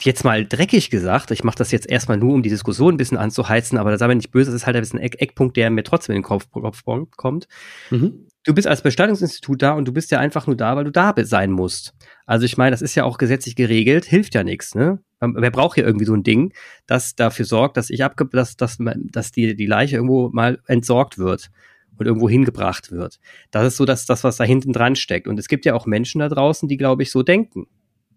jetzt 0.00 0.24
mal 0.24 0.46
dreckig 0.46 0.88
gesagt, 0.88 1.30
ich 1.30 1.44
mache 1.44 1.59
das 1.59 1.72
jetzt 1.72 1.88
erstmal 1.88 2.16
nur, 2.16 2.33
um 2.33 2.42
die 2.42 2.48
Diskussion 2.48 2.94
ein 2.94 2.98
bisschen 2.98 3.18
anzuheizen, 3.18 3.76
aber 3.76 3.90
da 3.90 3.98
sei 3.98 4.09
mir 4.09 4.16
nicht 4.16 4.30
böse, 4.30 4.50
das 4.50 4.62
ist 4.62 4.66
halt 4.66 4.76
ein 4.76 4.83
bisschen 4.83 4.98
Eck 4.98 5.20
Eckpunkt, 5.20 5.59
der 5.59 5.68
mir 5.68 5.85
trotzdem 5.85 6.14
in 6.14 6.22
den 6.22 6.26
Kopf, 6.26 6.50
Kopf 6.50 6.85
kommt. 7.16 7.48
Mhm 7.90 8.26
du 8.44 8.55
bist 8.55 8.66
als 8.66 8.83
Bestattungsinstitut 8.83 9.62
da 9.62 9.72
und 9.72 9.87
du 9.87 9.92
bist 9.92 10.11
ja 10.11 10.18
einfach 10.18 10.46
nur 10.46 10.57
da, 10.57 10.76
weil 10.76 10.85
du 10.85 10.92
da 10.92 11.14
sein 11.18 11.50
musst. 11.50 11.94
Also 12.26 12.46
ich 12.46 12.57
meine, 12.57 12.70
das 12.70 12.83
ist 12.83 12.94
ja 12.94 13.05
auch 13.05 13.18
gesetzlich 13.18 13.57
geregelt, 13.57 14.05
hilft 14.05 14.35
ja 14.35 14.44
nichts, 14.44 14.74
ne? 14.74 15.00
Wer 15.20 15.50
braucht 15.50 15.74
hier 15.74 15.85
irgendwie 15.85 16.07
so 16.07 16.14
ein 16.14 16.22
Ding, 16.22 16.55
das 16.87 17.14
dafür 17.14 17.44
sorgt, 17.44 17.76
dass 17.76 17.90
ich 17.90 18.03
abge 18.03 18.26
dass, 18.33 18.57
dass, 18.57 18.79
dass 18.79 19.33
die, 19.33 19.55
die 19.55 19.66
Leiche 19.66 19.96
irgendwo 19.96 20.31
mal 20.31 20.61
entsorgt 20.66 21.18
wird 21.18 21.50
und 21.98 22.07
irgendwo 22.07 22.31
hingebracht 22.31 22.90
wird. 22.90 23.20
Das 23.50 23.66
ist 23.66 23.76
so 23.76 23.85
das, 23.85 24.07
das, 24.07 24.24
was 24.24 24.38
da 24.38 24.44
hinten 24.44 24.72
dran 24.72 24.96
steckt. 24.96 25.29
Und 25.29 25.38
es 25.38 25.48
gibt 25.48 25.66
ja 25.66 25.74
auch 25.74 25.85
Menschen 25.85 26.20
da 26.20 26.31
draußen, 26.31 26.70
die, 26.70 26.79
glaube 26.79 27.03
ich, 27.03 27.11
so 27.11 27.22
denken. 27.22 27.66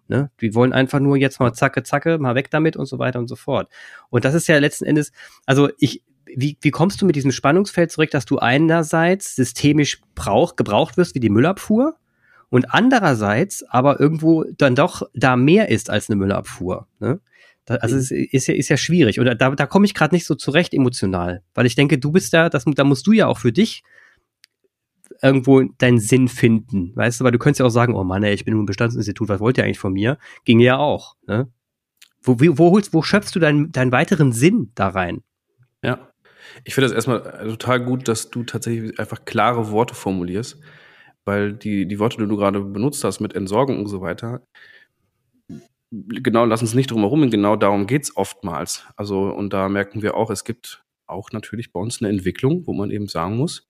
Ne? 0.07 0.31
Die 0.39 0.55
wollen 0.55 0.71
einfach 0.71 1.01
nur 1.01 1.17
jetzt 1.17 1.41
mal 1.41 1.53
zacke, 1.53 1.83
zacke, 1.83 2.17
mal 2.17 2.35
weg 2.35 2.49
damit 2.49 2.77
und 2.77 2.85
so 2.85 2.99
weiter 2.99 3.19
und 3.19 3.27
so 3.27 3.35
fort. 3.35 3.69
Und 4.09 4.23
das 4.23 4.33
ist 4.33 4.47
ja 4.47 4.57
letzten 4.59 4.85
Endes, 4.85 5.11
also 5.45 5.69
ich, 5.79 6.03
wie, 6.25 6.57
wie 6.61 6.71
kommst 6.71 7.01
du 7.01 7.05
mit 7.05 7.15
diesem 7.15 7.31
Spannungsfeld 7.31 7.91
zurück, 7.91 8.11
dass 8.11 8.25
du 8.25 8.39
einerseits 8.39 9.35
systemisch 9.35 10.01
brauch, 10.15 10.55
gebraucht 10.55 10.97
wirst 10.97 11.15
wie 11.15 11.19
die 11.19 11.29
Müllabfuhr 11.29 11.95
und 12.49 12.73
andererseits 12.73 13.63
aber 13.63 13.99
irgendwo 13.99 14.45
dann 14.57 14.75
doch 14.75 15.03
da 15.13 15.35
mehr 15.35 15.69
ist 15.69 15.89
als 15.89 16.09
eine 16.09 16.17
Müllabfuhr? 16.17 16.87
Ne? 16.99 17.19
Da, 17.65 17.75
also 17.75 17.95
es 17.95 18.11
ist 18.11 18.47
ja, 18.47 18.53
ist 18.53 18.69
ja 18.69 18.77
schwierig. 18.77 19.19
Oder 19.19 19.35
da, 19.35 19.51
da 19.51 19.65
komme 19.65 19.85
ich 19.85 19.93
gerade 19.93 20.13
nicht 20.13 20.25
so 20.25 20.35
zurecht 20.35 20.73
emotional, 20.73 21.43
weil 21.53 21.65
ich 21.65 21.75
denke, 21.75 21.97
du 21.97 22.11
bist 22.11 22.33
da, 22.33 22.49
das, 22.49 22.65
da 22.65 22.83
musst 22.83 23.07
du 23.07 23.11
ja 23.11 23.27
auch 23.27 23.37
für 23.37 23.51
dich 23.51 23.83
irgendwo 25.21 25.61
deinen 25.77 25.99
Sinn 25.99 26.27
finden, 26.27 26.91
weißt 26.95 27.21
du, 27.21 27.23
weil 27.23 27.31
du 27.31 27.39
könntest 27.39 27.61
ja 27.61 27.65
auch 27.65 27.69
sagen, 27.69 27.95
oh 27.95 28.03
Mann, 28.03 28.23
ey, 28.23 28.33
ich 28.33 28.43
bin 28.43 28.53
nur 28.53 28.63
ein 28.63 28.65
Bestandsinstitut, 28.65 29.29
was 29.29 29.39
wollt 29.39 29.57
ihr 29.57 29.63
eigentlich 29.63 29.79
von 29.79 29.93
mir? 29.93 30.17
Ging 30.43 30.59
ja 30.59 30.77
auch, 30.77 31.15
ne? 31.27 31.47
Wo, 32.21 32.37
wo, 32.39 32.71
holst, 32.71 32.93
wo 32.93 33.01
schöpfst 33.01 33.31
du 33.33 33.39
deinen, 33.39 33.71
deinen 33.71 33.91
weiteren 33.91 34.31
Sinn 34.31 34.71
da 34.75 34.89
rein? 34.89 35.23
Ja. 35.81 36.12
Ich 36.63 36.75
finde 36.75 36.87
das 36.87 36.95
erstmal 36.95 37.21
äh, 37.21 37.49
total 37.49 37.83
gut, 37.83 38.07
dass 38.07 38.29
du 38.29 38.43
tatsächlich 38.43 38.99
einfach 38.99 39.25
klare 39.25 39.71
Worte 39.71 39.95
formulierst, 39.95 40.59
weil 41.25 41.53
die, 41.53 41.87
die 41.87 41.99
Worte, 41.99 42.17
die 42.17 42.27
du 42.27 42.37
gerade 42.37 42.61
benutzt 42.61 43.03
hast 43.03 43.19
mit 43.19 43.35
Entsorgung 43.35 43.79
und 43.79 43.87
so 43.87 44.01
weiter, 44.01 44.41
genau, 45.91 46.45
lass 46.45 46.61
uns 46.61 46.73
nicht 46.73 46.91
drum 46.91 47.01
herum, 47.01 47.29
genau 47.29 47.55
darum 47.55 47.87
geht's 47.87 48.15
oftmals. 48.15 48.85
Also, 48.95 49.29
und 49.29 49.53
da 49.53 49.69
merken 49.69 50.01
wir 50.01 50.15
auch, 50.15 50.29
es 50.29 50.43
gibt 50.43 50.83
auch 51.07 51.31
natürlich 51.31 51.71
bei 51.71 51.79
uns 51.79 52.01
eine 52.01 52.09
Entwicklung, 52.09 52.65
wo 52.65 52.73
man 52.73 52.91
eben 52.91 53.07
sagen 53.07 53.37
muss, 53.37 53.69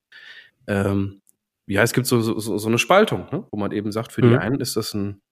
ähm, 0.66 1.20
ja, 1.66 1.82
es 1.82 1.92
gibt 1.92 2.06
so, 2.06 2.20
so, 2.20 2.58
so 2.58 2.68
eine 2.68 2.78
Spaltung, 2.78 3.26
ne? 3.32 3.46
wo 3.50 3.58
man 3.58 3.72
eben 3.72 3.90
sagt, 3.90 4.12
für 4.12 4.24
mhm. 4.24 4.30
die 4.30 4.36
einen 4.36 4.60
ist 4.60 4.76
das 4.76 4.94
ein 4.94 5.22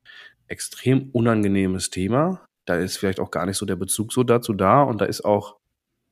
extrem 0.46 1.11
unangenehmes 1.11 1.90
Thema. 1.90 2.46
Da 2.64 2.76
ist 2.76 2.96
vielleicht 2.96 3.20
auch 3.20 3.31
gar 3.31 3.46
nicht 3.46 3.57
so 3.57 3.66
der 3.66 3.76
Bezug 3.76 4.12
so 4.12 4.22
dazu 4.22 4.52
da 4.52 4.83
und 4.83 5.00
da 5.00 5.05
ist 5.05 5.24
auch 5.24 5.57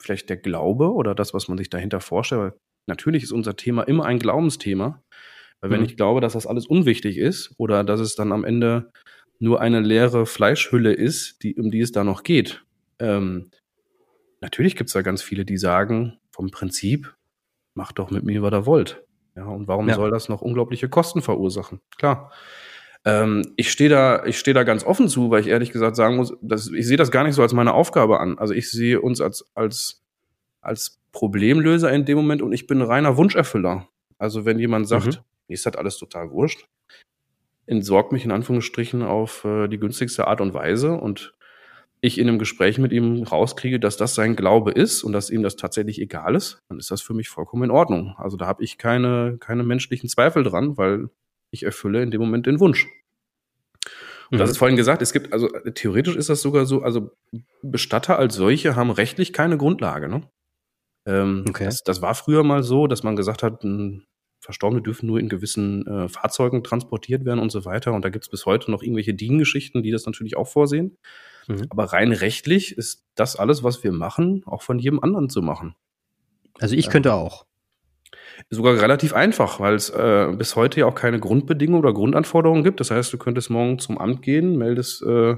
vielleicht 0.01 0.29
der 0.29 0.37
Glaube 0.37 0.93
oder 0.93 1.15
das, 1.15 1.35
was 1.35 1.49
man 1.49 1.59
sich 1.59 1.71
dahinter 1.71 2.01
vorstellt. 2.01 2.41
Weil 2.41 2.53
natürlich 2.87 3.23
ist 3.23 3.33
unser 3.33 3.57
Thema 3.57 3.83
immer 3.83 4.05
ein 4.05 4.19
Glaubensthema. 4.19 5.03
Weil 5.61 5.71
wenn 5.71 5.81
mhm. 5.81 5.87
ich 5.87 5.97
glaube, 5.97 6.21
dass 6.21 6.33
das 6.33 6.47
alles 6.47 6.67
unwichtig 6.67 7.19
ist 7.19 7.55
oder 7.59 7.85
dass 7.85 8.01
es 8.01 8.15
dann 8.15 8.33
am 8.33 8.45
Ende 8.45 8.91
nur 9.39 9.61
eine 9.61 9.81
leere 9.81 10.27
Fleischhülle 10.27 10.93
ist, 10.93 11.43
die, 11.43 11.55
um 11.57 11.71
die 11.71 11.81
es 11.81 11.93
da 11.93 12.05
noch 12.05 12.23
geht, 12.23 12.65
ähm, 12.99 13.51
natürlich 14.41 14.77
gibt 14.77 14.89
es 14.89 14.95
da 14.95 15.03
ganz 15.03 15.23
viele, 15.23 15.45
die 15.45 15.59
sagen, 15.59 16.19
vom 16.31 16.51
Prinzip, 16.51 17.15
macht 17.75 17.99
doch 17.99 18.11
mit 18.11 18.25
mir, 18.25 18.43
was 18.43 18.53
ihr 18.53 18.67
wollt. 18.67 19.05
Ja, 19.37 19.45
und 19.45 19.69
warum 19.69 19.89
ja. 19.89 19.95
soll 19.95 20.11
das 20.11 20.29
noch 20.29 20.43
unglaubliche 20.43 20.89
Kosten 20.89 21.23
verursachen? 21.23 21.81
Klar. 21.97 22.33
Ähm, 23.05 23.43
ich 23.57 23.71
stehe 23.71 23.89
da, 23.89 24.25
ich 24.25 24.39
stehe 24.39 24.55
da 24.55 24.63
ganz 24.63 24.85
offen 24.85 25.09
zu, 25.09 25.31
weil 25.31 25.41
ich 25.41 25.47
ehrlich 25.47 25.73
gesagt 25.73 25.97
sagen 25.97 26.17
muss, 26.17 26.35
dass, 26.43 26.71
ich 26.71 26.87
sehe 26.87 26.97
das 26.97 27.11
gar 27.11 27.25
nicht 27.25 27.35
so 27.35 27.43
als 27.43 27.53
meine 27.53 27.73
Aufgabe 27.73 28.21
an. 28.21 28.39
Also 28.39 28.55
ich 28.55 28.71
sehe 28.71 29.01
uns 29.01 29.21
als, 29.21 29.51
als, 29.55 30.03
als 30.61 31.01
Problemlöser 31.13 31.91
in 31.93 32.05
dem 32.05 32.19
Moment 32.19 32.43
und 32.43 32.53
ich 32.53 32.67
bin 32.67 32.83
reiner 32.83 33.17
Wunscherfüller. 33.17 33.89
Also 34.19 34.45
wenn 34.45 34.59
jemand 34.59 34.87
sagt, 34.87 35.07
mhm. 35.07 35.23
mir 35.49 35.55
ist 35.55 35.67
das 35.67 35.77
alles 35.77 35.97
total 35.97 36.31
wurscht, 36.31 36.67
entsorgt 37.67 38.13
mich 38.13 38.25
in 38.25 38.33
Anführungsstrichen 38.33 39.03
auf 39.03 39.45
äh, 39.45 39.69
die 39.69 39.79
günstigste 39.79 40.27
Art 40.27 40.41
und 40.41 40.53
Weise 40.53 40.93
und 40.93 41.35
ich 42.03 42.19
in 42.19 42.29
einem 42.29 42.39
Gespräch 42.39 42.79
mit 42.79 42.93
ihm 42.93 43.23
rauskriege, 43.23 43.79
dass 43.79 43.97
das 43.97 44.15
sein 44.15 44.37
Glaube 44.37 44.73
ist 44.73 45.03
und 45.03 45.13
dass 45.13 45.31
ihm 45.31 45.43
das 45.43 45.57
tatsächlich 45.57 46.01
egal 46.01 46.35
ist, 46.35 46.59
dann 46.69 46.79
ist 46.79 46.91
das 46.91 47.03
für 47.03 47.15
mich 47.15 47.29
vollkommen 47.29 47.65
in 47.65 47.71
Ordnung. 47.71 48.15
Also 48.17 48.37
da 48.37 48.47
habe 48.47 48.65
ich 48.65 48.79
keine, 48.79 49.37
keine 49.39 49.65
menschlichen 49.65 50.09
Zweifel 50.09 50.43
dran, 50.43 50.79
weil 50.79 51.11
ich 51.51 51.65
erfülle 51.65 52.03
in 52.03 52.11
dem 52.11 52.21
Moment 52.21 52.47
den 52.47 52.61
Wunsch. 52.61 52.87
Und 54.31 54.37
mhm. 54.37 54.39
das 54.39 54.51
ist 54.51 54.59
vorhin 54.59 54.77
gesagt, 54.77 55.03
es 55.03 55.13
gibt, 55.13 55.33
also 55.33 55.49
theoretisch 55.75 56.17
ist 56.17 56.29
das 56.29 56.41
sogar 56.43 56.67
so, 56.67 56.83
also 56.83 57.11
Bestatter 57.63 58.19
als 58.19 58.35
solche 58.35 58.77
haben 58.77 58.91
rechtlich 58.91 59.33
keine 59.33 59.57
Grundlage. 59.57 60.09
Ne? 60.09 60.23
Ähm, 61.07 61.45
okay. 61.49 61.65
das, 61.65 61.83
das 61.83 62.01
war 62.03 62.15
früher 62.15 62.45
mal 62.45 62.63
so, 62.63 62.87
dass 62.87 63.03
man 63.03 63.17
gesagt 63.17 63.43
hat, 63.43 63.65
Verstorbene 64.41 64.83
dürfen 64.83 65.07
nur 65.07 65.21
in 65.21 65.29
gewissen 65.29 65.87
äh, 65.87 66.09
Fahrzeugen 66.09 66.65
transportiert 66.65 67.25
werden 67.25 67.41
und 67.41 67.51
so 67.51 67.65
weiter. 67.65 67.93
Und 67.93 68.05
da 68.05 68.09
gibt 68.09 68.25
es 68.25 68.31
bis 68.31 68.47
heute 68.47 68.71
noch 68.71 68.83
irgendwelche 68.83 69.13
Diengeschichten, 69.13 69.83
die 69.83 69.91
das 69.91 70.07
natürlich 70.07 70.37
auch 70.37 70.49
vorsehen. 70.49 70.97
Mhm. 71.47 71.67
Aber 71.69 71.85
rein 71.85 72.13
rechtlich 72.13 72.77
ist 72.77 73.05
das 73.17 73.37
alles, 73.37 73.63
was 73.63 73.85
wir 73.85 73.93
machen, 73.93 74.43
auch 74.47 74.63
von 74.63 74.79
jedem 74.79 75.01
anderen 75.01 75.29
zu 75.29 75.43
machen. 75.43 75.75
Also 76.59 76.75
ich 76.75 76.89
könnte 76.89 77.15
auch 77.15 77.47
sogar 78.48 78.81
relativ 78.81 79.12
einfach, 79.12 79.61
weil 79.61 79.74
es 79.74 79.90
äh, 79.90 80.33
bis 80.37 80.57
heute 80.57 80.81
ja 80.81 80.87
auch 80.87 80.94
keine 80.94 81.20
Grundbedingungen 81.20 81.83
oder 81.83 81.92
Grundanforderungen 81.92 82.64
gibt. 82.64 82.81
Das 82.81 82.90
heißt, 82.90 83.12
du 83.12 83.18
könntest 83.18 83.50
morgen 83.50 83.79
zum 83.79 83.98
Amt 83.98 84.22
gehen, 84.22 84.57
meldest 84.57 85.03
äh, 85.03 85.37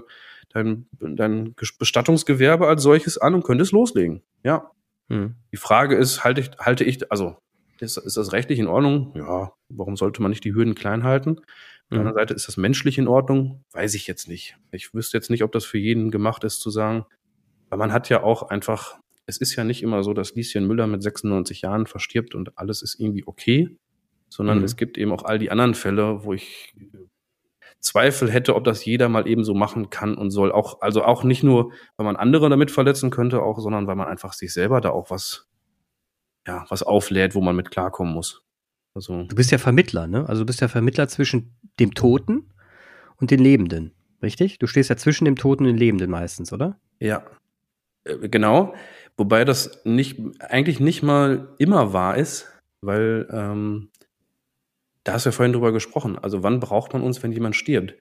dein, 0.50 0.86
dein 1.00 1.54
Bestattungsgewerbe 1.78 2.66
als 2.66 2.82
solches 2.82 3.18
an 3.18 3.34
und 3.34 3.44
könntest 3.44 3.72
loslegen. 3.72 4.22
Ja. 4.44 4.70
Hm. 5.08 5.34
Die 5.52 5.56
Frage 5.56 5.96
ist, 5.96 6.24
halte 6.24 6.40
ich, 6.40 6.50
halte 6.58 6.84
ich, 6.84 7.10
also 7.10 7.36
ist, 7.80 7.96
ist 7.96 8.16
das 8.16 8.32
rechtlich 8.32 8.58
in 8.58 8.68
Ordnung? 8.68 9.12
Ja, 9.16 9.52
warum 9.68 9.96
sollte 9.96 10.22
man 10.22 10.30
nicht 10.30 10.44
die 10.44 10.54
Hürden 10.54 10.74
klein 10.74 11.02
halten? 11.02 11.38
Auf 11.38 11.44
der 11.90 11.98
anderen 11.98 12.16
hm. 12.16 12.20
Seite 12.20 12.34
ist 12.34 12.48
das 12.48 12.56
menschlich 12.56 12.98
in 12.98 13.08
Ordnung? 13.08 13.64
Weiß 13.72 13.94
ich 13.94 14.06
jetzt 14.06 14.28
nicht. 14.28 14.56
Ich 14.70 14.94
wüsste 14.94 15.16
jetzt 15.16 15.30
nicht, 15.30 15.42
ob 15.42 15.52
das 15.52 15.64
für 15.64 15.78
jeden 15.78 16.10
gemacht 16.10 16.44
ist, 16.44 16.60
zu 16.60 16.70
sagen, 16.70 17.04
weil 17.68 17.78
man 17.78 17.92
hat 17.92 18.08
ja 18.08 18.22
auch 18.22 18.44
einfach 18.44 18.98
es 19.26 19.38
ist 19.38 19.54
ja 19.56 19.64
nicht 19.64 19.82
immer 19.82 20.02
so, 20.02 20.14
dass 20.14 20.34
Lieschen 20.34 20.66
Müller 20.66 20.86
mit 20.86 21.02
96 21.02 21.62
Jahren 21.62 21.86
verstirbt 21.86 22.34
und 22.34 22.58
alles 22.58 22.82
ist 22.82 22.98
irgendwie 22.98 23.24
okay, 23.26 23.76
sondern 24.28 24.58
mhm. 24.58 24.64
es 24.64 24.76
gibt 24.76 24.98
eben 24.98 25.12
auch 25.12 25.24
all 25.24 25.38
die 25.38 25.50
anderen 25.50 25.74
Fälle, 25.74 26.24
wo 26.24 26.32
ich 26.32 26.74
Zweifel 27.80 28.30
hätte, 28.30 28.54
ob 28.54 28.64
das 28.64 28.84
jeder 28.84 29.08
mal 29.08 29.26
eben 29.26 29.44
so 29.44 29.54
machen 29.54 29.90
kann 29.90 30.14
und 30.14 30.30
soll. 30.30 30.52
Auch, 30.52 30.80
also 30.80 31.04
auch 31.04 31.24
nicht 31.24 31.42
nur, 31.42 31.72
weil 31.96 32.06
man 32.06 32.16
andere 32.16 32.48
damit 32.48 32.70
verletzen 32.70 33.10
könnte, 33.10 33.42
auch, 33.42 33.58
sondern 33.58 33.86
weil 33.86 33.96
man 33.96 34.06
einfach 34.06 34.32
sich 34.32 34.52
selber 34.52 34.80
da 34.80 34.90
auch 34.90 35.10
was, 35.10 35.48
ja, 36.46 36.64
was 36.68 36.82
auflädt, 36.82 37.34
wo 37.34 37.40
man 37.40 37.56
mit 37.56 37.70
klarkommen 37.70 38.14
muss. 38.14 38.42
Also. 38.94 39.24
Du 39.24 39.34
bist 39.34 39.50
ja 39.50 39.58
Vermittler, 39.58 40.06
ne? 40.06 40.28
Also 40.28 40.42
du 40.42 40.46
bist 40.46 40.60
ja 40.60 40.68
Vermittler 40.68 41.08
zwischen 41.08 41.56
dem 41.80 41.94
Toten 41.94 42.52
und 43.16 43.30
den 43.30 43.40
Lebenden. 43.40 43.92
Richtig? 44.22 44.58
Du 44.58 44.68
stehst 44.68 44.88
ja 44.88 44.96
zwischen 44.96 45.24
dem 45.24 45.34
Toten 45.34 45.64
und 45.64 45.70
dem 45.70 45.78
Lebenden 45.78 46.10
meistens, 46.10 46.52
oder? 46.52 46.78
Ja, 47.00 47.24
äh, 48.04 48.28
genau. 48.28 48.74
Wobei 49.16 49.44
das 49.44 49.82
nicht, 49.84 50.20
eigentlich 50.40 50.80
nicht 50.80 51.02
mal 51.02 51.54
immer 51.58 51.92
wahr 51.92 52.16
ist, 52.16 52.48
weil 52.80 53.28
ähm, 53.30 53.90
da 55.04 55.14
hast 55.14 55.26
du 55.26 55.30
ja 55.30 55.32
vorhin 55.32 55.52
drüber 55.52 55.72
gesprochen. 55.72 56.18
Also 56.18 56.42
wann 56.42 56.60
braucht 56.60 56.92
man 56.92 57.02
uns, 57.02 57.22
wenn 57.22 57.32
jemand 57.32 57.56
stirbt? 57.56 57.94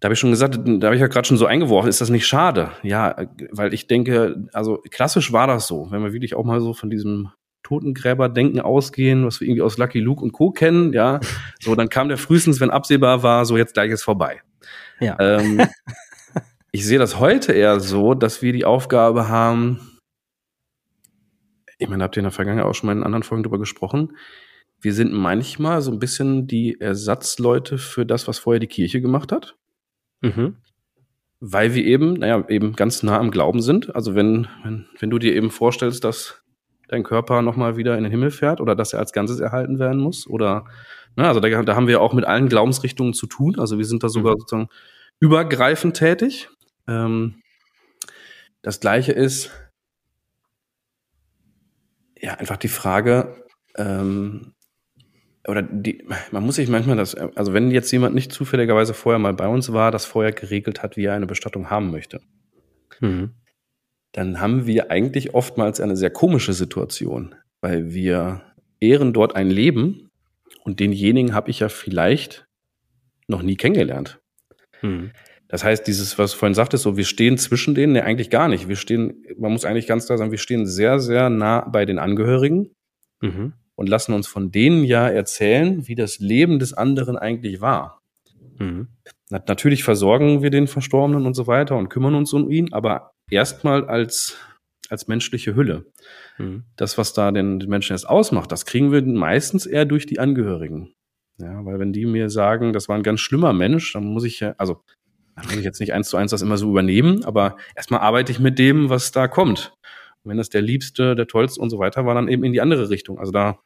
Da 0.00 0.06
habe 0.06 0.14
ich 0.14 0.20
schon 0.20 0.30
gesagt, 0.30 0.58
da 0.64 0.86
habe 0.86 0.96
ich 0.96 1.00
ja 1.00 1.06
gerade 1.06 1.26
schon 1.26 1.36
so 1.36 1.46
eingeworfen, 1.46 1.88
ist 1.88 2.00
das 2.00 2.10
nicht 2.10 2.26
schade? 2.26 2.72
Ja, 2.82 3.16
weil 3.50 3.72
ich 3.72 3.86
denke, 3.86 4.48
also 4.52 4.82
klassisch 4.90 5.32
war 5.32 5.46
das 5.46 5.66
so, 5.66 5.90
wenn 5.90 6.02
wir 6.02 6.12
wirklich 6.12 6.34
auch 6.34 6.44
mal 6.44 6.60
so 6.60 6.74
von 6.74 6.90
diesem 6.90 7.30
Totengräberdenken 7.62 8.60
ausgehen, 8.60 9.24
was 9.24 9.40
wir 9.40 9.46
irgendwie 9.46 9.62
aus 9.62 9.78
Lucky 9.78 10.00
Luke 10.00 10.22
und 10.22 10.32
Co. 10.32 10.50
kennen, 10.50 10.92
ja, 10.92 11.20
so 11.60 11.74
dann 11.76 11.88
kam 11.88 12.08
der 12.08 12.18
frühestens, 12.18 12.60
wenn 12.60 12.70
absehbar 12.70 13.22
war, 13.22 13.44
so 13.44 13.56
jetzt 13.56 13.74
gleich 13.74 13.92
ist 13.92 14.02
vorbei. 14.02 14.40
Ja. 14.98 15.16
Ähm, 15.20 15.62
ich 16.72 16.84
sehe 16.84 16.98
das 16.98 17.20
heute 17.20 17.52
eher 17.52 17.78
so, 17.78 18.14
dass 18.14 18.42
wir 18.42 18.52
die 18.52 18.64
Aufgabe 18.64 19.28
haben, 19.28 19.91
ich 21.82 21.88
meine, 21.88 22.04
habt 22.04 22.16
ihr 22.16 22.20
in 22.20 22.24
der 22.24 22.32
Vergangenheit 22.32 22.66
auch 22.66 22.74
schon 22.74 22.86
mal 22.86 22.96
in 22.96 23.02
anderen 23.02 23.22
Folgen 23.22 23.42
drüber 23.42 23.58
gesprochen, 23.58 24.16
wir 24.80 24.92
sind 24.92 25.12
manchmal 25.12 25.80
so 25.80 25.92
ein 25.92 26.00
bisschen 26.00 26.46
die 26.48 26.80
Ersatzleute 26.80 27.78
für 27.78 28.04
das, 28.04 28.26
was 28.26 28.38
vorher 28.38 28.58
die 28.58 28.66
Kirche 28.66 29.00
gemacht 29.00 29.30
hat. 29.30 29.56
Mhm. 30.20 30.56
Weil 31.38 31.74
wir 31.74 31.84
eben, 31.84 32.14
naja, 32.14 32.44
eben 32.48 32.74
ganz 32.74 33.02
nah 33.02 33.18
am 33.18 33.30
Glauben 33.30 33.62
sind. 33.62 33.94
Also 33.94 34.14
wenn, 34.14 34.48
wenn, 34.64 34.86
wenn 34.98 35.10
du 35.10 35.18
dir 35.18 35.34
eben 35.34 35.50
vorstellst, 35.50 36.02
dass 36.04 36.42
dein 36.88 37.04
Körper 37.04 37.42
nochmal 37.42 37.76
wieder 37.76 37.96
in 37.96 38.02
den 38.02 38.10
Himmel 38.10 38.30
fährt 38.30 38.60
oder 38.60 38.74
dass 38.74 38.92
er 38.92 38.98
als 38.98 39.12
Ganzes 39.12 39.40
erhalten 39.40 39.78
werden 39.78 40.00
muss 40.00 40.26
oder, 40.26 40.66
na, 41.16 41.28
also 41.28 41.40
da, 41.40 41.62
da 41.62 41.76
haben 41.76 41.88
wir 41.88 42.00
auch 42.00 42.12
mit 42.12 42.24
allen 42.24 42.48
Glaubensrichtungen 42.48 43.14
zu 43.14 43.26
tun. 43.26 43.58
Also 43.58 43.78
wir 43.78 43.84
sind 43.84 44.02
da 44.02 44.08
sogar 44.08 44.34
mhm. 44.34 44.40
sozusagen 44.40 44.68
übergreifend 45.20 45.96
tätig. 45.96 46.48
Ähm, 46.88 47.36
das 48.62 48.80
gleiche 48.80 49.12
ist, 49.12 49.50
ja, 52.22 52.34
einfach 52.34 52.56
die 52.56 52.68
Frage, 52.68 53.44
ähm, 53.76 54.54
oder 55.48 55.62
die, 55.62 56.04
man 56.30 56.44
muss 56.44 56.54
sich 56.56 56.68
manchmal 56.68 56.96
das, 56.96 57.14
also 57.16 57.52
wenn 57.52 57.70
jetzt 57.70 57.90
jemand 57.90 58.14
nicht 58.14 58.32
zufälligerweise 58.32 58.94
vorher 58.94 59.18
mal 59.18 59.34
bei 59.34 59.48
uns 59.48 59.72
war, 59.72 59.90
das 59.90 60.04
vorher 60.04 60.32
geregelt 60.32 60.82
hat, 60.82 60.96
wie 60.96 61.04
er 61.04 61.14
eine 61.14 61.26
Bestattung 61.26 61.68
haben 61.68 61.90
möchte, 61.90 62.20
mhm. 63.00 63.34
dann 64.12 64.40
haben 64.40 64.66
wir 64.66 64.90
eigentlich 64.90 65.34
oftmals 65.34 65.80
eine 65.80 65.96
sehr 65.96 66.10
komische 66.10 66.52
Situation, 66.52 67.34
weil 67.60 67.92
wir 67.92 68.42
ehren 68.80 69.12
dort 69.12 69.34
ein 69.34 69.50
Leben 69.50 70.10
und 70.62 70.78
denjenigen 70.78 71.34
habe 71.34 71.50
ich 71.50 71.58
ja 71.58 71.68
vielleicht 71.68 72.46
noch 73.26 73.42
nie 73.42 73.56
kennengelernt. 73.56 74.20
Mhm. 74.80 75.10
Das 75.52 75.62
heißt, 75.62 75.86
dieses, 75.86 76.18
was 76.18 76.32
du 76.32 76.38
vorhin 76.38 76.54
sagtest, 76.54 76.82
so 76.82 76.96
wir 76.96 77.04
stehen 77.04 77.38
zwischen 77.38 77.76
denen, 77.76 77.92
ne, 77.92 78.02
eigentlich 78.02 78.30
gar 78.30 78.48
nicht. 78.48 78.66
Wir 78.66 78.76
stehen, 78.76 79.24
man 79.38 79.52
muss 79.52 79.64
eigentlich 79.64 79.86
ganz 79.86 80.06
klar 80.06 80.18
sagen, 80.18 80.32
wir 80.32 80.38
stehen 80.38 80.66
sehr, 80.66 80.98
sehr 80.98 81.30
nah 81.30 81.60
bei 81.60 81.84
den 81.84 82.00
Angehörigen. 82.00 82.70
Mhm 83.20 83.52
und 83.74 83.88
lassen 83.88 84.12
uns 84.12 84.26
von 84.26 84.50
denen 84.50 84.84
ja 84.84 85.08
erzählen, 85.08 85.86
wie 85.88 85.94
das 85.94 86.18
Leben 86.18 86.58
des 86.58 86.72
anderen 86.72 87.16
eigentlich 87.16 87.60
war. 87.60 88.00
Mhm. 88.58 88.88
Natürlich 89.30 89.82
versorgen 89.82 90.42
wir 90.42 90.50
den 90.50 90.66
Verstorbenen 90.66 91.26
und 91.26 91.34
so 91.34 91.46
weiter 91.46 91.76
und 91.76 91.88
kümmern 91.88 92.14
uns 92.14 92.32
um 92.32 92.50
ihn, 92.50 92.72
aber 92.72 93.12
erstmal 93.30 93.86
als, 93.86 94.36
als 94.88 95.08
menschliche 95.08 95.56
Hülle. 95.56 95.86
Mhm. 96.38 96.64
Das, 96.76 96.98
was 96.98 97.14
da 97.14 97.32
den, 97.32 97.58
den 97.58 97.70
Menschen 97.70 97.92
erst 97.92 98.08
ausmacht, 98.08 98.52
das 98.52 98.66
kriegen 98.66 98.92
wir 98.92 99.02
meistens 99.02 99.64
eher 99.64 99.86
durch 99.86 100.06
die 100.06 100.18
Angehörigen. 100.18 100.92
Ja, 101.38 101.64
weil 101.64 101.78
wenn 101.78 101.94
die 101.94 102.04
mir 102.04 102.28
sagen, 102.28 102.74
das 102.74 102.88
war 102.88 102.96
ein 102.96 103.02
ganz 103.02 103.20
schlimmer 103.20 103.54
Mensch, 103.54 103.94
dann 103.94 104.04
muss 104.04 104.24
ich 104.24 104.40
ja, 104.40 104.54
also, 104.58 104.82
dann 105.36 105.46
muss 105.46 105.56
ich 105.56 105.64
jetzt 105.64 105.80
nicht 105.80 105.92
eins 105.92 106.08
zu 106.08 106.16
eins 106.16 106.30
das 106.30 106.42
immer 106.42 106.56
so 106.56 106.70
übernehmen, 106.70 107.24
aber 107.24 107.56
erstmal 107.74 108.00
arbeite 108.00 108.32
ich 108.32 108.38
mit 108.38 108.58
dem, 108.58 108.88
was 108.88 109.12
da 109.12 109.28
kommt. 109.28 109.74
Und 110.22 110.30
wenn 110.30 110.36
das 110.36 110.50
der 110.50 110.62
Liebste, 110.62 111.14
der 111.14 111.26
Tollste 111.26 111.60
und 111.60 111.70
so 111.70 111.78
weiter 111.78 112.06
war, 112.06 112.14
dann 112.14 112.28
eben 112.28 112.44
in 112.44 112.52
die 112.52 112.60
andere 112.60 112.90
Richtung. 112.90 113.18
Also 113.18 113.32
da, 113.32 113.58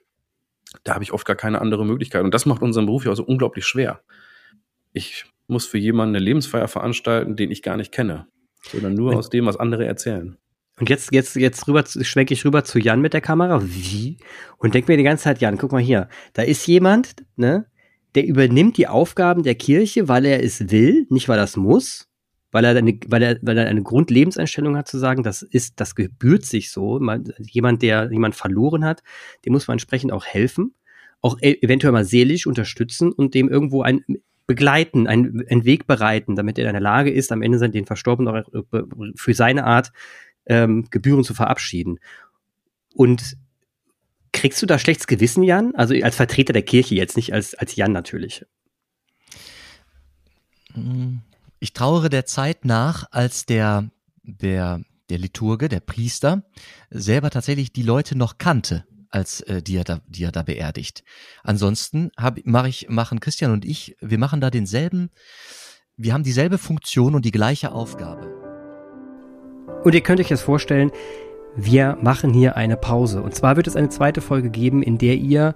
da 0.85 0.95
habe 0.95 1.05
ich 1.05 1.13
oft 1.13 1.27
gar 1.27 1.37
keine 1.37 1.61
andere 1.61 1.85
Möglichkeit. 1.85 2.25
Und 2.25 2.33
das 2.33 2.47
macht 2.47 2.63
unseren 2.63 2.87
Beruf 2.87 3.05
ja 3.05 3.13
auch 3.13 3.17
so 3.17 3.25
unglaublich 3.25 3.67
schwer. 3.67 4.01
Ich 4.93 5.27
muss 5.49 5.67
für 5.67 5.79
jemanden 5.79 6.17
eine 6.17 6.25
Lebensfeier 6.25 6.69
veranstalten, 6.69 7.37
den 7.37 7.51
ich 7.51 7.63
gar 7.63 7.77
nicht 7.77 7.93
kenne, 7.93 8.27
sondern 8.63 8.95
nur 8.95 9.15
aus 9.15 9.31
dem, 9.31 9.47
was 9.47 9.57
andere 9.57 9.85
erzählen. 9.85 10.37
Und 10.79 10.91
jetzt, 10.91 11.13
jetzt, 11.13 11.37
jetzt 11.37 11.67
rüber, 11.69 11.85
schwenke 11.87 12.35
ich 12.35 12.45
rüber 12.45 12.65
zu 12.65 12.79
Jan 12.79 13.01
mit 13.01 13.15
der 13.15 13.23
Kamera. 13.23 13.63
Wie? 13.65 14.19
Und 14.59 14.75
denke 14.75 14.93
mir 14.93 14.99
die 14.99 15.05
ganze 15.05 15.25
Zeit, 15.25 15.41
Jan, 15.41 15.57
guck 15.57 15.73
mal 15.73 15.81
hier. 15.81 16.09
Da 16.35 16.43
ist 16.43 16.67
jemand, 16.67 17.25
ne, 17.37 17.67
der 18.17 18.27
übernimmt 18.27 18.77
die 18.77 18.89
Aufgaben 18.89 19.45
der 19.45 19.55
Kirche, 19.55 20.09
weil 20.09 20.25
er 20.25 20.43
es 20.43 20.71
will, 20.71 21.07
nicht 21.11 21.29
weil 21.29 21.39
er 21.39 21.45
es 21.45 21.57
muss 21.57 22.09
weil 22.57 22.65
er 22.65 22.75
eine, 22.75 22.99
weil 23.09 23.23
er, 23.23 23.39
weil 23.43 23.59
er 23.59 23.67
eine 23.67 23.83
Grundlebenseinstellung 23.83 24.79
hat 24.79 24.89
zu 24.89 24.97
sagen, 24.97 25.23
das 25.23 25.43
ist, 25.43 25.79
das 25.79 25.95
gebührt 25.95 26.47
sich 26.47 26.71
so. 26.71 26.99
Man, 26.99 27.31
jemand, 27.39 27.83
der 27.83 28.11
jemand 28.11 28.35
verloren 28.35 28.83
hat, 28.83 29.03
dem 29.45 29.53
muss 29.53 29.69
man 29.69 29.75
entsprechend 29.75 30.11
auch 30.11 30.25
helfen, 30.25 30.75
auch 31.21 31.37
e, 31.43 31.59
eventuell 31.61 31.93
mal 31.93 32.07
seelisch 32.07 32.47
unterstützen 32.47 33.13
und 33.13 33.35
dem 33.35 33.51
irgendwo 33.51 33.83
ein 33.83 34.01
begleiten, 34.47 35.07
einen, 35.07 35.45
einen 35.51 35.67
Weg 35.67 35.87
bereiten, 35.87 36.35
damit 36.35 36.59
er 36.59 36.67
in 36.67 36.73
der 36.73 36.81
Lage 36.81 37.11
ist, 37.11 37.31
am 37.31 37.43
Ende 37.43 37.69
den 37.69 37.85
Verstorbenen 37.85 38.35
auch 38.35 38.73
äh, 38.73 38.83
für 39.17 39.35
seine 39.35 39.65
Art 39.65 39.93
ähm, 40.47 40.87
Gebühren 40.91 41.25
zu 41.25 41.35
verabschieden. 41.35 41.99
Und 42.95 43.37
kriegst 44.37 44.61
du 44.63 44.67
da 44.67 44.79
schlechtes 44.79 45.07
Gewissen, 45.07 45.43
Jan? 45.43 45.75
Also 45.75 45.95
als 46.03 46.15
Vertreter 46.15 46.53
der 46.53 46.63
Kirche 46.63 46.95
jetzt, 46.95 47.17
nicht 47.17 47.33
als, 47.33 47.55
als 47.55 47.75
Jan 47.75 47.93
natürlich. 47.93 48.45
Hm. 50.75 51.23
Ich 51.59 51.73
trauere 51.73 52.11
der 52.11 52.27
Zeit 52.27 52.65
nach, 52.65 53.07
als 53.11 53.47
der, 53.47 53.91
der, 54.23 54.83
der 55.09 55.19
Liturge, 55.19 55.69
der 55.69 55.81
Priester, 55.81 56.45
selber 56.91 57.31
tatsächlich 57.31 57.73
die 57.73 57.83
Leute 57.83 58.17
noch 58.17 58.37
kannte, 58.37 58.85
als 59.09 59.41
äh, 59.41 59.63
die, 59.63 59.77
er 59.77 59.85
da, 59.85 60.01
die 60.07 60.25
er 60.25 60.33
da 60.33 60.43
beerdigt. 60.43 61.03
Ansonsten 61.43 62.11
hab, 62.19 62.39
mach 62.45 62.67
ich, 62.67 62.91
machen 62.91 63.21
Christian 63.21 63.53
und 63.53 63.65
ich, 63.65 63.97
wir 64.01 64.19
machen 64.19 64.43
da 64.43 64.51
denselben, 64.51 65.11
wir 65.97 66.13
haben 66.13 66.25
dieselbe 66.25 66.59
Funktion 66.59 67.15
und 67.15 67.25
die 67.25 67.31
gleiche 67.31 67.73
Aufgabe. 67.73 68.35
Und 69.83 69.95
ihr 69.95 70.03
könnt 70.03 70.21
euch 70.21 70.29
das 70.29 70.43
vorstellen, 70.43 70.91
wir 71.57 71.97
machen 72.01 72.33
hier 72.33 72.57
eine 72.57 72.77
Pause. 72.77 73.23
Und 73.23 73.35
zwar 73.35 73.57
wird 73.57 73.67
es 73.67 73.77
eine 73.77 73.89
zweite 73.89 74.21
Folge 74.21 74.51
geben, 74.51 74.83
in 74.83 74.99
der 74.99 75.15
ihr 75.15 75.55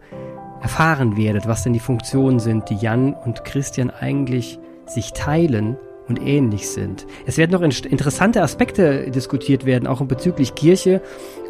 erfahren 0.63 1.17
werdet, 1.17 1.47
was 1.47 1.63
denn 1.63 1.73
die 1.73 1.81
Funktionen 1.81 2.41
sind, 2.41 2.71
die 2.71 2.77
Jan 2.77 3.15
und 3.15 3.45
Christian 3.45 3.91
eigentlich 3.91 4.59
sich 4.87 5.13
teilen 5.13 5.77
und 6.09 6.21
ähnlich 6.21 6.69
sind. 6.69 7.07
Es 7.27 7.39
werden 7.39 7.53
noch 7.53 7.63
interessante 7.63 8.43
Aspekte 8.43 9.11
diskutiert 9.11 9.65
werden, 9.65 9.87
auch 9.87 10.05
bezüglich 10.05 10.55
Kirche 10.55 11.01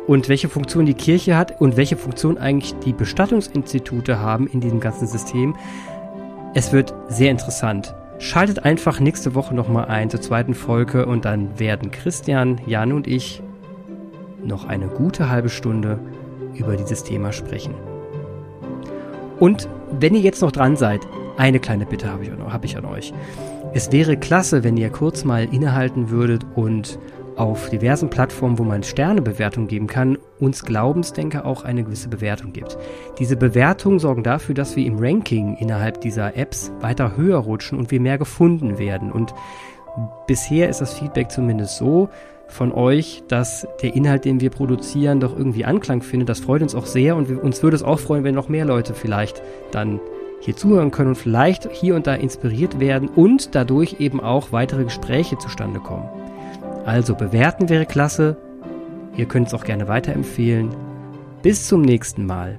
und 0.07 0.29
welche 0.29 0.49
Funktion 0.49 0.87
die 0.87 0.95
Kirche 0.95 1.37
hat 1.37 1.61
und 1.61 1.77
welche 1.77 1.97
Funktion 1.97 2.37
eigentlich 2.37 2.75
die 2.81 2.93
Bestattungsinstitute 2.93 4.19
haben 4.19 4.47
in 4.47 4.61
diesem 4.61 4.81
ganzen 4.81 5.07
System. 5.07 5.57
Es 6.55 6.73
wird 6.73 6.93
sehr 7.09 7.31
interessant. 7.31 7.95
Schaltet 8.19 8.65
einfach 8.65 9.01
nächste 9.01 9.35
Woche 9.35 9.55
nochmal 9.55 9.87
ein 9.87 10.11
zur 10.11 10.21
zweiten 10.21 10.55
Folge 10.55 11.07
und 11.07 11.25
dann 11.25 11.59
werden 11.59 11.91
Christian, 11.91 12.61
Jan 12.67 12.93
und 12.93 13.07
ich 13.07 13.43
noch 14.45 14.67
eine 14.67 14.89
gute 14.89 15.31
halbe 15.31 15.49
Stunde 15.49 15.99
über 16.55 16.77
dieses 16.77 17.05
Thema 17.05 17.33
sprechen. 17.33 17.75
Und 19.39 19.69
wenn 19.99 20.15
ihr 20.15 20.21
jetzt 20.21 20.43
noch 20.43 20.53
dran 20.53 20.77
seid, 20.77 21.07
eine 21.37 21.59
kleine 21.59 21.87
Bitte 21.87 22.13
habe 22.13 22.25
ich, 22.25 22.31
hab 22.31 22.65
ich 22.65 22.77
an 22.77 22.85
euch. 22.85 23.15
Es 23.73 23.93
wäre 23.93 24.17
klasse, 24.17 24.63
wenn 24.65 24.77
ihr 24.77 24.91
kurz 24.91 25.25
mal 25.25 25.45
innehalten 25.53 26.11
würdet 26.11 26.45
und 26.55 26.99
auf 27.37 27.71
diversen 27.71 28.11
Plattformen, 28.11 28.59
wo 28.59 28.65
man 28.65 28.83
Sternebewertung 28.83 29.67
geben 29.67 29.87
kann, 29.87 30.19
uns 30.39 30.63
Glaubensdenker 30.63 31.47
auch 31.47 31.65
eine 31.65 31.85
gewisse 31.85 32.09
Bewertung 32.09 32.53
gibt. 32.53 32.77
Diese 33.19 33.37
Bewertungen 33.37 33.99
sorgen 33.99 34.23
dafür, 34.23 34.55
dass 34.55 34.77
wir 34.77 34.85
im 34.85 34.99
Ranking 34.99 35.57
innerhalb 35.57 36.03
dieser 36.03 36.37
Apps 36.37 36.71
weiter 36.81 37.17
höher 37.17 37.39
rutschen 37.39 37.79
und 37.79 37.91
wir 37.91 38.01
mehr 38.01 38.19
gefunden 38.19 38.79
werden. 38.79 39.11
Und 39.11 39.33
bisher 40.27 40.69
ist 40.69 40.83
das 40.83 40.93
Feedback 40.93 41.31
zumindest 41.31 41.79
so 41.79 42.11
von 42.51 42.73
euch, 42.73 43.23
dass 43.29 43.67
der 43.83 43.95
Inhalt, 43.95 44.25
den 44.25 44.41
wir 44.41 44.51
produzieren, 44.51 45.21
doch 45.21 45.37
irgendwie 45.37 45.65
Anklang 45.65 46.03
findet. 46.03 46.29
Das 46.29 46.41
freut 46.41 46.63
uns 46.63 46.75
auch 46.75 46.87
sehr 46.87 47.17
und 47.17 47.29
wir, 47.29 47.43
uns 47.43 47.63
würde 47.63 47.77
es 47.77 47.83
auch 47.83 47.99
freuen, 47.99 48.25
wenn 48.25 48.35
noch 48.35 48.49
mehr 48.49 48.65
Leute 48.65 48.95
vielleicht 48.95 49.43
dann 49.71 50.01
hier 50.41 50.57
zuhören 50.57 50.91
können 50.91 51.11
und 51.11 51.17
vielleicht 51.17 51.71
hier 51.71 51.95
und 51.95 52.07
da 52.07 52.15
inspiriert 52.15 52.81
werden 52.81 53.09
und 53.09 53.55
dadurch 53.55 54.01
eben 54.01 54.21
auch 54.21 54.53
weitere 54.53 54.85
Gespräche 54.85 55.39
zustande 55.39 55.81
kommen. 55.81 56.09
Also 56.85 57.15
bewerten 57.15 57.69
wäre 57.69 57.87
klasse. 57.87 58.37
Ihr 59.17 59.27
könnt 59.27 59.49
es 59.49 59.55
auch 59.55 59.65
gerne 59.65 59.87
weiterempfehlen. 59.87 60.71
Bis 61.43 61.67
zum 61.67 61.83
nächsten 61.83 62.27
Mal. 62.27 62.59